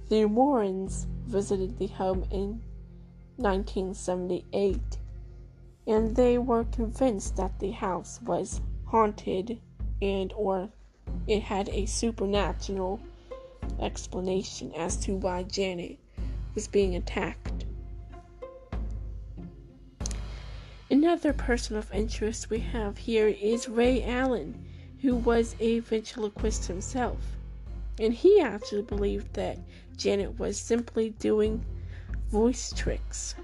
the 0.09 0.25
Warrens 0.25 1.07
visited 1.25 1.77
the 1.79 1.87
home 1.87 2.25
in 2.29 2.61
1978 3.37 4.79
and 5.87 6.15
they 6.15 6.37
were 6.37 6.65
convinced 6.65 7.35
that 7.35 7.59
the 7.59 7.71
house 7.71 8.21
was 8.21 8.61
haunted 8.85 9.59
and 10.01 10.31
or 10.33 10.69
it 11.27 11.41
had 11.41 11.69
a 11.69 11.85
supernatural 11.85 12.99
explanation 13.79 14.71
as 14.73 14.97
to 14.97 15.15
why 15.15 15.43
Janet 15.43 15.97
was 16.53 16.67
being 16.67 16.95
attacked. 16.95 17.52
Another 21.03 21.33
person 21.33 21.75
of 21.75 21.93
interest 21.93 22.49
we 22.49 22.59
have 22.59 22.97
here 22.97 23.27
is 23.27 23.67
Ray 23.67 24.05
Alan, 24.05 24.55
who 25.01 25.17
was 25.17 25.53
a 25.59 25.79
ventriloquist 25.79 26.67
himself. 26.67 27.17
And 27.99 28.13
he 28.13 28.39
actually 28.39 28.83
believed 28.83 29.33
that 29.33 29.59
Janet 29.97 30.39
was 30.39 30.57
simply 30.57 31.09
doing 31.09 31.65
voice 32.29 32.71
tricks. 32.73 33.35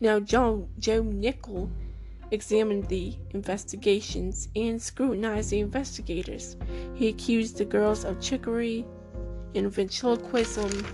Now, 0.00 0.18
Joe, 0.18 0.68
Joe 0.80 1.04
Nickell 1.04 1.70
examined 2.32 2.88
the 2.88 3.14
investigations 3.30 4.48
and 4.56 4.82
scrutinized 4.82 5.50
the 5.50 5.60
investigators. 5.60 6.56
He 6.96 7.06
accused 7.06 7.56
the 7.56 7.64
girls 7.64 8.04
of 8.04 8.20
trickery 8.20 8.84
and 9.54 9.70
ventriloquism 9.70 10.84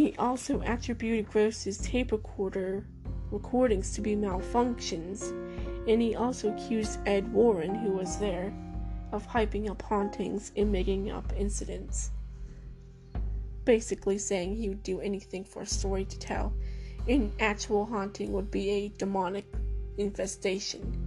he 0.00 0.14
also 0.16 0.60
attributed 0.62 1.30
Grosse's 1.30 1.78
tape 1.78 2.12
recorder 2.12 2.84
recordings 3.30 3.92
to 3.94 4.00
be 4.00 4.14
malfunctions, 4.14 5.30
and 5.88 6.00
he 6.00 6.14
also 6.14 6.54
accused 6.54 6.98
Ed 7.06 7.32
Warren, 7.32 7.74
who 7.74 7.92
was 7.92 8.18
there, 8.18 8.52
of 9.12 9.26
hyping 9.26 9.70
up 9.70 9.82
hauntings 9.82 10.52
and 10.56 10.72
making 10.72 11.10
up 11.10 11.32
incidents. 11.36 12.10
Basically, 13.64 14.18
saying 14.18 14.56
he 14.56 14.68
would 14.68 14.82
do 14.82 15.00
anything 15.00 15.44
for 15.44 15.62
a 15.62 15.66
story 15.66 16.04
to 16.04 16.18
tell. 16.18 16.52
An 17.08 17.32
actual 17.40 17.84
haunting 17.84 18.32
would 18.32 18.50
be 18.50 18.70
a 18.70 18.88
demonic 18.96 19.44
infestation. 19.98 20.98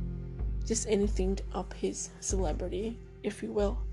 Just 0.65 0.87
anything 0.87 1.39
up 1.53 1.73
his 1.73 2.09
celebrity, 2.19 2.97
if 3.23 3.41
you 3.41 3.51
will. 3.51 3.84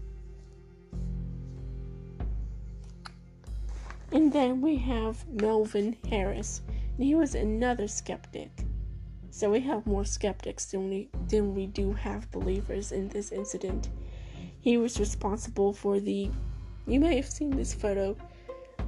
And 4.13 4.31
then 4.31 4.61
we 4.61 4.77
have 4.77 5.27
Melvin 5.29 5.97
Harris, 6.11 6.61
and 6.69 7.05
he 7.05 7.15
was 7.15 7.35
another 7.35 7.89
skeptic. 7.89 8.51
So 9.31 9.51
we 9.51 9.61
have 9.61 9.87
more 9.87 10.05
skeptics 10.05 10.67
than 10.67 10.91
we 10.91 11.09
than 11.29 11.55
we 11.55 11.67
do 11.67 11.95
have 11.95 12.31
believers 12.31 12.93
in 12.93 13.09
this 13.09 13.33
incident. 13.33 13.89
He 14.61 14.77
was 14.77 15.01
responsible 15.01 15.73
for 15.73 15.99
the 15.99 16.31
you 16.87 17.01
may 17.01 17.17
have 17.17 17.31
seen 17.31 17.57
this 17.57 17.73
photo 17.73 18.15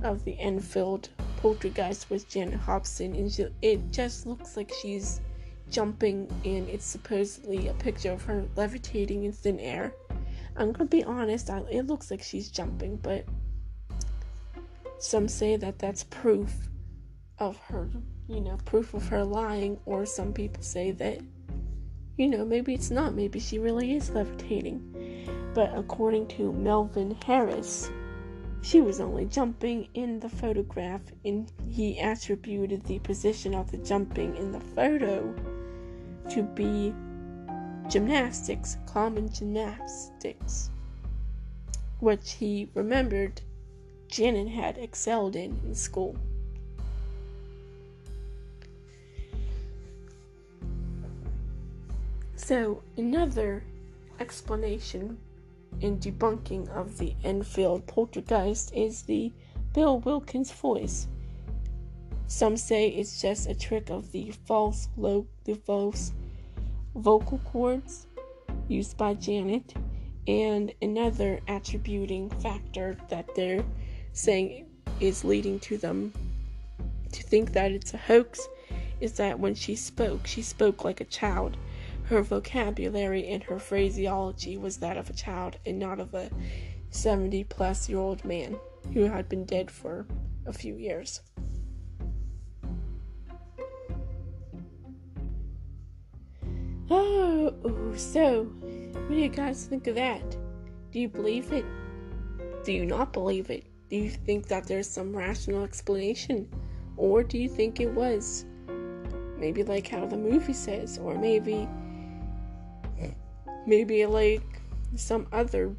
of 0.02 0.22
the 0.24 0.38
Enfield 0.38 1.08
poltergeist 1.38 2.10
with 2.10 2.28
Janet 2.28 2.60
Hobson 2.60 3.14
and 3.14 3.50
it 3.62 3.90
just 3.90 4.26
looks 4.26 4.56
like 4.56 4.72
she's 4.82 5.22
jumping 5.70 6.28
and 6.44 6.68
it's 6.68 6.84
supposedly 6.84 7.68
a 7.68 7.74
picture 7.74 8.12
of 8.12 8.22
her 8.24 8.46
levitating 8.56 9.24
in 9.24 9.32
thin 9.32 9.58
air. 9.58 9.94
I'm 10.56 10.72
gonna 10.72 10.88
be 10.88 11.02
honest, 11.04 11.48
I, 11.48 11.60
it 11.70 11.86
looks 11.86 12.10
like 12.10 12.22
she's 12.22 12.50
jumping, 12.50 12.96
but 12.96 13.24
some 15.04 15.28
say 15.28 15.56
that 15.56 15.78
that's 15.78 16.04
proof 16.04 16.68
of 17.38 17.58
her, 17.58 17.90
you 18.26 18.40
know, 18.40 18.56
proof 18.64 18.94
of 18.94 19.06
her 19.08 19.22
lying, 19.22 19.78
or 19.84 20.06
some 20.06 20.32
people 20.32 20.62
say 20.62 20.92
that, 20.92 21.18
you 22.16 22.26
know, 22.26 22.44
maybe 22.44 22.72
it's 22.72 22.90
not, 22.90 23.14
maybe 23.14 23.38
she 23.38 23.58
really 23.58 23.94
is 23.96 24.10
levitating. 24.10 25.28
But 25.52 25.76
according 25.76 26.28
to 26.28 26.52
Melvin 26.52 27.16
Harris, 27.26 27.90
she 28.62 28.80
was 28.80 28.98
only 28.98 29.26
jumping 29.26 29.88
in 29.92 30.20
the 30.20 30.28
photograph, 30.28 31.02
and 31.22 31.52
he 31.68 31.98
attributed 31.98 32.82
the 32.84 32.98
position 33.00 33.54
of 33.54 33.70
the 33.70 33.78
jumping 33.78 34.34
in 34.36 34.52
the 34.52 34.60
photo 34.60 35.34
to 36.30 36.42
be 36.42 36.94
gymnastics, 37.90 38.78
common 38.86 39.30
gymnastics, 39.30 40.70
which 42.00 42.32
he 42.32 42.70
remembered 42.72 43.42
Janet 44.08 44.48
had 44.48 44.78
excelled 44.78 45.36
in 45.36 45.60
in 45.64 45.74
school. 45.74 46.16
So, 52.36 52.82
another 52.96 53.64
explanation 54.20 55.18
in 55.80 55.98
debunking 55.98 56.68
of 56.68 56.98
the 56.98 57.14
Enfield 57.24 57.86
poltergeist 57.86 58.72
is 58.74 59.02
the 59.02 59.32
Bill 59.72 59.98
Wilkins 60.00 60.52
voice. 60.52 61.08
Some 62.26 62.56
say 62.56 62.88
it's 62.88 63.20
just 63.20 63.48
a 63.48 63.54
trick 63.54 63.90
of 63.90 64.12
the 64.12 64.32
false 64.46 64.88
lo- 64.96 65.26
the 65.44 65.54
false 65.54 66.12
vocal 66.94 67.38
cords 67.38 68.06
used 68.68 68.96
by 68.96 69.14
Janet, 69.14 69.74
and 70.26 70.72
another 70.80 71.40
attributing 71.48 72.30
factor 72.30 72.96
that 73.08 73.34
they're 73.34 73.64
saying 74.14 74.66
is 75.00 75.24
leading 75.24 75.58
to 75.58 75.76
them 75.76 76.12
to 77.12 77.22
think 77.22 77.52
that 77.52 77.72
it's 77.72 77.92
a 77.92 77.98
hoax 77.98 78.48
is 79.00 79.12
that 79.14 79.38
when 79.38 79.54
she 79.54 79.76
spoke, 79.76 80.26
she 80.26 80.40
spoke 80.40 80.84
like 80.84 81.00
a 81.00 81.04
child. 81.04 81.56
Her 82.04 82.22
vocabulary 82.22 83.28
and 83.28 83.42
her 83.44 83.58
phraseology 83.58 84.56
was 84.56 84.78
that 84.78 84.96
of 84.96 85.10
a 85.10 85.14
child 85.14 85.58
and 85.66 85.78
not 85.78 86.00
of 86.00 86.14
a 86.14 86.30
70 86.90 87.44
plus 87.44 87.88
year 87.88 87.98
old 87.98 88.24
man 88.24 88.56
who 88.92 89.04
had 89.04 89.28
been 89.28 89.44
dead 89.44 89.70
for 89.70 90.06
a 90.46 90.52
few 90.52 90.76
years. 90.76 91.20
Oh, 96.90 97.52
so 97.96 98.44
what 98.44 99.08
do 99.08 99.14
you 99.16 99.28
guys 99.28 99.66
think 99.66 99.86
of 99.86 99.96
that? 99.96 100.36
Do 100.92 101.00
you 101.00 101.08
believe 101.08 101.52
it? 101.52 101.64
Do 102.64 102.72
you 102.72 102.86
not 102.86 103.12
believe 103.12 103.50
it? 103.50 103.66
Do 103.94 104.00
you 104.00 104.10
think 104.10 104.48
that 104.48 104.66
there's 104.66 104.90
some 104.90 105.16
rational 105.16 105.62
explanation? 105.62 106.48
Or 106.96 107.22
do 107.22 107.38
you 107.38 107.48
think 107.48 107.78
it 107.78 107.88
was 107.92 108.44
maybe 109.38 109.62
like 109.62 109.86
how 109.86 110.04
the 110.04 110.16
movie 110.16 110.52
says, 110.52 110.98
or 110.98 111.16
maybe 111.16 111.68
maybe 113.68 114.04
like 114.06 114.42
some 114.96 115.28
other 115.30 115.76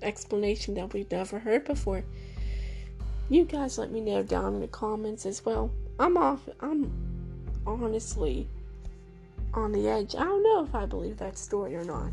explanation 0.00 0.72
that 0.76 0.94
we've 0.94 1.10
never 1.10 1.38
heard 1.38 1.66
before? 1.66 2.02
You 3.28 3.44
guys 3.44 3.76
let 3.76 3.90
me 3.90 4.00
know 4.00 4.22
down 4.22 4.54
in 4.54 4.62
the 4.62 4.68
comments 4.68 5.26
as 5.26 5.44
well. 5.44 5.70
I'm 5.98 6.16
off 6.16 6.48
I'm 6.60 6.90
honestly 7.66 8.48
on 9.52 9.70
the 9.72 9.86
edge. 9.86 10.14
I 10.14 10.24
don't 10.24 10.42
know 10.42 10.64
if 10.64 10.74
I 10.74 10.86
believe 10.86 11.18
that 11.18 11.36
story 11.36 11.76
or 11.76 11.84
not. 11.84 12.12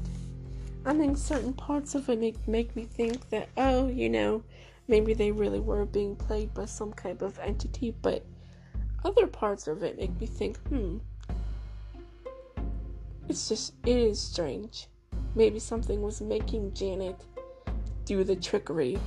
I 0.87 0.93
think 0.93 1.17
certain 1.17 1.53
parts 1.53 1.95
of 1.95 2.07
it 2.09 2.19
make, 2.19 2.47
make 2.47 2.75
me 2.75 2.85
think 2.85 3.29
that, 3.31 3.49
oh, 3.57 3.87
you 3.87 4.07
know, 4.07 4.43
maybe 4.87 5.15
they 5.15 5.31
really 5.31 5.59
were 5.59 5.83
being 5.83 6.15
played 6.15 6.53
by 6.53 6.65
some 6.65 6.93
type 6.93 7.23
of 7.23 7.39
entity, 7.39 7.95
but 8.03 8.23
other 9.03 9.25
parts 9.25 9.67
of 9.67 9.81
it 9.81 9.97
make 9.97 10.19
me 10.19 10.27
think, 10.27 10.57
hmm, 10.67 10.97
it's 13.27 13.49
just, 13.49 13.73
it 13.83 13.97
is 13.97 14.21
strange. 14.21 14.87
Maybe 15.33 15.57
something 15.57 16.03
was 16.03 16.21
making 16.21 16.73
Janet 16.73 17.19
do 18.05 18.23
the 18.23 18.35
trickery. 18.35 18.99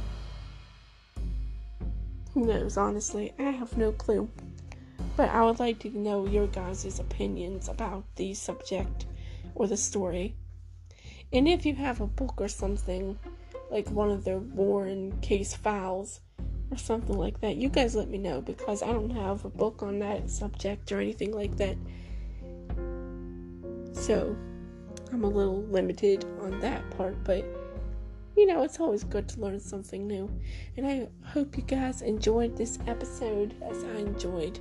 Who 2.34 2.44
knows, 2.44 2.76
honestly? 2.76 3.32
I 3.38 3.50
have 3.50 3.78
no 3.78 3.92
clue. 3.92 4.28
But 5.16 5.30
I 5.30 5.44
would 5.44 5.60
like 5.60 5.78
to 5.80 5.96
know 5.96 6.26
your 6.26 6.48
guys' 6.48 6.98
opinions 6.98 7.68
about 7.68 8.04
the 8.16 8.34
subject 8.34 9.06
or 9.54 9.68
the 9.68 9.76
story. 9.76 10.34
And 11.32 11.46
if 11.46 11.66
you 11.66 11.74
have 11.74 12.00
a 12.00 12.06
book 12.06 12.40
or 12.40 12.48
something, 12.48 13.18
like 13.70 13.90
one 13.90 14.10
of 14.10 14.24
the 14.24 14.38
Warren 14.38 15.18
case 15.20 15.54
files 15.54 16.20
or 16.70 16.78
something 16.78 17.16
like 17.16 17.40
that, 17.40 17.56
you 17.56 17.68
guys 17.68 17.94
let 17.94 18.08
me 18.08 18.18
know 18.18 18.40
because 18.40 18.82
I 18.82 18.92
don't 18.92 19.10
have 19.10 19.44
a 19.44 19.50
book 19.50 19.82
on 19.82 19.98
that 19.98 20.30
subject 20.30 20.90
or 20.90 21.00
anything 21.00 21.32
like 21.32 21.56
that. 21.58 21.76
So 23.92 24.34
I'm 25.12 25.24
a 25.24 25.28
little 25.28 25.62
limited 25.64 26.24
on 26.40 26.60
that 26.60 26.88
part, 26.96 27.22
but 27.24 27.44
you 28.36 28.46
know, 28.46 28.62
it's 28.62 28.78
always 28.78 29.02
good 29.02 29.28
to 29.30 29.40
learn 29.40 29.58
something 29.58 30.06
new. 30.06 30.30
And 30.76 30.86
I 30.86 31.08
hope 31.26 31.56
you 31.56 31.64
guys 31.64 32.02
enjoyed 32.02 32.56
this 32.56 32.78
episode 32.86 33.54
as 33.62 33.82
I 33.82 33.96
enjoyed 33.96 34.60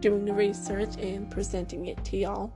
doing 0.00 0.24
the 0.24 0.32
research 0.32 0.96
and 0.98 1.30
presenting 1.30 1.86
it 1.86 2.04
to 2.06 2.16
y'all. 2.16 2.52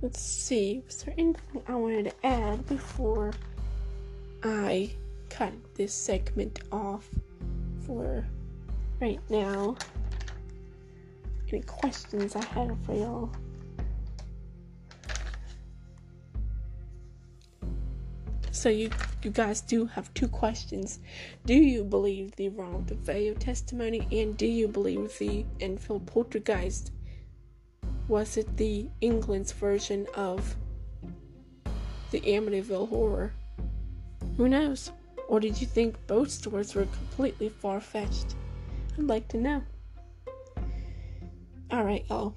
Let's 0.00 0.20
see, 0.20 0.80
was 0.86 1.02
there 1.02 1.12
anything 1.18 1.60
I 1.66 1.74
wanted 1.74 2.04
to 2.04 2.26
add 2.26 2.64
before 2.66 3.32
I 4.44 4.92
cut 5.28 5.52
this 5.74 5.92
segment 5.92 6.60
off 6.70 7.08
for 7.84 8.24
right 9.00 9.18
now? 9.28 9.76
Any 11.50 11.62
questions 11.62 12.36
I 12.36 12.44
had 12.44 12.76
for 12.86 12.94
y'all? 12.94 13.32
So 18.52 18.68
you 18.68 18.90
you 19.24 19.30
guys 19.30 19.62
do 19.62 19.84
have 19.86 20.14
two 20.14 20.28
questions. 20.28 21.00
Do 21.44 21.54
you 21.54 21.82
believe 21.82 22.36
the 22.36 22.50
Ronald 22.50 22.86
DeFeo 22.86 23.36
testimony 23.36 24.06
and 24.12 24.36
do 24.36 24.46
you 24.46 24.68
believe 24.68 25.18
the 25.18 25.44
Enfield 25.58 26.06
poltergeist? 26.06 26.92
Was 28.08 28.38
it 28.38 28.56
the 28.56 28.88
England's 29.02 29.52
version 29.52 30.06
of 30.14 30.56
the 32.10 32.20
Amityville 32.22 32.88
horror? 32.88 33.34
Who 34.38 34.48
knows? 34.48 34.92
Or 35.28 35.40
did 35.40 35.60
you 35.60 35.66
think 35.66 35.94
both 36.06 36.30
stories 36.30 36.74
were 36.74 36.86
completely 36.86 37.50
far 37.50 37.80
fetched? 37.80 38.34
I'd 38.96 39.04
like 39.04 39.28
to 39.28 39.36
know. 39.36 39.62
Alright, 41.70 42.06
y'all. 42.08 42.34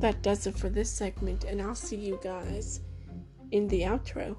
That 0.00 0.22
does 0.22 0.46
it 0.46 0.56
for 0.56 0.70
this 0.70 0.90
segment, 0.90 1.44
and 1.44 1.60
I'll 1.60 1.74
see 1.74 1.96
you 1.96 2.18
guys 2.22 2.80
in 3.50 3.68
the 3.68 3.82
outro. 3.82 4.36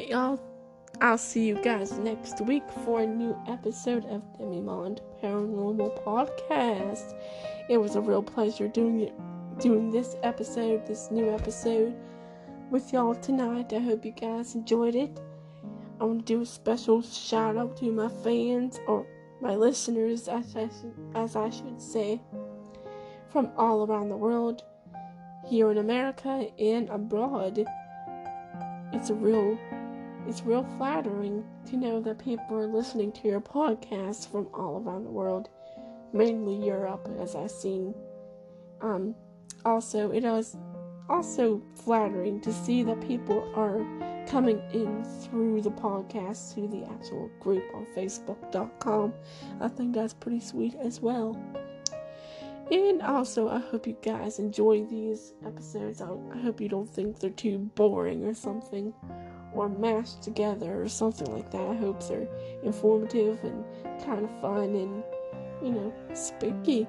Alright, 0.00 0.12
y'all. 0.12 0.40
I'll 1.02 1.18
see 1.18 1.46
you 1.46 1.56
guys 1.56 1.98
next 1.98 2.40
week 2.40 2.62
for 2.86 3.02
a 3.02 3.06
new 3.06 3.36
episode 3.46 4.06
of 4.06 4.22
Demimond 4.38 5.00
Paranormal 5.22 6.02
Podcast. 6.02 7.14
It 7.68 7.76
was 7.76 7.96
a 7.96 8.00
real 8.00 8.22
pleasure 8.22 8.66
doing 8.66 9.00
it, 9.00 9.12
doing 9.58 9.90
this 9.90 10.16
episode, 10.22 10.86
this 10.86 11.10
new 11.10 11.28
episode 11.28 11.94
with 12.70 12.94
y'all 12.94 13.14
tonight. 13.14 13.74
I 13.74 13.80
hope 13.80 14.06
you 14.06 14.12
guys 14.12 14.54
enjoyed 14.54 14.94
it. 14.94 15.20
I 16.00 16.04
want 16.04 16.20
to 16.26 16.34
do 16.34 16.40
a 16.40 16.46
special 16.46 17.02
shout 17.02 17.58
out 17.58 17.76
to 17.78 17.92
my 17.92 18.08
fans 18.08 18.80
or 18.88 19.06
my 19.42 19.54
listeners, 19.54 20.28
as 20.28 20.56
I 20.56 20.70
as 21.14 21.36
I 21.36 21.50
should 21.50 21.80
say, 21.80 22.22
from 23.28 23.50
all 23.58 23.84
around 23.84 24.08
the 24.08 24.16
world, 24.16 24.62
here 25.46 25.70
in 25.70 25.76
America 25.76 26.46
and 26.58 26.88
abroad. 26.88 27.66
It's 28.92 29.10
a 29.10 29.14
real 29.14 29.56
it's 30.26 30.42
real 30.42 30.66
flattering 30.76 31.44
to 31.66 31.76
know 31.76 32.00
that 32.00 32.18
people 32.18 32.56
are 32.56 32.66
listening 32.66 33.12
to 33.12 33.28
your 33.28 33.40
podcast 33.40 34.30
from 34.30 34.48
all 34.54 34.80
around 34.80 35.04
the 35.04 35.10
world, 35.10 35.48
mainly 36.12 36.66
Europe, 36.66 37.08
as 37.20 37.34
I've 37.34 37.50
seen. 37.50 37.94
Um, 38.80 39.14
also, 39.64 40.10
it 40.12 40.24
is 40.24 40.56
also 41.08 41.62
flattering 41.74 42.40
to 42.42 42.52
see 42.52 42.82
that 42.84 43.00
people 43.06 43.50
are 43.56 43.84
coming 44.26 44.62
in 44.72 45.04
through 45.04 45.60
the 45.60 45.70
podcast 45.70 46.54
to 46.54 46.68
the 46.68 46.84
actual 46.92 47.28
group 47.40 47.64
on 47.74 47.86
Facebook.com. 47.96 49.12
I 49.60 49.68
think 49.68 49.94
that's 49.94 50.14
pretty 50.14 50.40
sweet 50.40 50.74
as 50.76 51.00
well. 51.00 51.36
And 52.70 53.02
also, 53.02 53.48
I 53.48 53.58
hope 53.58 53.88
you 53.88 53.96
guys 54.00 54.38
enjoy 54.38 54.84
these 54.84 55.32
episodes. 55.44 56.00
I, 56.00 56.10
I 56.32 56.38
hope 56.38 56.60
you 56.60 56.68
don't 56.68 56.88
think 56.88 57.18
they're 57.18 57.30
too 57.30 57.58
boring 57.74 58.24
or 58.24 58.34
something 58.34 58.94
or 59.52 59.68
mashed 59.68 60.22
together 60.22 60.82
or 60.82 60.88
something 60.88 61.32
like 61.32 61.50
that. 61.50 61.60
I 61.60 61.74
hope 61.74 62.06
they're 62.06 62.28
informative 62.62 63.42
and 63.44 63.64
kind 64.04 64.24
of 64.24 64.30
fun 64.40 64.74
and, 64.74 65.02
you 65.62 65.72
know, 65.72 65.92
spooky 66.14 66.86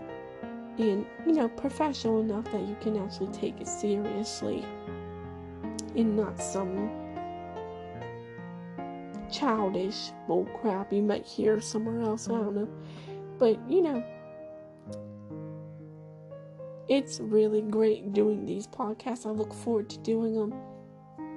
and, 0.77 1.05
you 1.25 1.33
know, 1.33 1.49
professional 1.49 2.21
enough 2.21 2.45
that 2.51 2.61
you 2.61 2.75
can 2.81 2.97
actually 2.97 3.31
take 3.31 3.59
it 3.59 3.67
seriously 3.67 4.65
and 5.95 6.15
not 6.15 6.39
some 6.41 6.89
childish 9.31 10.11
bullcrap 10.27 10.91
you 10.91 11.01
might 11.01 11.25
hear 11.25 11.59
somewhere 11.61 12.01
else. 12.01 12.27
I 12.27 12.33
don't 12.33 12.55
know. 12.55 12.69
But, 13.37 13.59
you 13.69 13.81
know, 13.81 14.03
it's 16.87 17.19
really 17.19 17.61
great 17.61 18.13
doing 18.13 18.45
these 18.45 18.67
podcasts. 18.67 19.25
I 19.25 19.29
look 19.29 19.53
forward 19.53 19.89
to 19.91 19.97
doing 19.99 20.35
them. 20.35 20.53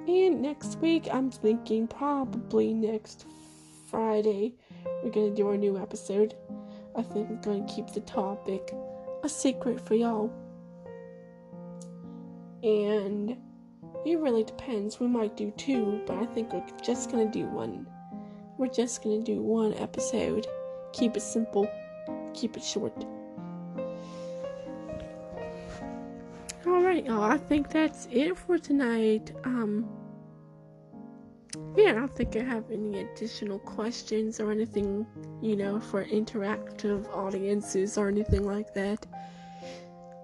And 0.07 0.41
next 0.41 0.77
week, 0.79 1.07
I'm 1.11 1.31
thinking 1.31 1.87
probably 1.87 2.73
next 2.73 3.25
Friday, 3.89 4.53
we're 5.03 5.09
to 5.29 5.35
do 5.35 5.47
our 5.47 5.57
new 5.57 5.77
episode. 5.77 6.35
I 6.95 7.01
think 7.01 7.29
I'm 7.29 7.41
to 7.65 7.73
keep 7.73 7.87
the 7.87 8.01
topic 8.01 8.71
a 9.23 9.29
secret 9.29 9.81
for 9.81 9.95
y'all. 9.95 10.31
And 12.63 13.37
it 14.05 14.19
really 14.19 14.43
depends. 14.43 14.99
We 14.99 15.07
might 15.07 15.35
do 15.35 15.51
two, 15.57 16.01
but 16.05 16.17
I 16.17 16.25
think 16.27 16.53
we're 16.53 16.63
just 16.83 17.09
to 17.25 17.39
do 17.39 17.47
one. 17.47 17.87
We're 18.57 18.67
just 18.67 19.01
to 19.25 19.33
do 19.33 19.41
one 19.41 19.73
episode. 19.73 20.45
Keep 20.93 21.17
it 21.17 21.21
simple, 21.21 21.67
keep 22.33 22.55
it 22.55 22.63
short. 22.63 23.05
Alright, 26.95 27.09
y'all, 27.09 27.23
I 27.23 27.37
think 27.37 27.71
that's 27.71 28.07
it 28.09 28.37
for 28.37 28.57
tonight. 28.57 29.33
Um, 29.43 29.85
yeah, 31.75 31.89
I 31.89 31.91
don't 31.91 32.15
think 32.15 32.37
I 32.37 32.43
have 32.43 32.71
any 32.71 33.01
additional 33.01 33.59
questions 33.59 34.39
or 34.39 34.49
anything, 34.49 35.05
you 35.41 35.57
know, 35.57 35.81
for 35.81 36.05
interactive 36.05 37.05
audiences 37.13 37.97
or 37.97 38.07
anything 38.07 38.45
like 38.45 38.73
that. 38.75 39.05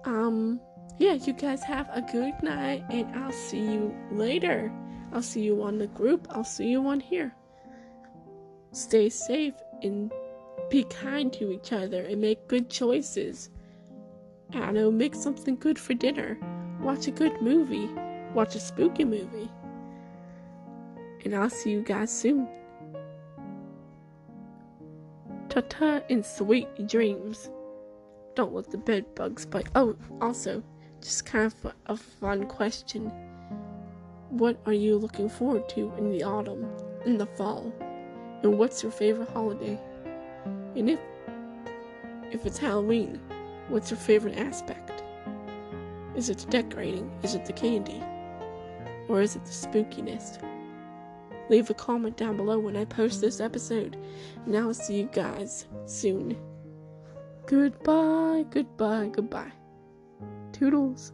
Um, 0.06 0.60
yeah, 0.96 1.12
you 1.12 1.34
guys 1.34 1.62
have 1.62 1.90
a 1.92 2.00
good 2.00 2.42
night, 2.42 2.84
and 2.88 3.14
I'll 3.16 3.32
see 3.32 3.60
you 3.60 3.94
later. 4.10 4.72
I'll 5.12 5.20
see 5.20 5.42
you 5.42 5.62
on 5.62 5.76
the 5.76 5.88
group. 5.88 6.26
I'll 6.30 6.42
see 6.42 6.68
you 6.68 6.86
on 6.86 7.00
here. 7.00 7.34
Stay 8.70 9.10
safe 9.10 9.56
and 9.82 10.10
be 10.70 10.84
kind 10.84 11.30
to 11.34 11.52
each 11.52 11.70
other 11.74 12.00
and 12.00 12.18
make 12.18 12.48
good 12.48 12.70
choices. 12.70 13.50
I 14.54 14.72
know, 14.72 14.90
make 14.90 15.14
something 15.14 15.56
good 15.56 15.78
for 15.78 15.92
dinner. 15.92 16.38
Watch 16.82 17.06
a 17.06 17.12
good 17.12 17.40
movie. 17.40 17.88
Watch 18.34 18.56
a 18.56 18.60
spooky 18.60 19.04
movie. 19.04 19.48
And 21.24 21.34
I'll 21.34 21.48
see 21.48 21.70
you 21.70 21.82
guys 21.82 22.10
soon. 22.10 22.48
Ta 25.48 25.60
ta 25.68 26.00
and 26.10 26.26
sweet 26.26 26.88
dreams. 26.88 27.50
Don't 28.34 28.52
let 28.52 28.70
the 28.70 28.78
bed 28.78 29.14
bugs 29.14 29.46
bite. 29.46 29.68
Oh, 29.76 29.94
also, 30.20 30.62
just 31.00 31.24
kind 31.24 31.46
of 31.46 31.72
a 31.86 31.96
fun 31.96 32.46
question. 32.46 33.12
What 34.30 34.60
are 34.66 34.72
you 34.72 34.96
looking 34.96 35.28
forward 35.28 35.68
to 35.70 35.92
in 35.98 36.10
the 36.10 36.24
autumn, 36.24 36.66
in 37.06 37.16
the 37.16 37.26
fall? 37.26 37.72
And 38.42 38.58
what's 38.58 38.82
your 38.82 38.90
favorite 38.90 39.28
holiday? 39.28 39.78
And 40.74 40.90
if 40.90 40.98
if 42.32 42.46
it's 42.46 42.58
Halloween, 42.58 43.20
what's 43.68 43.90
your 43.90 44.00
favorite 44.00 44.38
aspect? 44.38 44.91
Is 46.16 46.28
it 46.28 46.38
the 46.38 46.46
decorating? 46.50 47.10
Is 47.22 47.34
it 47.34 47.44
the 47.44 47.52
candy? 47.52 48.02
Or 49.08 49.20
is 49.20 49.36
it 49.36 49.44
the 49.44 49.50
spookiness? 49.50 50.38
Leave 51.48 51.70
a 51.70 51.74
comment 51.74 52.16
down 52.16 52.36
below 52.36 52.58
when 52.58 52.76
I 52.76 52.84
post 52.84 53.20
this 53.20 53.40
episode. 53.40 53.96
And 54.46 54.56
I'll 54.56 54.74
see 54.74 54.96
you 55.00 55.08
guys 55.12 55.66
soon. 55.86 56.36
Goodbye, 57.46 58.44
goodbye, 58.50 59.08
goodbye. 59.12 59.52
Toodles. 60.52 61.12